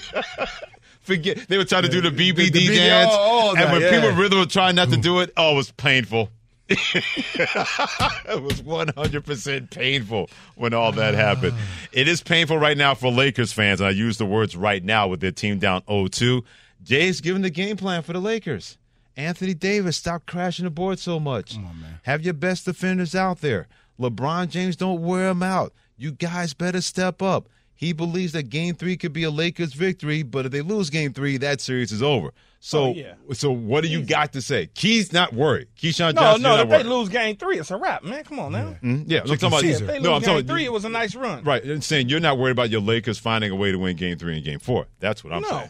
Forget 1.06 1.48
they 1.48 1.58
were 1.58 1.66
trying 1.66 1.84
to 1.84 1.90
do 1.90 2.02
the 2.02 2.10
BBD 2.10 2.52
the 2.52 2.68
BBD, 2.68 2.76
dance, 2.76 3.12
all- 3.12 3.20
all 3.20 3.58
and 3.58 3.72
when 3.72 3.82
yeah. 3.82 3.92
people 3.92 4.12
really 4.12 4.38
were 4.38 4.46
trying 4.46 4.76
not 4.76 4.90
to 4.90 4.98
do 4.98 5.20
it, 5.20 5.32
oh, 5.38 5.54
it 5.54 5.56
was 5.56 5.72
painful. 5.72 6.30
it 6.68 8.42
was 8.42 8.64
100% 8.64 9.70
painful 9.70 10.30
when 10.56 10.74
all 10.74 10.92
that 10.94 11.14
happened. 11.14 11.54
It 11.92 12.08
is 12.08 12.24
painful 12.24 12.58
right 12.58 12.76
now 12.76 12.96
for 12.96 13.12
Lakers 13.12 13.54
fans, 13.54 13.82
and 13.82 13.88
I 13.88 13.92
use 13.92 14.18
the 14.18 14.26
words 14.26 14.56
right 14.56 14.84
now 14.84 15.08
with 15.08 15.20
their 15.20 15.32
team 15.32 15.60
down 15.60 15.84
0-2. 15.84 16.42
Jay's 16.82 17.22
giving 17.22 17.44
the 17.44 17.52
game 17.52 17.78
plan 17.78 18.02
for 18.02 18.14
the 18.14 18.20
Lakers. 18.20 18.80
Anthony 19.16 19.54
Davis, 19.54 19.96
stop 19.96 20.26
crashing 20.26 20.66
the 20.66 20.72
board 20.72 20.98
so 20.98 21.20
much. 21.20 21.56
Have 22.04 22.24
your 22.24 22.34
best 22.34 22.66
defenders 22.66 23.14
out 23.14 23.42
there. 23.42 23.68
LeBron 24.00 24.50
James, 24.50 24.76
don't 24.76 25.04
wear 25.04 25.28
them 25.28 25.44
out. 25.44 25.72
You 25.98 26.12
guys 26.12 26.56
better 26.56 26.82
step 26.82 27.22
up. 27.22 27.48
He 27.78 27.92
believes 27.92 28.32
that 28.34 28.50
game 28.50 28.74
three 28.76 28.96
could 28.96 29.12
be 29.12 29.24
a 29.24 29.30
Lakers 29.30 29.74
victory, 29.74 30.24
but 30.24 30.46
if 30.46 30.52
they 30.54 30.62
lose 30.62 30.90
game 30.90 31.12
three, 31.14 31.38
that 31.38 31.60
series 31.60 31.92
is 31.92 32.02
over. 32.02 32.32
So, 32.62 32.84
Oh, 32.86 32.94
yeah. 32.94 33.14
so 33.34 33.52
what 33.52 33.84
do 33.84 33.90
you 33.90 34.02
got 34.02 34.32
to 34.34 34.42
say? 34.42 34.68
Key's 34.74 35.12
not 35.14 35.34
worried. 35.34 35.68
Keyshawn 35.78 36.16
No, 36.16 36.22
Johnson, 36.22 36.42
no. 36.44 36.56
you're 36.56 36.64
If 36.64 36.70
not 36.70 36.78
they 36.84 36.90
lose 36.90 37.10
game 37.10 37.36
three, 37.36 37.60
it's 37.60 37.70
a 37.72 37.78
wrap, 37.78 38.04
man. 38.04 38.24
Come 38.24 38.40
on 38.40 38.54
now. 38.54 38.76
Mhm. 38.82 39.04
Yeah, 39.08 39.20
I'm 39.20 39.28
talking 39.28 39.48
about. 39.48 39.60
Caesar. 39.62 39.84
If 39.84 39.88
they 39.88 39.94
lose 40.00 40.04
No, 40.04 40.14
I'm 40.16 40.22
game 40.22 40.30
talking 40.30 40.48
three, 40.48 40.64
it 40.66 40.72
was 40.72 40.86
a 40.86 40.90
nice 40.90 41.14
run. 41.16 41.44
Right, 41.44 41.64
I'm 41.64 41.82
saying 41.82 42.08
you're 42.10 42.20
not 42.22 42.38
worried 42.40 42.52
about 42.54 42.70
your 42.70 42.82
Lakers 42.82 43.20
finding 43.20 43.52
a 43.52 43.56
way 43.56 43.72
to 43.72 43.78
win 43.78 43.98
game 43.98 44.18
three 44.18 44.36
and 44.38 44.44
game 44.46 44.60
four. 44.60 44.88
That's 45.00 45.24
what 45.24 45.34
I'm 45.34 45.42
no, 45.42 45.50
saying. 45.50 45.70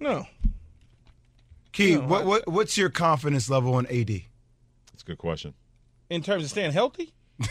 no. 0.00 0.26
Key, 1.72 1.96
what, 1.96 2.24
what 2.26 2.48
what's 2.48 2.76
your 2.78 2.88
confidence 2.88 3.48
level 3.50 3.78
in 3.78 3.86
AD? 3.86 4.08
That's 4.92 5.02
a 5.02 5.06
good 5.06 5.18
question. 5.18 5.54
In 6.10 6.22
terms 6.22 6.44
of 6.44 6.50
staying 6.50 6.72
healthy, 6.72 7.12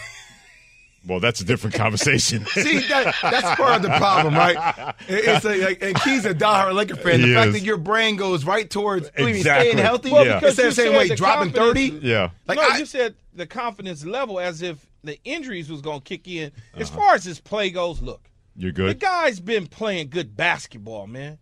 Well, 1.08 1.20
that's 1.20 1.40
a 1.42 1.44
different 1.46 1.76
conversation. 1.84 2.46
See, 2.48 2.80
that, 2.88 3.16
that's 3.22 3.56
part 3.60 3.76
of 3.78 3.82
the 3.84 3.90
problem, 3.98 4.34
right? 4.36 4.96
It's 5.08 5.46
like, 5.46 5.62
like 5.62 5.84
and 5.84 5.96
Key's 6.02 6.26
a 6.26 6.34
diehard 6.34 6.74
Laker 6.74 6.96
fan. 6.96 7.22
The 7.22 7.28
He 7.28 7.34
fact 7.34 7.48
is. 7.50 7.54
that 7.56 7.62
your 7.64 7.78
brain 7.78 8.16
goes 8.16 8.44
right 8.46 8.70
towards 8.70 9.06
what 9.10 9.20
mean, 9.20 9.36
Exactly. 9.36 9.72
staying 9.72 9.86
healthy, 9.86 10.12
Well, 10.12 10.26
Yeah. 10.26 10.40
because 10.40 10.58
instead 10.60 10.64
you 10.64 10.70
of 10.70 10.74
saying, 10.76 10.92
said 10.92 10.98
"Wait, 10.98 11.10
the 11.10 11.16
dropping 11.16 11.52
30? 11.52 11.64
confidence- 11.90 12.04
yeah. 12.04 12.30
Like 12.48 12.58
no, 12.58 12.68
I, 12.72 12.78
you 12.78 12.86
said 12.86 13.16
the 13.34 13.46
confidence 13.46 14.06
level 14.06 14.40
as 14.40 14.62
if 14.62 14.86
the 15.04 15.18
injuries 15.24 15.70
was 15.70 15.82
going 15.82 16.00
to 16.00 16.04
kick 16.04 16.28
in. 16.28 16.52
As 16.76 16.90
Uh-huh. 16.90 17.00
far 17.00 17.14
as 17.16 17.24
his 17.24 17.40
play 17.40 17.70
goes, 17.70 18.02
look, 18.02 18.30
You're 18.56 18.72
good? 18.72 18.90
the 18.90 18.94
guy's 18.96 19.40
been 19.40 19.68
playing 19.68 20.10
good 20.10 20.36
basketball, 20.36 21.06
man. 21.08 21.38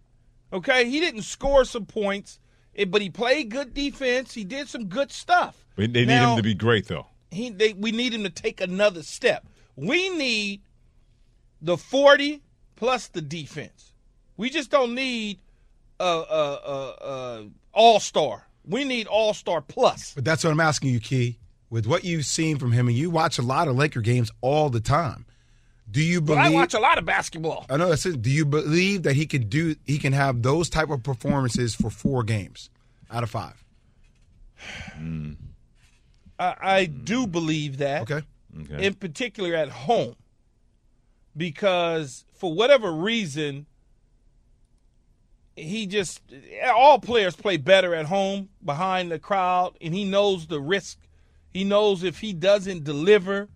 Okay, 0.51 0.89
he 0.89 0.99
didn't 0.99 1.21
score 1.23 1.63
some 1.63 1.85
points, 1.85 2.39
eh, 2.75 2.83
but 2.85 3.01
he 3.01 3.09
played 3.09 3.49
good 3.49 3.73
defense. 3.73 4.33
He 4.33 4.43
did 4.43 4.67
some 4.67 4.85
good 4.87 5.11
stuff. 5.11 5.65
They 5.77 5.87
they 5.87 6.01
need 6.01 6.07
Now- 6.09 6.31
him 6.31 6.37
to 6.37 6.43
be 6.43 6.53
great, 6.53 6.87
though. 6.87 7.07
he 7.31 7.49
they, 7.49 7.73
we 7.73 7.91
need 7.91 8.13
him 8.13 8.23
to 8.23 8.29
take 8.29 8.59
another 8.61 9.01
step. 9.01 9.47
We 9.75 10.09
need 10.09 10.61
the 11.61 11.77
40 11.77 12.41
plus 12.75 13.07
the 13.07 13.21
defense. 13.21 13.93
We 14.37 14.49
just 14.49 14.69
don't 14.69 14.95
need 14.95 15.39
a, 15.99 16.03
a, 16.03 16.07
a, 16.65 17.05
a 17.07 17.49
all-star. 17.73 18.47
We 18.67 18.83
need 18.83 19.07
all-star 19.07 19.61
plus. 19.61 20.13
but 20.13 20.25
that's 20.25 20.43
what 20.43 20.51
I'm 20.51 20.59
asking 20.59 20.89
you, 20.89 20.99
Key. 20.99 21.39
With 21.69 21.87
what 21.87 22.03
you've 22.03 22.25
seen 22.25 22.59
from 22.59 22.71
him, 22.71 22.87
and 22.87 22.95
you 22.95 23.09
watch 23.09 23.39
a 23.39 23.41
lot 23.41 23.67
of 23.67 23.75
Laker 23.75 24.01
games 24.01 24.29
all 24.41 24.69
the 24.69 24.79
time. 24.79 25.25
Do 25.89 26.03
you 26.03 26.21
believe? 26.21 26.39
I 26.39 26.49
watch 26.49 26.75
a 26.75 26.79
lot 26.79 26.97
of 26.99 27.05
basketball. 27.05 27.65
I 27.69 27.77
know 27.77 27.89
that's 27.89 28.05
it. 28.05 28.21
Do 28.21 28.29
you 28.29 28.45
believe 28.45 29.03
that 29.03 29.15
he 29.15 29.25
could 29.25 29.49
do? 29.49 29.75
He 29.85 29.97
can 29.97 30.13
have 30.13 30.43
those 30.43 30.69
type 30.69 30.91
of 30.91 31.01
performances 31.03 31.73
for 31.73 31.89
four 31.89 32.23
games 32.23 32.69
out 33.11 33.23
of 33.23 33.29
five. 33.29 33.63
I, 36.39 36.55
I 36.61 36.85
do 36.85 37.27
believe 37.27 37.77
that. 37.77 38.03
Okay. 38.03 38.25
Okay. 38.61 38.85
in 38.85 38.93
particular 38.93 39.55
at 39.55 39.69
home, 39.69 40.15
because 41.35 42.25
for 42.33 42.53
whatever 42.53 42.91
reason, 42.91 43.65
he 45.55 45.87
just 45.87 46.21
all 46.75 46.99
players 46.99 47.35
play 47.35 47.57
better 47.57 47.95
at 47.95 48.05
home 48.05 48.49
behind 48.63 49.11
the 49.11 49.19
crowd, 49.19 49.77
and 49.81 49.93
he 49.93 50.05
knows 50.05 50.47
the 50.47 50.59
risk. 50.59 50.99
He 51.49 51.63
knows 51.63 52.03
if 52.03 52.19
he 52.19 52.33
doesn't 52.33 52.83
deliver, 52.83 53.49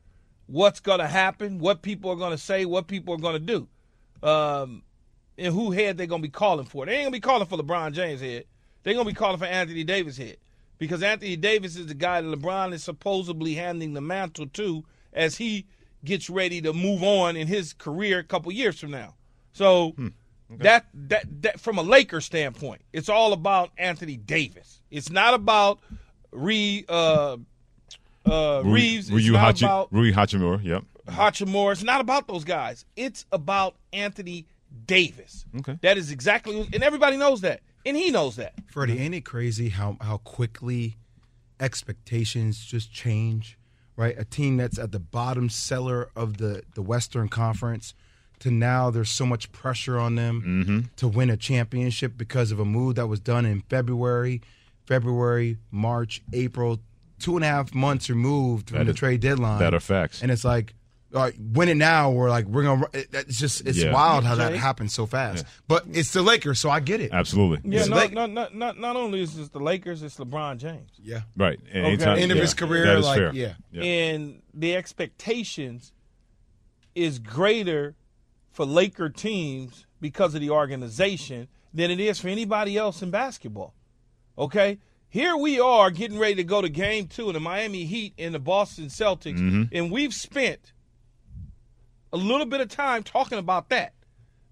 what's 0.47 0.79
going 0.79 0.99
to 0.99 1.07
happen, 1.07 1.59
what 1.59 1.81
people 1.81 2.11
are 2.11 2.15
going 2.15 2.31
to 2.31 2.37
say, 2.37 2.65
what 2.65 2.87
people 2.87 3.13
are 3.13 3.19
going 3.19 3.33
to 3.33 3.39
do, 3.39 3.67
um, 4.27 4.83
and 5.37 5.53
who 5.53 5.71
head 5.71 5.97
they're 5.97 6.07
going 6.07 6.21
to 6.21 6.27
be 6.27 6.31
calling 6.31 6.65
for. 6.65 6.85
They 6.85 6.93
ain't 6.93 7.03
going 7.03 7.13
to 7.13 7.17
be 7.17 7.21
calling 7.21 7.47
for 7.47 7.57
LeBron 7.57 7.93
James' 7.93 8.21
head. 8.21 8.45
They're 8.83 8.93
going 8.93 9.05
to 9.05 9.11
be 9.11 9.17
calling 9.17 9.37
for 9.37 9.45
Anthony 9.45 9.83
Davis' 9.83 10.17
head 10.17 10.37
because 10.77 11.01
Anthony 11.03 11.35
Davis 11.35 11.75
is 11.75 11.87
the 11.87 11.93
guy 11.93 12.21
that 12.21 12.27
LeBron 12.39 12.73
is 12.73 12.83
supposedly 12.83 13.55
handing 13.55 13.93
the 13.93 14.01
mantle 14.01 14.47
to 14.47 14.83
as 15.13 15.37
he 15.37 15.65
gets 16.05 16.29
ready 16.29 16.61
to 16.61 16.73
move 16.73 17.03
on 17.03 17.35
in 17.35 17.47
his 17.47 17.73
career 17.73 18.19
a 18.19 18.23
couple 18.23 18.51
years 18.51 18.79
from 18.79 18.91
now. 18.91 19.15
So 19.53 19.95
that 20.49 20.85
that 20.93 21.41
that 21.41 21.59
from 21.59 21.77
a 21.77 21.81
Laker 21.81 22.21
standpoint, 22.21 22.81
it's 22.93 23.09
all 23.09 23.33
about 23.33 23.71
Anthony 23.77 24.17
Davis. 24.17 24.81
It's 24.91 25.09
not 25.09 25.33
about 25.33 25.79
Re 26.31 26.85
uh, 26.87 27.37
uh, 28.25 28.61
Rui- 28.63 28.73
Reaves. 28.73 29.09
It's 29.09 29.27
Rui 29.27 29.31
not 29.37 29.55
Hachi- 29.55 29.63
about 29.63 29.87
Rui 29.91 30.11
Hachimura. 30.11 30.63
Yep. 30.63 30.83
Hachimura. 31.07 31.71
It's 31.71 31.83
not 31.83 32.01
about 32.01 32.27
those 32.27 32.43
guys. 32.43 32.85
It's 32.95 33.25
about 33.31 33.75
Anthony 33.93 34.45
Davis. 34.85 35.45
Okay. 35.59 35.79
That 35.81 35.97
is 35.97 36.11
exactly, 36.11 36.67
and 36.73 36.83
everybody 36.83 37.17
knows 37.17 37.41
that, 37.41 37.61
and 37.87 37.97
he 37.97 38.11
knows 38.11 38.35
that. 38.35 38.53
Freddie, 38.67 38.99
ain't 38.99 39.15
it 39.15 39.25
crazy 39.25 39.69
how 39.69 39.97
how 40.01 40.17
quickly 40.17 40.97
expectations 41.59 42.63
just 42.65 42.91
change? 42.91 43.57
Right, 43.95 44.15
a 44.15 44.25
team 44.25 44.57
that's 44.57 44.77
at 44.77 44.91
the 44.91 44.99
bottom 44.99 45.49
cellar 45.49 46.09
of 46.15 46.37
the 46.37 46.61
the 46.75 46.83
Western 46.83 47.29
Conference 47.29 47.95
to 48.39 48.51
now 48.51 48.91
there's 48.91 49.09
so 49.09 49.25
much 49.25 49.51
pressure 49.51 49.97
on 49.97 50.13
them 50.13 50.43
mm-hmm. 50.45 50.79
to 50.97 51.07
win 51.07 51.31
a 51.31 51.37
championship 51.37 52.13
because 52.15 52.51
of 52.51 52.59
a 52.59 52.65
move 52.65 52.93
that 52.95 53.07
was 53.07 53.19
done 53.19 53.45
in 53.47 53.61
February, 53.61 54.41
February, 54.85 55.57
March, 55.71 56.21
April, 56.33 56.79
two 57.19 57.35
and 57.35 57.43
a 57.43 57.47
half 57.47 57.73
months 57.73 58.09
removed 58.09 58.69
from 58.69 58.77
That 58.77 58.83
the 58.85 58.91
is- 58.91 58.97
trade 58.97 59.21
deadline. 59.21 59.57
that 59.59 59.73
affects. 59.73 60.21
And 60.21 60.29
it's 60.31 60.45
like, 60.45 60.75
all 61.15 61.21
right, 61.23 61.33
win 61.39 61.69
it 61.69 61.75
now. 61.77 62.11
We're 62.11 62.29
like, 62.29 62.45
we're 62.45 62.63
gonna. 62.63 62.85
it- 62.93 63.07
It's 63.13 63.39
just, 63.39 63.65
it's 63.65 63.77
Yeah. 63.81 63.93
wild 63.93 64.23
how 64.25 64.35
that 64.35 64.51
Jay? 64.51 64.57
happens 64.57 64.93
so 64.93 65.05
fast. 65.05 65.45
But 65.67 65.85
it's 65.91 66.11
the 66.11 66.21
Lakers, 66.21 66.59
so 66.59 66.69
I 66.69 66.79
get 66.81 66.99
it. 66.99 67.11
Absolutely. 67.13 67.71
Yeah, 67.71 67.79
It's 67.79 67.89
no, 67.89 67.95
Lake- 67.95 68.13
no, 68.13 68.25
no, 68.25 68.47
not 68.53 68.77
not 68.77 68.95
only 68.95 69.21
is 69.21 69.37
it 69.37 69.51
the 69.53 69.59
Lakers, 69.59 70.03
it's 70.03 70.17
LeBron 70.17 70.57
James. 70.57 70.91
Yeah. 71.01 71.21
Right. 71.35 71.59
And 71.71 71.77
Okay. 71.85 71.93
anytime- 71.93 72.17
End 72.19 72.31
of 72.31 72.37
yeah, 72.37 72.41
his 72.43 72.53
career, 72.53 72.85
That 72.85 72.97
is 72.97 73.05
like, 73.05 73.17
fair. 73.17 73.31
yeah. 73.33 73.53
and 73.81 74.41
the 74.53 74.75
expectations 74.75 75.93
is 76.95 77.19
greater 77.19 77.95
for 78.51 78.65
Laker 78.65 79.09
teams 79.09 79.85
because 80.01 80.33
of 80.35 80.41
the 80.41 80.49
organization 80.49 81.47
than 81.73 81.91
it 81.91 81.99
is 81.99 82.19
for 82.19 82.27
anybody 82.27 82.75
else 82.77 83.01
in 83.01 83.11
basketball. 83.11 83.73
Okay? 84.37 84.79
Here 85.09 85.37
we 85.37 85.59
are 85.59 85.89
getting 85.91 86.17
ready 86.19 86.35
to 86.35 86.43
go 86.43 86.61
to 86.61 86.69
game 86.69 87.07
two 87.07 87.27
of 87.27 87.33
the 87.33 87.39
Miami 87.39 87.85
Heat 87.85 88.13
and 88.17 88.33
the 88.35 88.39
Boston 88.39 88.87
Celtics, 88.87 89.37
mm-hmm. 89.39 89.63
and 89.71 89.89
we've 89.91 90.13
spent 90.13 90.73
a 92.13 92.17
little 92.17 92.45
bit 92.45 92.61
of 92.61 92.69
time 92.69 93.03
talking 93.03 93.37
about 93.37 93.69
that. 93.69 93.93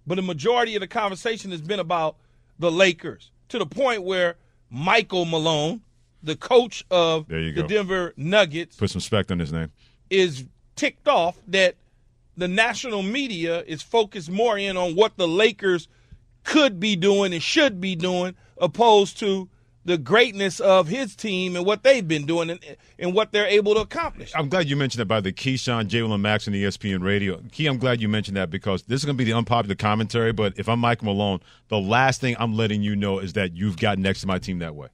But 0.07 0.15
the 0.15 0.21
majority 0.21 0.75
of 0.75 0.81
the 0.81 0.87
conversation 0.87 1.51
has 1.51 1.61
been 1.61 1.79
about 1.79 2.17
the 2.59 2.71
Lakers 2.71 3.31
to 3.49 3.57
the 3.59 3.65
point 3.65 4.03
where 4.03 4.35
Michael 4.69 5.25
Malone, 5.25 5.81
the 6.21 6.35
coach 6.35 6.85
of 6.91 7.27
the 7.27 7.51
go. 7.51 7.67
Denver 7.67 8.13
Nuggets, 8.17 8.75
Put 8.75 8.91
some 8.91 8.99
respect 8.99 9.31
on 9.31 9.39
his 9.39 9.51
name. 9.51 9.71
is 10.09 10.45
ticked 10.75 11.07
off 11.07 11.37
that 11.47 11.75
the 12.37 12.47
national 12.47 13.01
media 13.01 13.63
is 13.63 13.81
focused 13.81 14.29
more 14.29 14.57
in 14.57 14.75
on 14.77 14.95
what 14.95 15.15
the 15.17 15.27
Lakers 15.27 15.87
could 16.43 16.79
be 16.79 16.95
doing 16.95 17.33
and 17.33 17.41
should 17.41 17.79
be 17.81 17.95
doing, 17.95 18.35
opposed 18.57 19.17
to 19.19 19.49
the 19.85 19.97
greatness 19.99 20.59
of 20.59 20.87
his 20.87 21.15
team 21.15 21.55
and 21.55 21.65
what 21.65 21.83
they've 21.83 22.07
been 22.07 22.25
doing 22.25 22.49
and, 22.49 22.59
and 22.97 23.13
what 23.13 23.31
they're 23.31 23.45
able 23.45 23.75
to 23.75 23.81
accomplish. 23.81 24.33
I'm 24.35 24.49
glad 24.49 24.67
you 24.67 24.75
mentioned 24.75 24.99
that 24.99 25.05
by 25.05 25.21
the 25.21 25.31
Keyshawn, 25.31 25.87
Jalen 25.87 26.19
Max, 26.19 26.47
and 26.47 26.55
ESPN 26.55 27.03
radio. 27.03 27.39
Key, 27.51 27.67
I'm 27.67 27.77
glad 27.77 28.01
you 28.01 28.09
mentioned 28.09 28.35
that 28.35 28.49
because 28.49 28.83
this 28.83 29.01
is 29.01 29.05
going 29.05 29.15
to 29.15 29.23
be 29.23 29.29
the 29.29 29.37
unpopular 29.37 29.75
commentary. 29.75 30.33
But 30.33 30.57
if 30.57 30.67
I'm 30.67 30.79
Mike 30.79 31.03
Malone, 31.03 31.39
the 31.67 31.79
last 31.79 32.19
thing 32.19 32.35
I'm 32.39 32.57
letting 32.57 32.81
you 32.81 32.95
know 32.95 33.19
is 33.19 33.33
that 33.33 33.55
you've 33.55 33.77
got 33.77 33.99
next 33.99 34.21
to 34.21 34.27
my 34.27 34.39
team 34.39 34.59
that 34.59 34.75
way. 34.75 34.87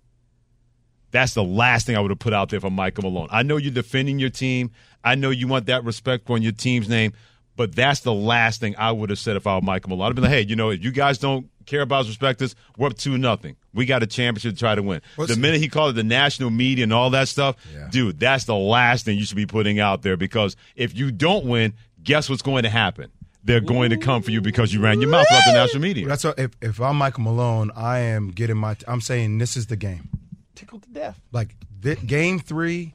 That's 1.12 1.34
the 1.34 1.44
last 1.44 1.86
thing 1.86 1.96
I 1.96 2.00
would 2.00 2.12
have 2.12 2.20
put 2.20 2.34
out 2.34 2.50
there 2.50 2.60
for 2.60 2.70
Michael 2.70 3.04
Malone. 3.04 3.28
I 3.32 3.44
know 3.44 3.58
you're 3.58 3.74
defending 3.74 4.20
your 4.20 4.30
team. 4.30 4.72
I 5.04 5.16
know 5.16 5.30
you 5.30 5.48
want 5.48 5.66
that 5.66 5.84
respect 5.84 6.30
on 6.30 6.42
your 6.42 6.54
team's 6.54 6.88
name, 6.88 7.14
but 7.56 7.76
that's 7.76 8.00
the 8.02 8.14
last 8.14 8.60
thing 8.60 8.76
I 8.78 8.92
would 8.92 9.10
have 9.10 9.20
said 9.20 9.36
if 9.36 9.46
I 9.48 9.56
were 9.56 9.62
Michael 9.62 9.90
Malone. 9.90 10.10
I'd 10.12 10.16
be 10.16 10.22
like, 10.22 10.32
hey, 10.32 10.42
you 10.42 10.56
know, 10.56 10.70
if 10.70 10.84
you 10.84 10.92
guys 10.92 11.18
don't 11.18 11.48
care 11.66 11.82
about 11.82 12.02
us, 12.02 12.08
respect 12.08 12.42
us, 12.42 12.56
we're 12.78 12.88
up 12.88 12.98
two 12.98 13.18
nothing. 13.18 13.56
We 13.74 13.86
got 13.86 14.04
a 14.04 14.08
championship 14.08 14.54
to 14.54 14.60
try 14.60 14.76
to 14.76 14.82
win. 14.84 15.02
What's- 15.16 15.34
the 15.36 15.40
minute 15.40 15.60
he 15.62 15.68
called 15.70 15.92
it 15.92 15.94
the 15.94 16.04
national 16.04 16.50
media 16.50 16.84
and 16.84 16.94
all 16.94 17.10
that 17.12 17.28
stuff, 17.28 17.56
dude, 17.90 18.20
that's 18.20 18.46
the 18.46 18.56
last 18.56 19.06
thing 19.06 19.18
you 19.18 19.26
should 19.26 19.38
be 19.38 19.46
putting 19.46 19.80
out 19.80 20.02
there 20.02 20.18
because 20.18 20.56
if 20.76 20.96
you 20.96 21.12
don't 21.12 21.46
win, 21.46 21.74
guess 22.04 22.30
what's 22.30 22.42
going 22.42 22.64
to 22.64 22.70
happen? 22.70 23.12
They're 23.44 23.60
going 23.60 23.90
to 23.90 23.98
come 23.98 24.22
for 24.22 24.30
you 24.32 24.40
because 24.40 24.72
you 24.74 24.82
ran 24.82 25.02
your 25.02 25.10
mouth 25.10 25.26
about 25.30 25.44
the 25.46 25.54
national 25.54 25.82
media. 25.82 26.08
That's 26.08 26.24
what, 26.24 26.38
if 26.38 26.52
if 26.62 26.80
I'm 26.80 26.96
Michael 26.98 27.24
Malone, 27.24 27.72
I 27.76 27.98
am 28.00 28.30
getting 28.30 28.56
my. 28.58 28.76
I'm 28.88 29.02
saying 29.02 29.40
this 29.40 29.58
is 29.58 29.66
the 29.66 29.76
game. 29.76 30.10
Tickled 30.54 30.84
to 30.84 30.90
death. 30.90 31.20
Like 31.32 31.56
th- 31.82 32.06
game 32.06 32.38
three 32.38 32.94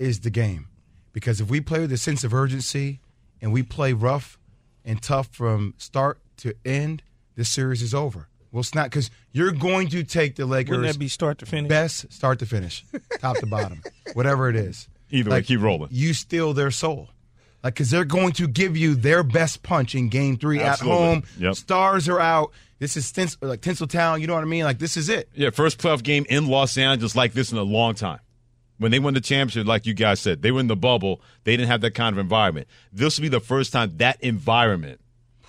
is 0.00 0.18
the 0.20 0.30
game 0.30 0.66
because 1.12 1.40
if 1.40 1.48
we 1.48 1.60
play 1.60 1.78
with 1.78 1.92
a 1.92 1.96
sense 1.96 2.24
of 2.24 2.34
urgency 2.34 2.98
and 3.44 3.52
we 3.52 3.62
play 3.62 3.92
rough 3.92 4.38
and 4.86 5.02
tough 5.02 5.28
from 5.28 5.74
start 5.76 6.18
to 6.38 6.54
end, 6.64 7.02
this 7.36 7.50
series 7.50 7.82
is 7.82 7.92
over. 7.94 8.26
We'll 8.50 8.62
snap 8.62 8.86
because 8.86 9.10
you're 9.32 9.52
going 9.52 9.88
to 9.88 10.02
take 10.02 10.36
the 10.36 10.46
Lakers. 10.46 10.78
Wouldn't 10.78 10.94
that 10.94 10.98
be 10.98 11.08
start 11.08 11.38
to 11.38 11.46
finish? 11.46 11.68
Best 11.68 12.10
start 12.10 12.38
to 12.38 12.46
finish, 12.46 12.86
top 13.20 13.36
to 13.38 13.46
bottom, 13.46 13.82
whatever 14.14 14.48
it 14.48 14.56
is. 14.56 14.88
Either 15.10 15.30
way, 15.30 15.42
keep 15.42 15.60
rolling. 15.60 15.90
You 15.92 16.14
steal 16.14 16.54
their 16.54 16.70
soul. 16.70 17.10
Like, 17.62 17.74
because 17.74 17.90
they're 17.90 18.06
going 18.06 18.32
to 18.32 18.48
give 18.48 18.78
you 18.78 18.94
their 18.94 19.22
best 19.22 19.62
punch 19.62 19.94
in 19.94 20.08
game 20.08 20.38
three 20.38 20.60
Absolutely. 20.60 20.98
at 20.98 21.06
home. 21.06 21.22
Yep. 21.38 21.54
Stars 21.56 22.08
are 22.08 22.20
out. 22.20 22.50
This 22.78 22.96
is 22.96 23.04
Stins- 23.04 23.36
like 23.42 23.60
Tinseltown. 23.60 24.22
You 24.22 24.26
know 24.26 24.34
what 24.34 24.42
I 24.42 24.46
mean? 24.46 24.64
Like, 24.64 24.78
this 24.78 24.96
is 24.96 25.10
it. 25.10 25.28
Yeah, 25.34 25.50
first 25.50 25.78
playoff 25.78 26.02
game 26.02 26.24
in 26.30 26.46
Los 26.46 26.78
Angeles 26.78 27.14
like 27.14 27.34
this 27.34 27.52
in 27.52 27.58
a 27.58 27.62
long 27.62 27.94
time. 27.94 28.20
When 28.84 28.90
they 28.90 28.98
won 28.98 29.14
the 29.14 29.22
championship, 29.22 29.66
like 29.66 29.86
you 29.86 29.94
guys 29.94 30.20
said, 30.20 30.42
they 30.42 30.52
were 30.52 30.60
in 30.60 30.66
the 30.66 30.76
bubble. 30.76 31.22
They 31.44 31.56
didn't 31.56 31.70
have 31.70 31.80
that 31.80 31.92
kind 31.92 32.12
of 32.12 32.18
environment. 32.18 32.68
This 32.92 33.16
will 33.16 33.22
be 33.22 33.28
the 33.30 33.40
first 33.40 33.72
time 33.72 33.96
that 33.96 34.20
environment 34.20 35.00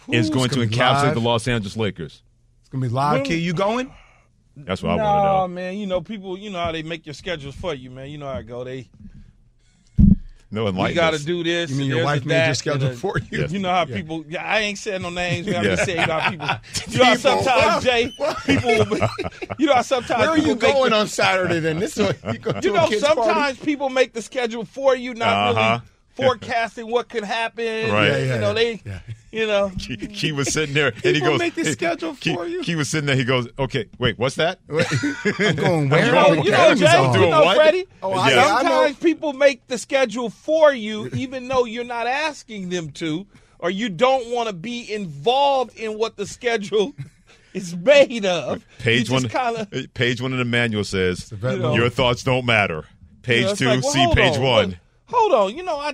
is 0.07 0.29
Ooh, 0.29 0.33
going 0.33 0.49
to 0.51 0.55
gonna 0.55 0.67
encapsulate 0.69 1.03
live. 1.03 1.13
the 1.15 1.19
Los 1.19 1.45
Angeles 1.45 1.75
Lakers. 1.75 2.23
It's 2.61 2.69
going 2.69 2.81
to 2.81 2.87
be 2.87 2.93
live, 2.93 3.25
kid. 3.25 3.35
You 3.41 3.51
going? 3.53 3.93
That's 4.55 4.81
what 4.81 4.91
I 4.91 4.95
want 5.03 5.25
to 5.25 5.31
know. 5.31 5.47
man. 5.49 5.75
You 5.75 5.85
know, 5.85 5.99
people. 5.99 6.37
You 6.37 6.49
know 6.49 6.59
how 6.59 6.71
they 6.71 6.81
make 6.81 7.05
your 7.05 7.13
schedules 7.13 7.55
for 7.55 7.73
you, 7.73 7.91
man. 7.91 8.09
You 8.09 8.19
know 8.19 8.31
how 8.31 8.39
it 8.39 8.43
go. 8.43 8.63
They 8.63 8.89
No 10.55 10.87
you 10.87 10.95
got 10.95 11.13
to 11.13 11.23
do 11.23 11.43
this. 11.43 11.69
You 11.69 11.75
mean 11.77 11.89
your 11.89 12.03
wife 12.03 12.25
made 12.25 12.45
your 12.45 12.53
schedule 12.55 12.87
a- 12.89 12.93
for 12.93 13.19
you? 13.31 13.45
You 13.47 13.59
know 13.59 13.69
how 13.69 13.85
Yeah. 13.85 13.95
people. 13.95 14.25
Yeah, 14.27 14.43
I 14.43 14.59
ain't 14.61 14.77
saying 14.77 15.01
no 15.01 15.09
names. 15.09 15.45
Man. 15.47 15.57
I'm 15.57 15.63
Yeah. 15.63 15.69
just 15.75 15.85
saying 15.85 15.99
how 16.09 16.29
people. 16.29 16.49
You 16.87 16.97
know 16.99 17.05
how 17.05 17.15
sometimes 17.15 17.83
Jay, 17.83 18.11
people. 18.45 18.69
Will, 18.69 18.85
be- 18.85 19.01
you 19.59 19.67
know 19.67 19.73
how 19.75 19.81
sometimes 19.81 20.19
Where 20.21 20.29
are 20.29 20.35
people 20.35 20.49
you 20.49 20.55
make 20.55 20.73
going 20.73 20.91
the- 20.91 20.97
on 20.97 21.07
Saturday 21.07 21.59
then? 21.59 21.79
This 21.79 21.97
is 21.97 22.05
what 22.07 22.33
you 22.33 22.39
go 22.39 22.51
to 22.53 22.61
You 22.67 22.73
a 22.73 22.77
know, 22.77 22.87
kid's 22.87 23.01
sometimes 23.01 23.57
party? 23.57 23.65
people 23.65 23.89
make 23.89 24.13
the 24.13 24.21
schedule 24.21 24.65
for 24.65 24.95
you, 24.95 25.13
not 25.13 25.27
Uh-huh. 25.27 25.69
really 25.79 25.81
forecasting 26.15 26.89
what 26.89 27.09
could 27.09 27.23
happen. 27.23 27.91
Right. 27.91 28.07
Yeah, 28.09 28.17
You 28.35 28.41
know, 28.41 28.47
yeah. 28.47 28.53
they. 28.53 28.81
Yeah. 28.85 28.99
You 29.31 29.47
know. 29.47 29.71
Key, 29.79 29.97
Key 29.97 30.31
was 30.31 30.51
sitting 30.53 30.73
there, 30.73 30.87
and 30.87 31.03
he 31.03 31.13
People 31.13 31.31
goes, 31.31 31.39
make 31.39 31.55
the 31.55 31.63
hey, 31.63 31.71
schedule 31.73 32.15
Key, 32.15 32.33
for 32.35 32.47
you. 32.47 32.61
Key 32.63 32.75
was 32.75 32.89
sitting 32.89 33.05
there. 33.05 33.17
He 33.17 33.25
goes, 33.25 33.47
"Okay, 33.59 33.87
wait, 33.99 34.17
what's 34.17 34.35
that?" 34.35 34.59
I'm 34.69 35.55
going 35.55 35.89
where? 35.89 36.05
You 36.05 36.11
know, 36.13 36.33
you 36.43 36.51
know, 36.51 36.67
Games 36.69 36.79
Jay, 36.79 37.01
you 37.21 37.29
know, 37.29 37.43
what? 37.43 37.57
Freddie. 37.57 37.85
Oh, 38.01 38.13
I- 38.13 38.29
Yeah. 38.31 38.45
I 38.55 38.63
know. 38.63 38.69
Sometimes 38.69 38.97
people 38.99 39.33
make 39.33 39.67
the 39.67 39.77
schedule 39.77 40.29
for 40.29 40.73
you, 40.73 41.07
even 41.13 41.47
though 41.49 41.65
you're 41.65 41.83
not 41.83 42.07
asking 42.07 42.69
them 42.69 42.91
to, 42.91 43.27
or 43.59 43.69
you 43.69 43.89
don't 43.89 44.27
want 44.31 44.47
to 44.47 44.53
be 44.55 44.91
involved 44.93 45.75
in 45.77 45.97
what 45.97 46.15
the 46.15 46.25
schedule 46.25 46.93
is 47.53 47.75
made 47.75 48.25
of. 48.25 48.57
Eh, 48.57 48.83
page 48.83 49.09
one. 49.09 49.27
kinda, 49.27 49.67
Page 49.93 50.21
one 50.21 50.31
in 50.31 50.39
the 50.39 50.45
manual 50.45 50.83
says, 50.85 51.29
vet 51.29 51.59
know. 51.59 51.75
"Your 51.75 51.89
thoughts 51.89 52.23
don't 52.23 52.45
matter." 52.45 52.85
Page 53.21 53.41
you 53.41 53.45
know, 53.47 53.55
two, 53.55 53.65
like, 53.65 53.83
well, 53.83 53.91
see 53.91 54.07
page 54.13 54.37
on, 54.37 54.41
one. 54.43 54.79
But 55.07 55.15
Hold 55.15 55.31
on, 55.33 55.55
you 55.57 55.63
know, 55.63 55.77
I 55.77 55.93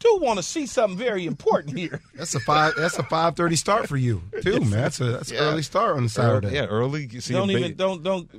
do 0.00 0.18
want 0.20 0.38
to 0.38 0.42
see 0.42 0.66
something 0.66 0.96
very 0.98 1.26
important 1.26 1.76
here. 1.78 2.00
That's 2.14 2.34
a 2.34 2.40
five. 2.40 2.74
That's 2.76 2.98
a 2.98 3.02
five 3.02 3.36
thirty 3.36 3.56
start 3.56 3.88
for 3.88 3.96
you 3.96 4.22
too, 4.42 4.60
man. 4.60 4.70
That's 4.70 5.00
a 5.00 5.04
that's 5.12 5.30
an 5.30 5.38
early 5.38 5.62
start 5.62 5.96
on 5.96 6.04
a 6.04 6.08
Saturday. 6.08 6.52
Yeah, 6.54 6.66
early. 6.66 7.08
See 7.20 7.34
don't 7.34 7.50
even 7.50 7.74
don't 7.76 8.02
don't 8.02 8.30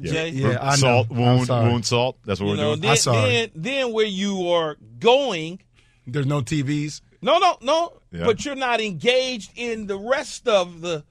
Jay. 0.00 0.28
Yeah, 0.30 0.58
I 0.60 0.70
know. 0.70 0.76
salt 0.76 1.08
I'm 1.10 1.16
wound 1.18 1.46
sorry. 1.48 1.68
wound 1.70 1.86
salt. 1.86 2.18
That's 2.24 2.38
what 2.40 2.46
You 2.46 2.52
we're 2.52 2.56
know, 2.56 2.68
doing. 2.70 2.80
then, 2.82 2.90
I'm 2.92 2.96
sorry. 2.96 3.30
then 3.30 3.50
then 3.56 3.92
where 3.92 4.06
you 4.06 4.48
are 4.50 4.76
going 5.00 5.60
There's 6.06 6.26
no 6.26 6.40
TVs. 6.40 7.00
No, 7.20 7.38
no, 7.38 7.56
no. 7.60 8.00
Yeah. 8.12 8.24
But 8.24 8.44
you're 8.44 8.54
not 8.54 8.80
engaged 8.80 9.50
in 9.56 9.88
the 9.88 9.98
rest 9.98 10.46
of 10.46 10.80
the 10.82 11.02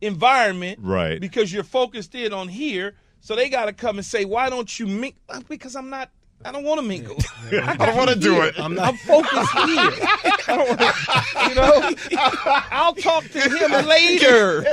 environment, 0.00 0.78
Right. 0.80 1.20
Because 1.20 1.52
you're 1.52 1.64
focused 1.64 2.14
in 2.14 2.32
on 2.32 2.46
here. 2.48 2.94
So 3.20 3.34
they 3.34 3.48
got 3.48 3.64
to 3.64 3.72
come 3.72 3.96
and 3.98 4.04
say, 4.06 4.24
"Why 4.24 4.48
don't 4.48 4.78
you 4.78 4.86
mingle?" 4.86 5.18
Uh, 5.28 5.40
because 5.48 5.74
I'm 5.74 5.90
not. 5.90 6.10
I 6.44 6.52
don't 6.52 6.62
want 6.64 6.80
to 6.80 6.86
mingle. 6.86 7.16
I, 7.52 7.76
don't 7.76 7.96
wanna 7.96 8.14
do 8.14 8.42
it. 8.42 8.58
I'm, 8.58 8.74
not, 8.74 8.88
I'm 8.88 8.96
focused 8.98 9.32
here. 9.34 9.90
I 9.98 10.42
don't 10.46 10.68
wanna, 10.68 11.48
you 11.48 11.54
know, 11.56 12.60
I'll 12.70 12.94
talk 12.94 13.24
to 13.24 13.40
him 13.40 13.86
later. 13.86 14.64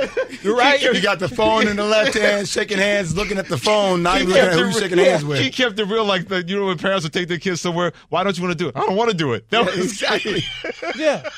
Right? 0.44 0.80
You 0.82 1.00
got 1.02 1.18
the 1.18 1.28
phone 1.28 1.66
in 1.66 1.76
the 1.76 1.84
left 1.84 2.14
hand, 2.14 2.48
shaking 2.48 2.78
hands, 2.78 3.16
looking 3.16 3.38
at 3.38 3.48
the 3.48 3.58
phone, 3.58 4.02
not 4.02 4.20
even 4.20 4.28
looking 4.34 4.44
at 4.44 4.52
who 4.52 4.58
you're 4.60 4.72
shaking 4.72 4.98
hands 4.98 5.24
with. 5.24 5.40
He 5.40 5.50
kept 5.50 5.78
it 5.78 5.84
real, 5.86 6.04
like 6.04 6.28
the 6.28 6.44
you 6.46 6.56
know 6.56 6.66
when 6.66 6.78
parents 6.78 7.04
would 7.04 7.12
take 7.12 7.26
their 7.28 7.38
kids 7.38 7.60
somewhere. 7.60 7.92
Why 8.08 8.22
don't 8.22 8.36
you 8.36 8.44
want 8.44 8.56
to 8.56 8.62
do 8.64 8.68
it? 8.68 8.76
I 8.76 8.80
don't 8.86 8.96
want 8.96 9.10
to 9.10 9.16
do 9.16 9.32
it. 9.32 9.48
That 9.50 9.64
was- 9.66 9.76
Exactly. 9.76 10.42
Yeah. 10.96 11.28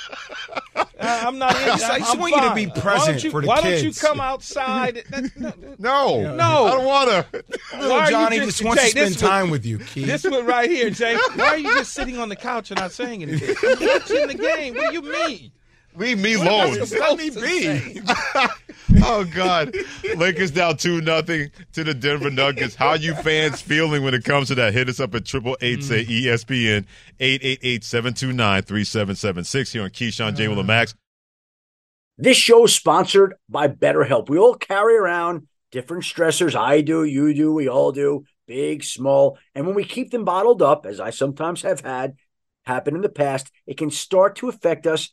I, 0.98 1.26
I'm 1.26 1.38
not. 1.38 1.54
I 1.54 1.64
just- 1.66 1.84
I 1.84 1.98
just 1.98 2.14
I'm 2.14 2.20
want 2.20 2.34
you 2.34 2.40
to 2.48 2.54
be 2.54 2.80
present 2.80 3.22
you, 3.24 3.30
for 3.30 3.40
the 3.42 3.48
Why 3.48 3.60
don't 3.60 3.82
you 3.82 3.92
come 3.92 4.20
outside? 4.20 5.04
No, 5.36 6.22
no, 6.22 6.34
No. 6.34 6.66
I 6.66 6.70
don't 6.70 6.84
want 6.84 7.10
to. 7.10 7.26
Little 7.78 7.90
Why 7.90 8.10
Johnny 8.10 8.36
just- 8.38 8.48
just, 8.58 8.64
wants 8.64 8.82
Jay, 8.82 8.90
to 8.90 8.98
spend 9.10 9.18
time 9.18 9.50
with 9.50 9.66
you, 9.66 9.78
Keith. 9.78 10.06
This 10.06 10.24
one 10.24 10.46
right 10.46 10.70
here, 10.70 10.90
Jay. 10.90 11.16
Why 11.34 11.44
are 11.46 11.56
you 11.58 11.74
just 11.76 11.92
sitting 11.92 12.18
on 12.18 12.28
the 12.28 12.36
couch 12.36 12.70
and 12.70 12.80
not 12.80 12.92
saying 12.92 13.22
anything? 13.22 13.54
I'm 13.62 13.86
watching 13.86 14.26
the 14.28 14.34
game. 14.34 14.74
What 14.74 14.88
do 14.88 14.92
you 14.94 15.02
mean? 15.02 15.52
Leave 15.96 16.18
me 16.18 16.36
What 16.36 16.46
am 16.46 16.52
I 16.52 16.64
alone. 16.64 16.86
supposed 16.86 17.18
me 17.18 17.30
be. 17.30 18.00
oh 19.02 19.24
God, 19.24 19.74
Lakers 20.16 20.50
down 20.50 20.76
two 20.76 21.00
nothing 21.00 21.50
to 21.72 21.84
the 21.84 21.94
Denver 21.94 22.30
Nuggets. 22.30 22.74
How 22.74 22.92
you 22.94 23.14
fans 23.14 23.62
feeling 23.62 24.02
when 24.02 24.12
it 24.12 24.24
comes 24.24 24.48
to 24.48 24.54
that? 24.56 24.74
Hit 24.74 24.90
us 24.90 25.00
up 25.00 25.14
at 25.14 25.24
triple 25.24 25.56
eight 25.60 25.82
say 25.82 26.04
mm. 26.04 26.10
E 26.10 26.26
ESPN 26.26 26.84
888-729-3776 27.18 29.72
here 29.72 29.84
on 29.84 29.90
Keyshawn 29.90 30.36
J. 30.36 30.48
Will 30.48 30.56
uh. 30.56 30.60
and 30.60 30.66
Max. 30.66 30.94
This 32.18 32.36
show 32.36 32.64
is 32.64 32.74
sponsored 32.74 33.34
by 33.48 33.68
BetterHelp. 33.68 34.28
We 34.28 34.38
all 34.38 34.54
carry 34.54 34.96
around 34.96 35.46
different 35.70 36.02
stressors. 36.04 36.54
I 36.54 36.80
do, 36.80 37.04
you 37.04 37.34
do, 37.34 37.52
we 37.52 37.68
all 37.68 37.92
do, 37.92 38.24
big, 38.46 38.84
small. 38.84 39.38
And 39.54 39.66
when 39.66 39.74
we 39.74 39.84
keep 39.84 40.10
them 40.10 40.24
bottled 40.24 40.62
up, 40.62 40.86
as 40.86 40.98
I 41.00 41.10
sometimes 41.10 41.60
have 41.62 41.80
had 41.80 42.16
happen 42.64 42.96
in 42.96 43.02
the 43.02 43.10
past, 43.10 43.50
it 43.66 43.76
can 43.76 43.90
start 43.90 44.36
to 44.36 44.48
affect 44.48 44.86
us 44.86 45.12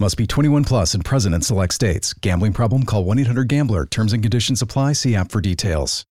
Must 0.00 0.16
be 0.16 0.26
21 0.26 0.64
plus 0.64 0.94
and 0.94 1.04
present 1.04 1.36
in 1.36 1.42
select 1.42 1.72
states. 1.72 2.12
Gambling 2.14 2.52
problem? 2.52 2.82
Call 2.84 3.04
1 3.04 3.20
800 3.20 3.46
Gambler. 3.46 3.86
Terms 3.86 4.12
and 4.12 4.22
conditions 4.22 4.60
apply. 4.60 4.94
See 4.94 5.14
app 5.14 5.30
for 5.30 5.40
details. 5.40 6.04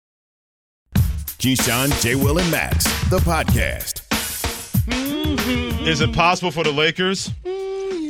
Keyshawn, 0.94 1.98
J. 2.02 2.14
Will, 2.16 2.38
and 2.38 2.50
Max, 2.50 2.84
the 3.08 3.18
podcast. 3.18 4.02
Is 5.86 6.02
it 6.02 6.12
possible 6.12 6.50
for 6.50 6.62
the 6.62 6.70
Lakers 6.70 7.30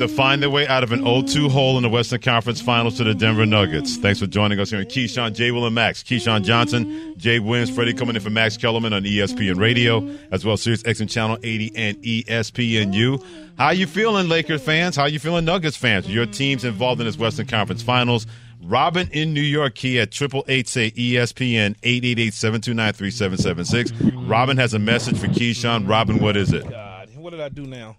to 0.01 0.09
find 0.09 0.43
their 0.43 0.49
way 0.49 0.67
out 0.67 0.83
of 0.83 0.93
an 0.93 1.03
0-2 1.03 1.51
hole 1.51 1.77
in 1.77 1.83
the 1.83 1.89
Western 1.89 2.21
Conference 2.21 2.61
Finals 2.61 2.97
to 2.97 3.05
the 3.05 3.15
Denver 3.15 3.45
Nuggets? 3.45 3.99
Thanks 3.99 4.19
for 4.19 4.27
joining 4.27 4.59
us 4.59 4.71
here 4.71 4.79
on 4.79 4.87
Keyshawn, 4.87 5.35
J. 5.35 5.51
Will, 5.51 5.67
and 5.67 5.75
Max. 5.75 6.03
Keyshawn 6.03 6.43
Johnson, 6.43 7.15
Jay 7.19 7.39
Williams, 7.39 7.69
Freddie 7.69 7.93
coming 7.93 8.17
in 8.17 8.23
for 8.23 8.31
Max 8.31 8.57
Kellerman 8.57 8.95
on 8.95 9.05
ESPN 9.05 9.59
Radio, 9.59 10.09
as 10.33 10.43
well 10.45 10.55
as 10.55 10.63
Sirius 10.63 10.83
XM 10.85 11.11
Channel 11.11 11.39
80 11.43 11.73
and 11.77 11.97
ESPNU. 11.99 13.25
How 13.59 13.71
you 13.71 13.87
feeling, 13.87 14.29
Lakers 14.29 14.63
fans? 14.63 14.97
How 14.97 15.05
you 15.05 15.19
feeling, 15.19 15.45
Nuggets 15.45 15.77
fans? 15.77 16.09
Your 16.09 16.25
team's 16.25 16.65
involved 16.65 17.01
in 17.03 17.07
this 17.07 17.19
Western 17.19 17.47
Conference 17.47 17.83
Finals. 17.83 18.27
Robin 18.63 19.09
in 19.13 19.35
New 19.35 19.43
York, 19.43 19.75
key 19.75 20.01
at 20.01 20.11
triple 20.11 20.45
eight 20.49 20.67
say 20.69 20.91
ESPN 20.93 21.77
eight 21.83 22.05
eight 22.05 22.19
eight 22.19 22.35
seven 22.35 22.61
two 22.61 22.75
nine 22.75 22.95
three 22.95 23.11
seven 23.11 23.37
seven 23.37 23.65
six. 23.65 23.93
Robin 23.93 24.57
has 24.57 24.73
a 24.73 24.79
message 24.79 25.19
for 25.19 25.27
Keyshawn. 25.29 25.89
Robin, 25.89 26.19
what 26.19 26.37
is 26.37 26.53
it? 26.53 26.69
God, 26.69 27.15
what 27.17 27.31
did 27.31 27.41
I 27.41 27.49
do 27.51 27.67
now? 27.67 27.97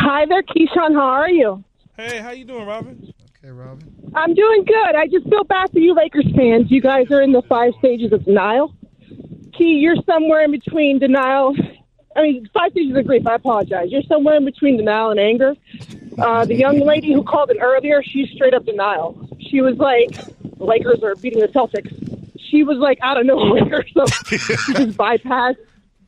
Hi 0.00 0.26
there, 0.26 0.42
Keyshawn. 0.42 0.94
How 0.94 1.08
are 1.08 1.30
you? 1.30 1.64
Hey, 1.96 2.18
how 2.18 2.30
you 2.30 2.44
doing, 2.44 2.66
Robin? 2.66 3.12
Okay, 3.38 3.50
Robin. 3.50 4.12
I'm 4.14 4.34
doing 4.34 4.64
good. 4.64 4.94
I 4.94 5.06
just 5.06 5.28
feel 5.28 5.44
bad 5.44 5.70
for 5.72 5.78
you 5.80 5.94
Lakers 5.94 6.26
fans. 6.36 6.70
You 6.70 6.80
guys 6.80 7.10
are 7.10 7.20
in 7.20 7.32
the 7.32 7.42
five 7.42 7.72
stages 7.78 8.12
of 8.12 8.24
denial. 8.24 8.74
Key, 9.56 9.78
you're 9.80 9.96
somewhere 10.06 10.44
in 10.44 10.50
between 10.52 10.98
denial. 10.98 11.54
I 12.16 12.22
mean, 12.22 12.48
five 12.54 12.72
stages 12.72 12.96
of 12.96 13.06
grief. 13.06 13.26
I 13.26 13.34
apologize. 13.34 13.88
You're 13.90 14.02
somewhere 14.02 14.36
in 14.36 14.44
between 14.44 14.76
denial 14.76 15.10
and 15.10 15.20
anger. 15.20 15.54
Uh, 16.16 16.44
the 16.44 16.54
young 16.54 16.78
lady 16.80 17.12
who 17.12 17.22
called 17.24 17.50
in 17.50 17.58
earlier, 17.60 18.02
she's 18.02 18.28
straight 18.30 18.54
up 18.54 18.64
denial. 18.64 19.28
She 19.40 19.60
was 19.60 19.76
like, 19.78 20.10
the 20.58 20.64
Lakers 20.64 21.02
are 21.02 21.14
beating 21.16 21.40
the 21.40 21.48
Celtics. 21.48 21.92
She 22.50 22.62
was 22.62 22.78
like 22.78 22.98
out 23.02 23.18
of 23.18 23.26
nowhere. 23.26 23.84
So 23.94 24.06
she 24.06 24.36
just 24.38 24.96
bypassed. 24.96 25.56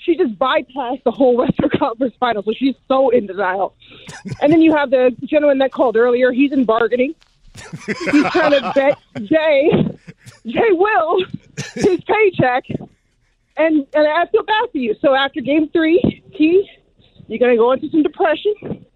She 0.03 0.17
just 0.17 0.39
bypassed 0.39 1.05
the 1.05 1.11
whole 1.11 1.37
Western 1.37 1.71
Conference 1.79 2.15
Final. 2.19 2.43
So 2.43 2.53
she's 2.53 2.75
so 2.89 3.11
in 3.11 3.27
denial. 3.27 3.75
And 4.41 4.53
then 4.53 4.61
you 4.63 4.75
have 4.75 4.91
the 4.91 5.15
gentleman 5.25 5.59
that 5.59 5.73
called 5.73 5.97
earlier. 5.97 6.33
He's 6.33 6.53
in 6.53 6.65
bargaining. 6.65 7.15
He's 7.55 8.31
trying 8.31 8.53
to 8.53 8.73
bet 8.75 8.99
Jay, 9.25 9.71
Jay 10.47 10.71
Will, 10.73 11.25
his 11.75 12.01
paycheck. 12.05 12.65
And 13.57 13.87
and 13.93 14.09
I 14.09 14.27
feel 14.27 14.45
bad 14.45 14.71
for 14.71 14.79
you. 14.79 14.95
So 15.03 15.15
after 15.15 15.41
game 15.41 15.69
three, 15.69 16.23
Key, 16.37 16.69
you're 17.27 17.39
going 17.39 17.53
to 17.53 17.59
go 17.59 17.73
into 17.73 17.91
some 17.91 18.03
depression. 18.03 18.87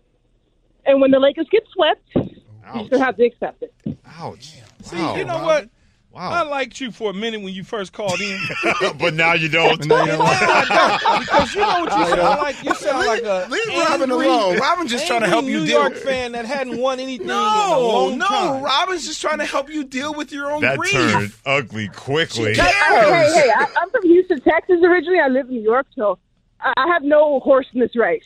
And 0.86 1.00
when 1.00 1.10
the 1.10 1.18
Lakers 1.18 1.46
get 1.50 1.64
swept, 1.72 2.02
you're 2.14 2.88
going 2.88 2.90
to 2.90 2.98
have 3.04 3.16
to 3.16 3.24
accept 3.24 3.62
it. 3.62 3.74
Ouch. 4.06 4.54
See, 4.82 4.96
you 4.96 5.24
know 5.24 5.42
what? 5.44 5.68
I 6.16 6.42
liked 6.42 6.80
you 6.80 6.90
for 6.90 7.10
a 7.10 7.14
minute 7.14 7.40
when 7.42 7.52
you 7.54 7.64
first 7.64 7.92
called 7.92 8.20
in. 8.20 8.38
but 8.98 9.14
now 9.14 9.32
you 9.34 9.48
don't. 9.48 9.84
Now 9.86 9.96
I 10.02 10.98
don't, 11.02 11.20
because 11.20 11.54
you 11.54 11.60
know 11.60 11.66
what 11.84 11.98
you 11.98 12.06
sound 12.06 12.16
don't. 12.16 12.38
like. 12.38 12.62
You 12.64 12.74
sound 12.74 13.06
like 13.06 13.22
a 13.22 13.46
Leave 13.50 13.68
Robin 13.68 14.10
angry- 14.10 14.26
alone. 14.26 14.58
Robin's 14.58 14.90
just 14.90 15.06
trying 15.06 15.20
to 15.22 15.26
help 15.26 15.38
angry 15.44 15.52
you 15.54 15.60
New 15.60 15.66
deal- 15.66 15.80
York 15.80 15.94
fan 15.96 16.32
that 16.32 16.44
hadn't 16.46 16.78
won 16.78 17.00
anything 17.00 17.26
in 17.26 17.32
a 17.32 17.34
No, 17.34 17.80
long 17.80 18.18
no. 18.18 18.26
time. 18.26 18.62
Robin's 18.62 19.06
just 19.06 19.20
trying 19.20 19.38
to 19.38 19.46
help 19.46 19.68
you 19.68 19.84
deal 19.84 20.14
with 20.14 20.32
your 20.32 20.50
own 20.52 20.60
That 20.62 20.78
grief. 20.78 20.92
turned 20.92 21.32
ugly 21.44 21.88
quickly. 21.88 22.54
Hey, 22.54 22.62
hey, 22.62 23.32
hey, 23.34 23.50
I, 23.56 23.66
I'm 23.80 23.90
from 23.90 24.02
Houston, 24.02 24.40
Texas 24.40 24.76
originally. 24.82 25.20
I 25.20 25.28
live 25.28 25.48
in 25.48 25.54
New 25.56 25.62
York, 25.62 25.86
so 25.96 26.18
I 26.60 26.72
I 26.76 26.86
have 26.88 27.02
no 27.02 27.40
horse 27.40 27.66
in 27.74 27.80
this 27.80 27.94
race. 27.94 28.24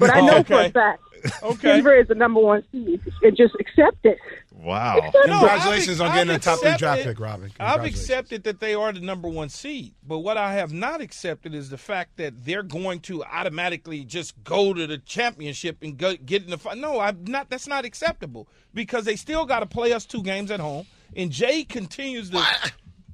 But 0.00 0.10
I 0.14 0.20
know 0.22 0.42
for 0.42 0.54
Okay. 0.54 0.66
a 0.68 0.70
fact 0.70 1.02
Okay. 1.42 1.68
Denver 1.76 1.94
is 1.94 2.08
the 2.08 2.14
number 2.14 2.40
one 2.40 2.64
seed. 2.72 3.00
And 3.22 3.36
just 3.36 3.54
accept 3.60 4.04
it. 4.04 4.18
Wow. 4.52 5.10
Congratulations 5.24 6.00
I've- 6.00 6.10
on 6.10 6.16
getting 6.16 6.30
I've 6.30 6.40
a 6.40 6.44
top 6.44 6.60
three 6.60 6.76
draft 6.76 7.02
pick, 7.02 7.20
Robin. 7.20 7.52
I've 7.60 7.84
accepted 7.84 8.44
that 8.44 8.60
they 8.60 8.74
are 8.74 8.92
the 8.92 9.00
number 9.00 9.28
one 9.28 9.48
seed, 9.48 9.94
but 10.06 10.20
what 10.20 10.36
I 10.36 10.54
have 10.54 10.72
not 10.72 11.00
accepted 11.00 11.54
is 11.54 11.70
the 11.70 11.78
fact 11.78 12.16
that 12.16 12.44
they're 12.44 12.62
going 12.62 13.00
to 13.00 13.22
automatically 13.24 14.04
just 14.04 14.42
go 14.44 14.72
to 14.72 14.86
the 14.86 14.98
championship 14.98 15.78
and 15.82 15.96
go, 15.96 16.16
get 16.16 16.42
in 16.42 16.50
the 16.50 16.58
final. 16.58 16.94
No, 16.94 17.00
I'm 17.00 17.24
not. 17.24 17.50
That's 17.50 17.68
not 17.68 17.84
acceptable 17.84 18.48
because 18.74 19.04
they 19.04 19.16
still 19.16 19.44
got 19.44 19.60
to 19.60 19.66
play 19.66 19.92
us 19.92 20.06
two 20.06 20.22
games 20.22 20.50
at 20.50 20.60
home, 20.60 20.86
and 21.14 21.30
Jay 21.30 21.64
continues 21.64 22.30
to 22.30 22.42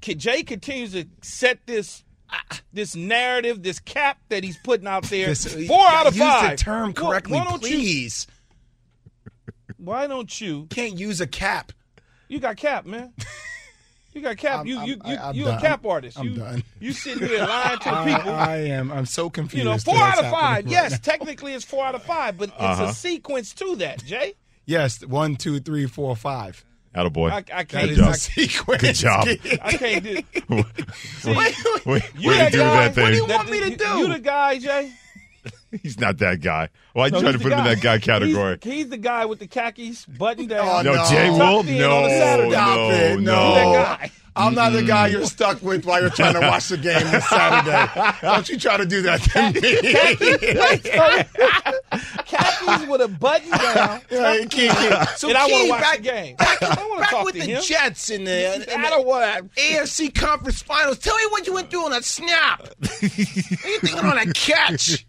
Jay 0.01 0.43
continues 0.43 0.93
to 0.93 1.07
set 1.23 1.59
this. 1.67 2.05
This 2.73 2.97
narrative, 2.97 3.63
this 3.63 3.79
cap 3.81 4.19
that 4.31 4.43
he's 4.45 4.57
putting 4.59 4.87
out 4.87 5.05
there, 5.05 5.27
This- 5.29 5.67
four 5.67 5.87
out 5.87 6.07
of 6.07 6.15
use 6.17 6.25
the 6.25 6.31
five. 6.31 6.59
term 6.59 6.93
correctly, 6.95 7.35
why 7.39 7.45
don't 7.45 7.63
you- 7.63 7.69
please. 7.77 8.27
why 9.77 10.07
don't 10.07 10.41
you? 10.41 10.67
Can't 10.71 10.99
use 10.99 11.21
a 11.21 11.27
cap. 11.27 11.73
You 12.29 12.39
got 12.41 12.57
cap, 12.57 12.87
man. 12.87 13.13
You 14.15 14.21
got 14.21 14.37
cap. 14.37 14.59
I'm- 14.59 14.67
you 14.67 14.75
you 14.85 14.97
I'm- 15.05 15.11
you 15.11 15.17
I'm 15.19 15.35
you 15.35 15.45
done. 15.45 15.59
a 15.59 15.61
cap 15.61 15.85
artist. 15.87 16.19
I'm 16.19 16.29
you 16.29 16.35
done. 16.37 16.65
you 16.81 16.93
sitting 16.93 17.27
here 17.29 17.45
lying 17.47 17.79
to 17.79 17.85
the 17.85 17.91
I, 17.97 18.17
people. 18.17 18.35
I 18.35 18.57
am. 18.57 18.93
I'm 18.93 19.07
so 19.07 19.31
confused. 19.31 19.65
you 19.65 19.71
know, 19.71 19.79
four 19.79 19.97
out 19.97 20.19
of 20.19 20.31
five. 20.31 20.57
happening 20.57 20.73
Yes, 20.73 20.91
now. 20.93 20.99
technically 21.03 21.53
it's 21.55 21.65
four 21.65 21.85
out 21.85 21.95
of 21.95 22.03
five, 22.03 22.37
but 22.39 22.51
it's 22.51 22.59
Uh-huh. 22.59 22.85
a 22.85 22.93
sequence 22.93 23.53
to 23.55 23.77
that, 23.77 24.05
Jay. 24.05 24.35
Yes, 24.67 25.05
one, 25.05 25.37
two, 25.37 25.61
three, 25.61 25.87
four, 25.87 26.15
five. 26.15 26.65
Attaboy. 26.95 27.31
I, 27.31 27.37
I 27.61 27.65
can't 27.65 27.91
is 27.91 27.97
do 27.99 28.07
a 28.09 28.15
sequence. 28.15 28.83
Good 28.83 28.95
job. 28.97 29.27
I 29.63 29.73
can't 29.73 30.05
do. 30.05 30.17
See, 31.21 31.35
Wait, 31.35 31.55
wait, 31.87 32.03
you 32.19 32.29
way 32.29 32.39
to 32.45 32.51
do 32.51 32.59
guy. 32.59 32.89
that 32.89 32.95
thing. 32.95 33.05
What 33.05 33.11
do 33.11 33.17
you 33.17 33.27
want 33.27 33.51
me 33.51 33.61
to 33.61 33.77
do? 33.77 33.85
You 33.99 34.09
the 34.13 34.19
guy, 34.19 34.59
Jay. 34.59 34.93
He's 35.83 35.99
not 35.99 36.19
that 36.19 36.41
guy. 36.43 36.69
Why 36.93 37.07
you 37.07 37.13
No, 37.13 37.21
trying 37.23 37.33
he's 37.33 37.33
to 37.33 37.39
the 37.39 37.43
put 37.45 37.53
him 37.53 37.59
in 37.61 37.65
that 37.65 37.81
guy 37.83 37.99
category? 37.99 38.59
He's, 38.63 38.73
he's 38.75 38.89
the 38.91 38.99
guy 38.99 39.25
with 39.25 39.39
the 39.39 39.47
khakis 39.47 40.05
buttoned 40.05 40.51
down. 40.51 40.87
Oh, 40.87 40.93
no, 40.93 41.05
Jay 41.09 41.29
tucked 41.29 41.39
Wolf? 41.39 41.67
in 41.69 41.79
No, 41.79 41.97
on 41.97 42.05
a 42.05 42.09
Saturday. 42.11 42.51
Stop 42.51 42.77
no, 42.77 42.91
it. 42.91 43.21
no. 43.21 43.55
No. 43.73 43.97
I'm 44.35 44.55
not 44.55 44.73
the 44.73 44.83
guy 44.83 45.09
you're 45.09 45.27
stuck 45.27 45.61
with 45.63 45.85
while 45.85 46.01
you're 46.01 46.09
trying 46.11 46.33
to 46.35 46.41
watch 46.41 46.69
the 46.69 46.77
game 46.79 47.07
this 47.11 47.29
Saturday. 47.29 48.17
Don't 48.23 48.49
you 48.49 48.59
try 48.59 48.77
to 48.79 48.87
do 48.87 49.03
that 49.03 49.21
to 49.23 49.53
me. 51.73 51.82
Khakis 52.67 52.89
with 52.89 53.01
a 53.01 53.09
button 53.09 53.51
down. 53.51 54.01
Yeah, 54.11 54.45
Key, 54.45 54.69
Key. 54.69 54.91
So 55.17 55.29
and 55.29 55.39
I 55.39 55.47
want 55.47 55.53
Key, 55.53 55.65
to 55.65 55.71
watch 55.71 55.81
back- 55.81 55.97
the 55.99 56.03
game. 56.03 56.37
Back, 56.37 56.63
I 56.63 56.67
want 56.87 56.95
to 56.95 57.01
back 57.01 57.11
talk 57.11 57.25
with 57.25 57.35
to 57.35 57.41
the 57.41 57.47
him. 57.47 57.63
Jets 57.63 58.11
in 58.11 58.25
the, 58.25 58.55
in 58.55 58.81
I 58.81 58.91
don't 58.91 59.07
the 59.07 59.61
AFC 59.61 60.15
Conference 60.15 60.63
Finals. 60.63 60.99
Tell 60.99 61.17
me 61.17 61.25
what 61.31 61.47
you 61.47 61.55
went 61.55 61.71
through 61.71 61.85
on 61.85 61.91
that 61.93 62.05
snap. 62.05 62.61
what 62.81 63.03
are 63.03 63.07
you 63.07 63.79
thinking 63.81 63.99
on 63.99 64.17
that 64.17 64.35
catch? 64.35 65.05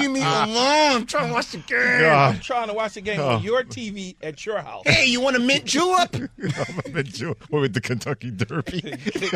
Leave 0.00 0.10
me 0.10 0.20
uh-huh. 0.20 0.46
alone. 0.46 0.96
I'm 1.00 1.06
trying 1.06 1.28
to 1.28 1.34
watch 1.34 1.50
the 1.50 1.58
game. 1.58 2.04
Uh-huh. 2.04 2.32
I'm 2.34 2.40
trying 2.40 2.68
to 2.68 2.74
watch 2.74 2.94
the 2.94 3.00
game 3.00 3.20
Oh. 3.20 3.26
on 3.28 3.34
uh-huh. 3.36 3.44
your 3.44 3.64
TV 3.64 4.16
at 4.22 4.44
your 4.46 4.60
house. 4.60 4.84
Hey, 4.86 5.06
you 5.06 5.20
want 5.20 5.36
a 5.36 5.40
mint 5.40 5.64
julep? 5.64 6.14
I'm 6.14 6.80
a 6.84 6.88
mint 6.88 7.08
julep. 7.08 7.42
What 7.50 7.60
with 7.60 7.74
the 7.74 7.80
Kentucky 7.80 8.30
Derby? 8.30 8.80
he 8.80 9.28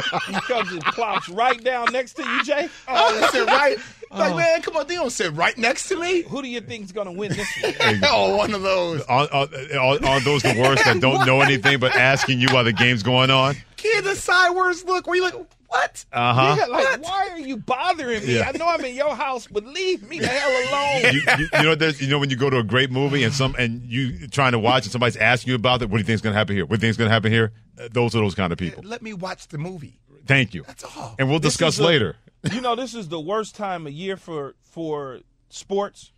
comes 0.42 0.72
and 0.72 0.82
plops 0.84 1.28
right 1.28 1.62
down 1.62 1.92
next 1.92 2.14
to 2.14 2.22
you, 2.22 2.44
Jay. 2.44 2.68
Oh, 2.88 3.20
they 3.20 3.26
sit 3.28 3.46
right. 3.46 3.78
Like, 4.10 4.32
oh. 4.32 4.36
man, 4.36 4.60
come 4.62 4.76
on, 4.76 4.86
they 4.86 4.96
don't 4.96 5.10
sit 5.10 5.32
right 5.32 5.56
next 5.56 5.81
to 5.88 5.96
me. 6.00 6.22
Who 6.22 6.42
do 6.42 6.48
you 6.48 6.60
think's 6.60 6.92
going 6.92 7.06
to 7.06 7.12
win 7.12 7.32
this 7.32 7.48
one? 7.62 8.00
oh, 8.08 8.36
one 8.36 8.54
of 8.54 8.62
those. 8.62 9.02
Are, 9.02 9.28
are, 9.32 9.48
are, 9.78 10.04
are 10.04 10.20
those 10.20 10.42
the 10.42 10.56
worst 10.60 10.84
that 10.84 11.00
don't 11.00 11.26
know 11.26 11.40
anything 11.42 11.78
but 11.78 11.94
asking 11.94 12.40
you 12.40 12.48
while 12.48 12.64
the 12.64 12.72
game's 12.72 13.02
going 13.02 13.30
on? 13.30 13.56
Kid, 13.76 14.04
the 14.04 14.14
sideways 14.14 14.84
look 14.84 15.06
where 15.06 15.16
you 15.16 15.22
like, 15.22 15.34
what? 15.68 16.04
Uh 16.12 16.34
huh. 16.34 16.56
Yeah, 16.58 16.66
like, 16.66 17.02
why 17.02 17.28
are 17.32 17.38
you 17.38 17.56
bothering 17.56 18.24
me? 18.26 18.36
Yeah. 18.36 18.50
I 18.52 18.56
know 18.56 18.68
I'm 18.68 18.84
in 18.84 18.94
your 18.94 19.14
house, 19.16 19.46
but 19.46 19.64
leave 19.64 20.06
me 20.08 20.18
the 20.20 20.26
hell 20.26 20.50
alone. 20.50 21.14
you, 21.14 21.20
you, 21.38 21.48
you 21.54 21.62
know, 21.62 21.74
there's, 21.74 22.00
you 22.00 22.08
know 22.08 22.18
when 22.18 22.28
you 22.30 22.36
go 22.36 22.50
to 22.50 22.58
a 22.58 22.62
great 22.62 22.90
movie 22.90 23.24
and 23.24 23.32
some 23.32 23.54
and 23.58 23.82
you 23.82 24.28
trying 24.28 24.52
to 24.52 24.58
watch 24.58 24.84
and 24.84 24.92
somebody's 24.92 25.16
asking 25.16 25.50
you 25.50 25.54
about 25.56 25.80
it. 25.82 25.88
What 25.88 25.96
do 25.96 26.00
you 26.02 26.04
think's 26.06 26.20
going 26.22 26.34
to 26.34 26.38
happen 26.38 26.54
here? 26.56 26.66
What 26.66 26.78
do 26.78 26.86
you 26.86 26.88
think's 26.88 26.98
going 26.98 27.08
to 27.08 27.12
happen 27.14 27.32
here? 27.32 27.52
Uh, 27.80 27.88
those 27.90 28.14
are 28.14 28.20
those 28.20 28.34
kind 28.34 28.52
of 28.52 28.58
people. 28.58 28.82
Let 28.86 29.00
me 29.02 29.14
watch 29.14 29.48
the 29.48 29.58
movie. 29.58 29.98
Thank 30.26 30.52
you. 30.54 30.62
That's 30.66 30.84
all. 30.96 31.16
And 31.18 31.28
we'll 31.28 31.40
This 31.40 31.54
discuss 31.54 31.78
a- 31.78 31.84
later. 31.84 32.16
you 32.52 32.60
know, 32.60 32.76
this 32.76 32.94
is 32.94 33.08
the 33.08 33.18
worst 33.20 33.56
time 33.56 33.86
of 33.86 33.92
year 33.92 34.16
for 34.16 34.54
for 34.60 35.20
sports. 35.52 36.12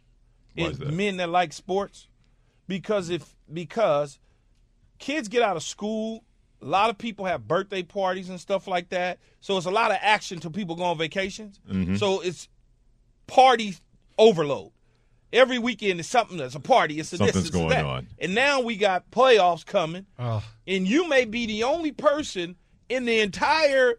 Why 0.55 0.67
It- 0.67 0.71
is 0.73 0.79
that? 0.79 0.93
men 0.93 1.17
that 1.19 1.29
like 1.31 1.53
sports, 1.53 2.09
because 2.69 3.11
if 3.11 3.35
because 3.53 4.19
kids 4.99 5.29
get 5.29 5.43
out 5.43 5.57
of 5.57 5.63
school, 5.63 6.25
a 6.63 6.65
lot 6.67 6.89
of 6.89 6.97
people 6.97 7.27
have 7.27 7.47
birthday 7.47 7.83
parties 7.83 8.31
and 8.31 8.41
stuff 8.41 8.67
like 8.67 8.89
that. 8.91 9.19
So 9.41 9.57
it's 9.59 9.67
a 9.67 9.71
lot 9.71 9.91
of 9.91 9.99
action 10.01 10.41
till 10.41 10.51
people 10.51 10.77
go 10.77 10.85
on 10.85 10.97
vacations. 10.99 11.61
Mhm. 11.71 11.99
So 11.99 12.21
it's 12.21 12.49
party 13.27 13.77
overload. 14.19 14.71
every 15.33 15.59
weekend 15.59 15.99
is 15.99 16.07
something 16.09 16.37
that's 16.37 16.55
a 16.55 16.61
party. 16.61 17.01
It's 17.01 17.13
a 17.13 17.17
this, 17.17 17.27
Something's 17.33 17.47
it's 17.49 17.57
going 17.57 17.71
that. 17.71 17.85
on. 17.85 18.07
And 18.21 18.37
now 18.37 18.61
we 18.61 18.77
got 18.77 19.11
playoffs 19.11 19.67
coming, 19.67 20.07
Oh. 20.17 20.45
and 20.65 20.87
you 20.87 21.09
may 21.09 21.25
be 21.25 21.45
the 21.47 21.65
only 21.65 21.91
person 21.91 22.55
in 22.89 23.05
the 23.05 23.19
entire 23.19 23.99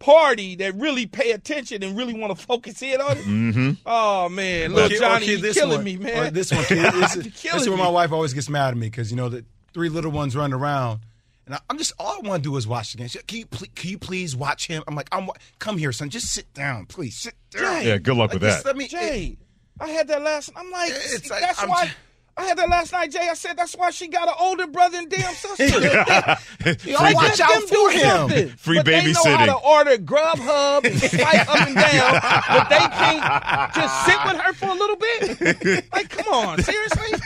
party 0.00 0.56
that 0.56 0.74
really 0.74 1.06
pay 1.06 1.30
attention 1.30 1.82
and 1.84 1.96
really 1.96 2.14
want 2.14 2.36
to 2.36 2.44
focus 2.46 2.82
in 2.82 3.00
on 3.00 3.16
it. 3.18 3.24
Mm-hmm. 3.24 3.70
Oh 3.86 4.28
man, 4.28 4.72
Well, 4.72 4.84
little 4.88 4.98
Johnny, 4.98 5.24
okay, 5.26 5.32
you 5.32 5.38
this 5.38 5.56
killing 5.56 5.76
one- 5.76 5.84
me, 5.84 5.96
or 5.96 6.00
man. 6.00 6.34
This 6.34 6.50
one, 6.50 6.64
kid, 6.64 6.78
this 6.94 7.16
is, 7.16 7.24
this 7.24 7.34
is 7.34 7.40
killing 7.40 7.68
where 7.68 7.76
me. 7.78 7.84
my 7.84 7.88
wife 7.90 8.10
always 8.10 8.32
gets 8.34 8.48
mad 8.48 8.68
at 8.70 8.76
me 8.76 8.88
because 8.88 9.10
you 9.12 9.16
know 9.16 9.28
the 9.28 9.44
three 9.72 9.88
little 9.88 10.10
ones 10.10 10.34
run 10.34 10.52
around, 10.52 11.00
and 11.46 11.54
I, 11.54 11.58
I'm 11.70 11.78
just 11.78 11.92
all 11.98 12.18
I 12.24 12.28
want 12.28 12.42
to 12.42 12.50
do 12.50 12.56
is 12.56 12.66
watch 12.66 12.92
the 12.92 12.98
game. 12.98 13.08
She, 13.08 13.18
Can 13.20 13.38
you, 13.38 13.46
ple- 13.46 13.68
can 13.76 13.90
you 13.90 13.98
please 13.98 14.34
watch 14.34 14.66
him? 14.66 14.82
I'm 14.88 14.94
like, 14.96 15.08
I'm 15.12 15.28
come 15.60 15.78
here, 15.78 15.92
son. 15.92 16.10
Just 16.10 16.32
sit 16.32 16.52
down, 16.54 16.86
please. 16.86 17.16
Sit 17.16 17.34
down. 17.50 17.84
Yeah, 17.86 17.98
good 17.98 18.16
luck 18.16 18.30
Like, 18.32 18.40
with 18.40 18.42
that. 18.50 18.64
Let 18.64 18.76
me, 18.76 18.88
Jay, 18.88 19.36
I 19.78 19.88
had 19.88 20.08
that 20.08 20.22
last. 20.22 20.50
I'm 20.56 20.70
like, 20.70 20.90
It's 20.92 21.30
like, 21.30 21.42
that's 21.42 21.62
I'm 21.62 21.68
why. 21.68 21.86
t- 21.86 21.92
I 22.36 22.44
had 22.44 22.56
that 22.58 22.68
last 22.70 22.92
night, 22.92 23.10
Jay. 23.10 23.28
I 23.30 23.34
said 23.34 23.56
that's 23.56 23.76
why 23.76 23.90
she 23.90 24.08
got 24.08 24.26
an 24.28 24.34
older 24.40 24.66
brother 24.66 24.98
and 24.98 25.10
damn 25.10 25.34
sister. 25.34 25.64
You 26.88 26.94
Like, 26.94 27.14
watch 27.14 27.38
let 27.38 27.40
out 27.40 27.62
for 27.64 27.74
do 27.74 27.88
him. 27.88 28.00
something. 28.00 28.48
Free 28.50 28.76
but 28.76 28.86
They 28.86 29.12
know 29.12 29.22
how 29.24 29.36
babysitting. 29.36 29.46
to 29.46 29.54
order 29.56 29.96
Grubhub 29.98 30.84
and 30.86 31.00
swipe 31.00 31.48
up 31.50 31.66
and 31.66 31.74
down, 31.76 32.20
but 32.48 32.68
they 32.70 32.78
can't 32.78 33.74
just 33.74 34.06
sit 34.06 34.16
with 34.24 34.36
her 34.40 34.52
for 34.54 34.68
a 34.68 34.74
little 34.74 34.96
bit. 34.96 35.84
Like, 35.92 36.08
come 36.08 36.32
on, 36.32 36.62
seriously? 36.62 37.18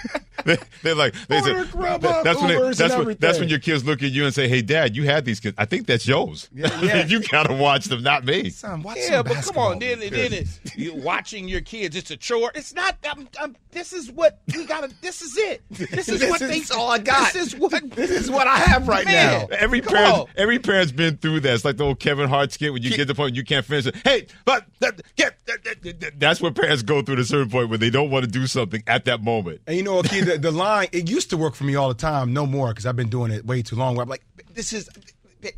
They, 0.44 0.58
they're 0.82 0.94
like 0.94 1.14
they 1.28 1.40
say, 1.40 1.50
Order 1.52 1.64
Grubhub, 1.64 2.22
that's 2.24 2.40
when 2.40 2.48
they, 2.48 2.70
that's 2.74 2.94
when 2.96 3.16
that's 3.18 3.38
when 3.38 3.48
your 3.48 3.58
kids 3.58 3.84
look 3.84 4.02
at 4.02 4.10
you 4.10 4.24
and 4.24 4.34
say, 4.34 4.48
"Hey, 4.48 4.62
Dad, 4.62 4.94
you 4.96 5.04
had 5.04 5.24
these 5.24 5.40
kids. 5.40 5.54
I 5.58 5.64
think 5.64 5.86
that's 5.86 6.06
yours. 6.06 6.48
yeah. 6.54 7.04
you 7.06 7.20
gotta 7.22 7.54
watch 7.54 7.86
them, 7.86 8.02
not 8.02 8.24
me." 8.24 8.50
Son, 8.50 8.82
watch 8.82 8.98
Yeah, 9.00 9.22
but 9.22 9.36
come 9.44 9.56
on, 9.58 9.78
then, 9.78 10.00
then 10.00 10.32
it, 10.32 10.46
you 10.76 10.94
watching 10.94 11.48
your 11.48 11.60
kids, 11.60 11.96
it's 11.96 12.10
a 12.10 12.16
chore. 12.16 12.50
It's 12.54 12.74
not. 12.74 12.96
I'm, 13.04 13.28
I'm, 13.40 13.56
this 13.70 13.92
is 13.92 14.10
what 14.12 14.40
we 14.54 14.64
gotta. 14.66 14.90
This 15.00 15.22
is 15.22 15.36
it. 15.36 15.62
This 15.70 16.08
is 16.08 16.20
This 16.24 16.30
what 16.30 16.40
they. 16.40 16.58
is 16.58 16.70
all 16.70 16.90
I 16.90 16.98
got. 16.98 17.32
This 17.32 17.48
is 17.54 17.56
what. 17.56 17.72
This 17.94 18.10
is 18.10 18.30
what 18.30 18.46
I 18.46 18.56
have 18.58 18.86
right 18.88 19.04
Man. 19.04 19.48
now. 19.50 19.56
Every 19.56 19.80
parent, 19.80 20.28
every 20.36 20.58
parent's 20.58 20.92
been 20.92 21.16
through 21.16 21.40
that. 21.40 21.54
It's 21.54 21.64
like 21.64 21.76
the 21.76 21.84
old 21.84 22.00
Kevin 22.00 22.28
Hart 22.28 22.52
skit 22.52 22.72
when 22.72 22.82
you 22.82 22.90
get 22.90 22.96
to 22.98 23.04
the 23.06 23.14
point 23.14 23.34
you 23.36 23.44
can't 23.44 23.64
finish 23.64 23.86
it. 23.86 23.96
Hey, 24.04 24.26
but 24.44 24.64
that, 24.80 25.00
get 25.16 25.36
that, 25.46 25.64
that- 25.64 26.00
that- 26.00 26.20
that's 26.20 26.40
what 26.40 26.54
parents 26.54 26.82
go 26.82 27.02
through 27.02 27.14
at 27.14 27.20
a 27.20 27.24
certain 27.24 27.50
point 27.50 27.68
when 27.68 27.80
they 27.80 27.90
don't 27.90 28.10
want 28.10 28.24
to 28.24 28.30
do 28.30 28.46
something 28.46 28.82
at 28.86 29.04
that 29.06 29.22
moment. 29.22 29.60
And 29.66 29.76
you 29.76 29.82
know, 29.82 29.98
okay, 29.98 30.33
the, 30.34 30.38
the 30.38 30.50
line 30.50 30.88
it 30.92 31.08
used 31.08 31.30
to 31.30 31.36
work 31.36 31.54
for 31.54 31.64
me 31.64 31.74
all 31.74 31.88
the 31.88 31.94
time. 31.94 32.32
No 32.32 32.46
more 32.46 32.68
because 32.68 32.86
I've 32.86 32.96
been 32.96 33.08
doing 33.10 33.30
it 33.30 33.44
way 33.46 33.62
too 33.62 33.76
long. 33.76 33.94
Where 33.96 34.02
I'm 34.02 34.08
like, 34.08 34.24
this 34.52 34.72
is 34.72 34.88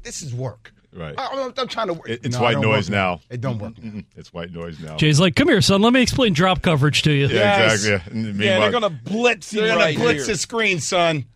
this 0.03 0.23
is 0.23 0.35
work. 0.35 0.73
Right. 0.93 1.15
I, 1.19 1.27
I'm, 1.33 1.53
I'm 1.59 1.69
trying 1.69 1.89
to 1.89 1.93
work. 1.93 2.09
It- 2.09 2.25
it's 2.25 2.37
No, 2.37 2.43
white 2.43 2.59
noise 2.59 2.89
work 2.89 2.95
now. 2.97 3.21
It 3.29 3.41
don't 3.43 3.59
work. 3.59 3.75
Mm-mm. 3.75 4.05
It's 4.17 4.33
white 4.33 4.51
noise 4.51 4.81
now. 4.81 4.97
Jay's 4.97 5.21
like, 5.21 5.35
come 5.37 5.49
here, 5.49 5.61
son. 5.61 5.83
Let 5.83 5.93
me 5.93 6.01
explain 6.01 6.33
drop 6.33 6.63
coverage 6.63 7.03
to 7.03 7.13
you. 7.13 7.27
yeah, 7.27 7.35
Yes. 7.59 7.75
exactly. 7.85 8.21
Yeah, 8.23 8.33
yeah 8.33 8.61
they're 8.61 8.71
gonna 8.73 8.89
blitz 8.91 9.51
They're 9.51 9.69
gonna 9.69 9.79
right 9.81 9.97
blitz 9.97 10.25
here. 10.25 10.35
the 10.35 10.39
screen, 10.39 10.81
son. 10.81 11.27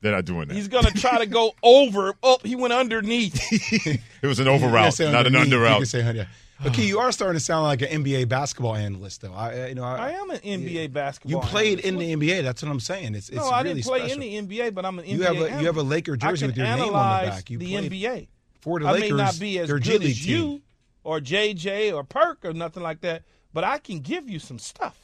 they're 0.00 0.12
not 0.12 0.24
doing 0.24 0.48
that. 0.48 0.54
He's 0.54 0.66
gonna 0.68 0.90
try 0.90 1.18
to 1.18 1.26
go 1.26 1.52
over. 1.62 2.14
Oh, 2.24 2.38
he 2.42 2.56
went 2.56 2.72
underneath. 2.72 3.38
it 4.22 4.26
was 4.26 4.40
an 4.40 4.48
over 4.48 4.66
route, 4.66 4.94
say 4.94 5.04
not 5.04 5.26
an 5.26 5.36
underneath, 5.36 5.42
under 5.44 5.56
you 5.58 5.62
route. 5.62 5.76
can 5.78 5.86
say 5.86 6.02
under- 6.02 6.28
But 6.62 6.72
Key, 6.74 6.86
you 6.86 7.00
are 7.00 7.10
starting 7.10 7.36
to 7.38 7.44
sound 7.44 7.64
like 7.64 7.82
an 7.82 8.04
NBA 8.04 8.28
basketball 8.28 8.76
analyst, 8.76 9.22
though. 9.22 9.32
I, 9.34 9.50
I- 9.52 9.66
you 9.68 9.74
know, 9.74 9.82
I 9.84 10.08
I, 10.08 10.10
am 10.12 10.30
an 10.30 10.38
NBA 10.38 10.82
you 10.82 10.88
basketball. 10.88 11.42
You 11.42 11.48
played 11.48 11.80
analyst. 11.84 12.10
in 12.10 12.18
the 12.20 12.28
NBA. 12.28 12.42
That's 12.44 12.62
what 12.62 12.70
I'm 12.70 12.80
saying. 12.80 13.14
It's, 13.16 13.28
it's 13.28 13.36
no, 13.38 13.48
I 13.48 13.62
really 13.62 13.74
didn't 13.74 13.86
play 13.86 13.98
special. 14.06 14.22
in 14.22 14.46
the 14.48 14.58
NBA, 14.58 14.74
but 14.74 14.84
I'm 14.86 14.98
an 15.00 15.04
NBA. 15.04 15.08
You 15.08 15.22
have 15.22 15.36
a- 15.36 15.60
you 15.60 15.66
have 15.66 15.76
a 15.76 15.82
Laker 15.82 16.16
jersey 16.16 16.46
with 16.46 16.56
your 16.56 16.66
name 16.66 16.80
on 16.94 17.24
the 17.24 17.30
back. 17.30 17.50
You 17.50 17.58
the 17.58 17.70
played 17.72 17.90
NBA. 17.92 18.28
for 18.60 18.78
the 18.80 18.86
I 18.86 18.92
Lakers. 18.92 19.10
may 19.10 19.16
not 19.16 19.38
be 19.40 19.58
as 19.58 19.68
good 19.70 19.82
G 19.82 19.98
League 19.98 20.10
as 20.10 20.24
team. 20.24 20.36
you 20.52 20.62
or 21.02 21.20
JJ 21.20 21.92
or 21.94 22.04
Perk 22.04 22.44
or 22.44 22.52
nothing 22.54 22.82
like 22.82 23.00
that, 23.02 23.24
but 23.52 23.64
I 23.64 23.78
can 23.78 23.98
give 24.00 24.30
you 24.30 24.38
some 24.38 24.58
stuff, 24.58 24.96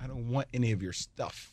I 0.00 0.06
don't 0.06 0.28
want 0.30 0.48
any 0.52 0.72
of 0.72 0.82
your 0.82 0.92
stuff. 0.92 1.52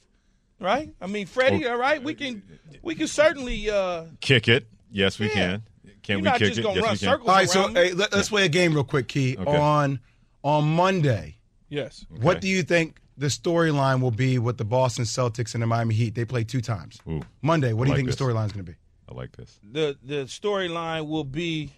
right? 0.60 0.94
I 1.02 1.08
mean, 1.08 1.26
Freddie, 1.28 1.66
all 1.66 1.78
right, 1.78 2.04
we 2.04 2.14
can 2.14 2.44
we 2.82 2.94
can 2.96 3.08
certainly. 3.08 3.70
uh 3.70 4.04
Kick 4.20 4.48
it. 4.48 4.68
Yes, 4.92 5.18
we 5.18 5.28
Yeah. 5.28 5.34
can. 5.34 5.64
Can 6.04 6.14
You're 6.14 6.20
we 6.20 6.24
not 6.30 6.40
kick 6.40 6.48
just 6.50 6.60
it? 6.60 6.64
gonna 6.64 6.76
Yes, 6.76 6.84
run 6.84 6.92
we 6.94 6.98
can. 6.98 7.08
circles 7.10 7.30
All 7.30 7.36
right, 7.36 7.50
so 7.50 7.62
around 7.64 7.74
me. 7.74 7.80
hey, 7.82 7.94
let, 7.94 8.14
us 8.14 8.30
play 8.30 8.46
a 8.46 8.50
game 8.50 8.74
real 8.74 8.84
quick, 8.84 9.08
Key. 9.08 9.38
Okay. 9.38 9.58
On 9.58 10.00
on 10.44 10.64
Monday, 10.76 11.38
Yes. 11.70 12.06
what 12.10 12.42
do 12.42 12.48
you 12.48 12.64
think 12.64 12.98
the 13.18 13.28
storyline 13.28 14.02
will 14.02 14.10
be 14.12 14.40
with 14.40 14.58
the 14.58 14.66
Boston 14.66 15.06
Celtics 15.06 15.54
and 15.54 15.62
the 15.62 15.68
Miami 15.68 15.94
Heat? 15.94 16.16
They 16.16 16.26
play 16.26 16.44
two 16.44 16.62
times. 16.62 17.00
Ooh, 17.08 17.22
Monday, 17.42 17.74
what 17.74 17.86
do 17.86 17.90
you 17.90 17.94
like 17.94 17.98
think 18.00 18.08
this. 18.10 18.16
the 18.16 18.24
storyline 18.26 18.46
is 18.48 18.52
going 18.54 18.66
to 18.66 18.72
be? 18.72 18.78
I 19.10 19.14
like 19.14 19.32
this. 19.36 19.60
The 19.64 19.98
the 20.04 20.24
storyline 20.26 21.08
will 21.08 21.24
be 21.26 21.72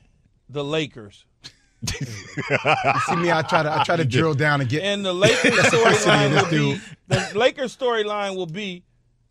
the 0.50 0.64
Lakers. 0.64 1.26
You 1.82 2.06
see 2.08 3.16
me? 3.18 3.30
I 3.32 3.44
try 3.48 3.64
to 3.64 3.74
I 3.80 3.84
try 3.84 3.98
to 3.98 4.06
drill 4.16 4.34
down 4.36 4.62
and 4.62 4.70
get. 4.70 4.84
And 4.84 5.06
the 5.06 5.14
Lakers 5.14 5.52
storyline 5.54 6.32
will 6.42 6.50
be 6.50 6.80
the 7.08 7.32
Lakers 7.38 7.76
storyline 7.76 8.36
will 8.38 8.46
be 8.46 8.84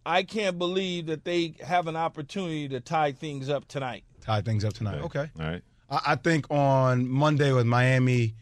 I 0.05 0.23
can't 0.25 0.59
believe 0.59 1.07
that 1.07 1.25
they 1.25 1.55
have 1.65 1.87
an 1.87 1.97
opportunity 1.97 2.69
to 2.69 2.81
tie 2.81 3.13
things 3.13 3.49
up 3.49 3.69
tonight. 3.69 4.05
Tie 4.23 4.41
things 4.41 4.65
up 4.65 4.73
tonight. 4.73 5.01
Okay. 5.03 5.29
All 5.39 5.47
right. 5.47 5.63
I, 5.91 6.01
I 6.09 6.15
think 6.17 6.51
on 6.51 7.09
Monday 7.09 7.53
with 7.53 7.67
Miami, 7.67 8.35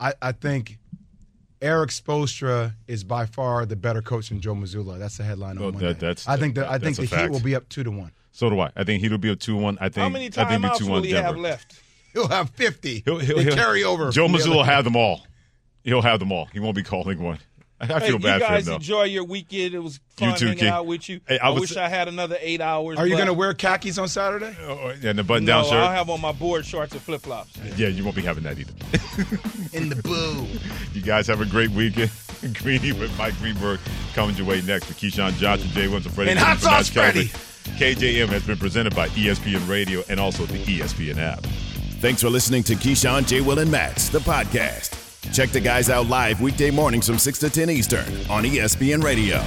I, 0.00 0.14
I 0.22 0.32
think 0.32 0.78
Erik 1.60 1.90
Spoelstra 1.90 2.74
is 2.86 3.04
by 3.04 3.26
far 3.26 3.66
the 3.66 3.76
better 3.76 4.00
coach 4.00 4.28
than 4.30 4.40
Joe 4.40 4.54
Mazzulla. 4.54 4.98
That's 4.98 5.16
the 5.18 5.24
headline 5.24 5.56
on 5.58 5.62
Well, 5.62 5.72
Monday. 5.72 5.88
that- 5.88 6.00
that's- 6.00 6.28
I 6.28 6.36
think 6.36 6.54
that, 6.54 6.70
I 6.70 6.78
think 6.78 6.96
the 6.96 7.02
a 7.02 7.20
Heat 7.22 7.30
will 7.30 7.40
be 7.40 7.54
up 7.54 7.68
two 7.68 7.82
to 7.84 7.90
one. 7.90 8.12
So 8.30 8.48
do 8.48 8.60
I. 8.60 8.70
I 8.76 8.84
think 8.84 9.02
he'll 9.02 9.18
be 9.18 9.30
up 9.30 9.40
two-one. 9.40 9.78
I 9.80 9.88
think. 9.88 9.96
How 10.04 10.08
many 10.08 10.26
I 10.26 10.30
think 10.30 10.50
it'll 10.64 10.70
timeouts 10.70 10.78
be 10.78 10.84
will 10.88 11.00
2-1 11.00 11.04
he 11.06 11.10
Denver. 11.12 11.26
have 11.26 11.36
left? 11.38 11.80
He'll 12.12 12.28
have 12.28 12.50
fifty. 12.50 13.02
He'll, 13.04 13.18
he'll, 13.18 13.36
They 13.38 13.44
he'll 13.44 13.54
carry 13.56 13.82
over. 13.82 14.10
Joe 14.12 14.26
from 14.26 14.32
the 14.32 14.38
Mazzulla 14.38 14.42
other 14.46 14.54
will 14.58 14.62
have 14.62 14.84
them 14.84 14.94
all. 14.96 15.26
He'll 15.82 16.02
have 16.02 16.20
them 16.20 16.30
all. 16.30 16.44
He 16.52 16.60
won't 16.60 16.76
be 16.76 16.84
calling 16.84 17.20
one. 17.20 17.38
I, 17.80 17.84
I 17.84 17.86
Hey, 18.00 18.06
feel 18.06 18.14
you 18.14 18.18
bad 18.18 18.40
for 18.40 18.46
him 18.46 18.52
guys 18.54 18.66
though. 18.66 18.74
enjoy 18.74 19.02
your 19.04 19.24
weekend. 19.24 19.74
It 19.74 19.78
was 19.78 20.00
fun 20.16 20.36
too, 20.36 20.46
hanging 20.46 20.58
King. 20.60 20.68
out 20.68 20.86
with 20.86 21.08
you. 21.08 21.20
Hey, 21.28 21.38
I 21.38 21.46
I, 21.46 21.50
was- 21.50 21.60
wish 21.60 21.76
I 21.76 21.88
had 21.88 22.08
another 22.08 22.36
eight 22.40 22.60
hours. 22.60 22.98
Are 22.98 23.06
you 23.06 23.14
going 23.14 23.26
to 23.28 23.32
wear 23.34 23.54
khakis 23.54 23.98
on 23.98 24.08
Saturday? 24.08 24.56
Oh, 24.62 24.78
oh 24.84 24.94
and 25.02 25.18
the 25.18 25.22
button-down 25.24 25.64
shirt. 25.64 25.74
I'll 25.74 25.90
have 25.92 26.10
on 26.10 26.20
my 26.20 26.32
board 26.32 26.66
shorts 26.66 26.92
and 26.92 27.00
flip 27.02 27.22
flops. 27.22 27.56
yeah, 27.76 27.88
you 27.88 28.02
won't 28.02 28.16
be 28.16 28.22
having 28.22 28.42
that 28.44 28.58
either. 28.58 28.72
In 29.72 29.88
the 29.88 29.96
blue. 29.96 30.46
You 30.94 31.02
guys 31.04 31.28
have 31.28 31.40
a 31.40 31.46
great 31.46 31.70
weekend. 31.70 32.10
Greeny 32.54 32.90
with 32.92 33.16
Mike 33.16 33.36
Greenberg 33.38 33.78
coming 34.14 34.34
your 34.34 34.46
way 34.46 34.60
next 34.62 34.88
with 34.88 34.98
Keyshawn 34.98 35.34
Johnson, 35.36 35.68
Jay 35.68 35.86
Wilson, 35.86 36.10
Freddie. 36.10 36.30
And 36.32 36.40
Gibbons, 36.40 36.64
Hot 36.64 36.84
Sauce 36.84 36.88
Freddie. 36.88 37.26
KJM 37.78 38.28
has 38.28 38.44
been 38.44 38.56
presented 38.58 38.96
by 38.96 39.08
ESPN 39.10 39.68
Radio 39.68 40.02
and 40.08 40.18
also 40.18 40.44
the 40.46 40.58
ESPN 40.64 41.18
app. 41.18 41.40
Thanks 42.00 42.22
for 42.22 42.30
listening 42.30 42.64
to 42.64 42.74
Keyshawn, 42.74 43.28
J. 43.28 43.42
Will, 43.42 43.60
and 43.60 43.70
Max, 43.70 44.08
the 44.08 44.18
podcast. 44.18 45.07
Check 45.32 45.50
the 45.50 45.60
guys 45.60 45.90
out 45.90 46.08
live 46.08 46.40
weekday 46.40 46.70
mornings 46.70 47.06
from 47.06 47.18
6 47.18 47.38
to 47.40 47.50
10 47.50 47.70
Eastern 47.70 48.06
on 48.28 48.44
ESPN 48.44 49.02
Radio. 49.02 49.42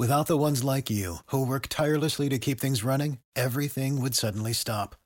Without 0.00 0.28
the 0.28 0.38
ones 0.38 0.64
like 0.64 0.88
you, 0.88 1.16
who 1.26 1.44
work 1.44 1.66
tirelessly 1.68 2.30
to 2.30 2.38
keep 2.38 2.58
things 2.58 2.82
running, 2.82 3.18
everything 3.36 4.00
would 4.00 4.14
suddenly 4.14 4.54
stop. 4.54 4.96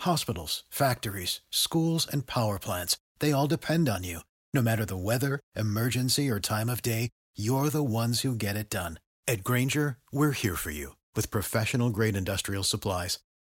Hospitals, 0.00 0.64
factories, 0.68 1.40
schools, 1.50 2.04
and 2.04 2.26
power 2.26 2.58
plants, 2.58 2.96
they 3.20 3.30
all 3.30 3.46
depend 3.46 3.88
on 3.88 4.02
you. 4.02 4.20
No 4.52 4.60
matter 4.60 4.84
the 4.84 4.96
weather, 4.96 5.38
emergency, 5.54 6.28
or 6.28 6.40
time 6.40 6.68
of 6.68 6.82
day, 6.82 7.10
you're 7.36 7.70
the 7.70 7.84
ones 7.84 8.22
who 8.22 8.34
get 8.34 8.56
it 8.56 8.68
done. 8.68 8.98
At 9.28 9.44
Grainger, 9.44 9.98
we're 10.10 10.32
here 10.32 10.56
for 10.56 10.72
you 10.72 10.96
with 11.14 11.30
professional 11.30 11.90
grade 11.90 12.16
industrial 12.16 12.64
supplies. 12.64 13.20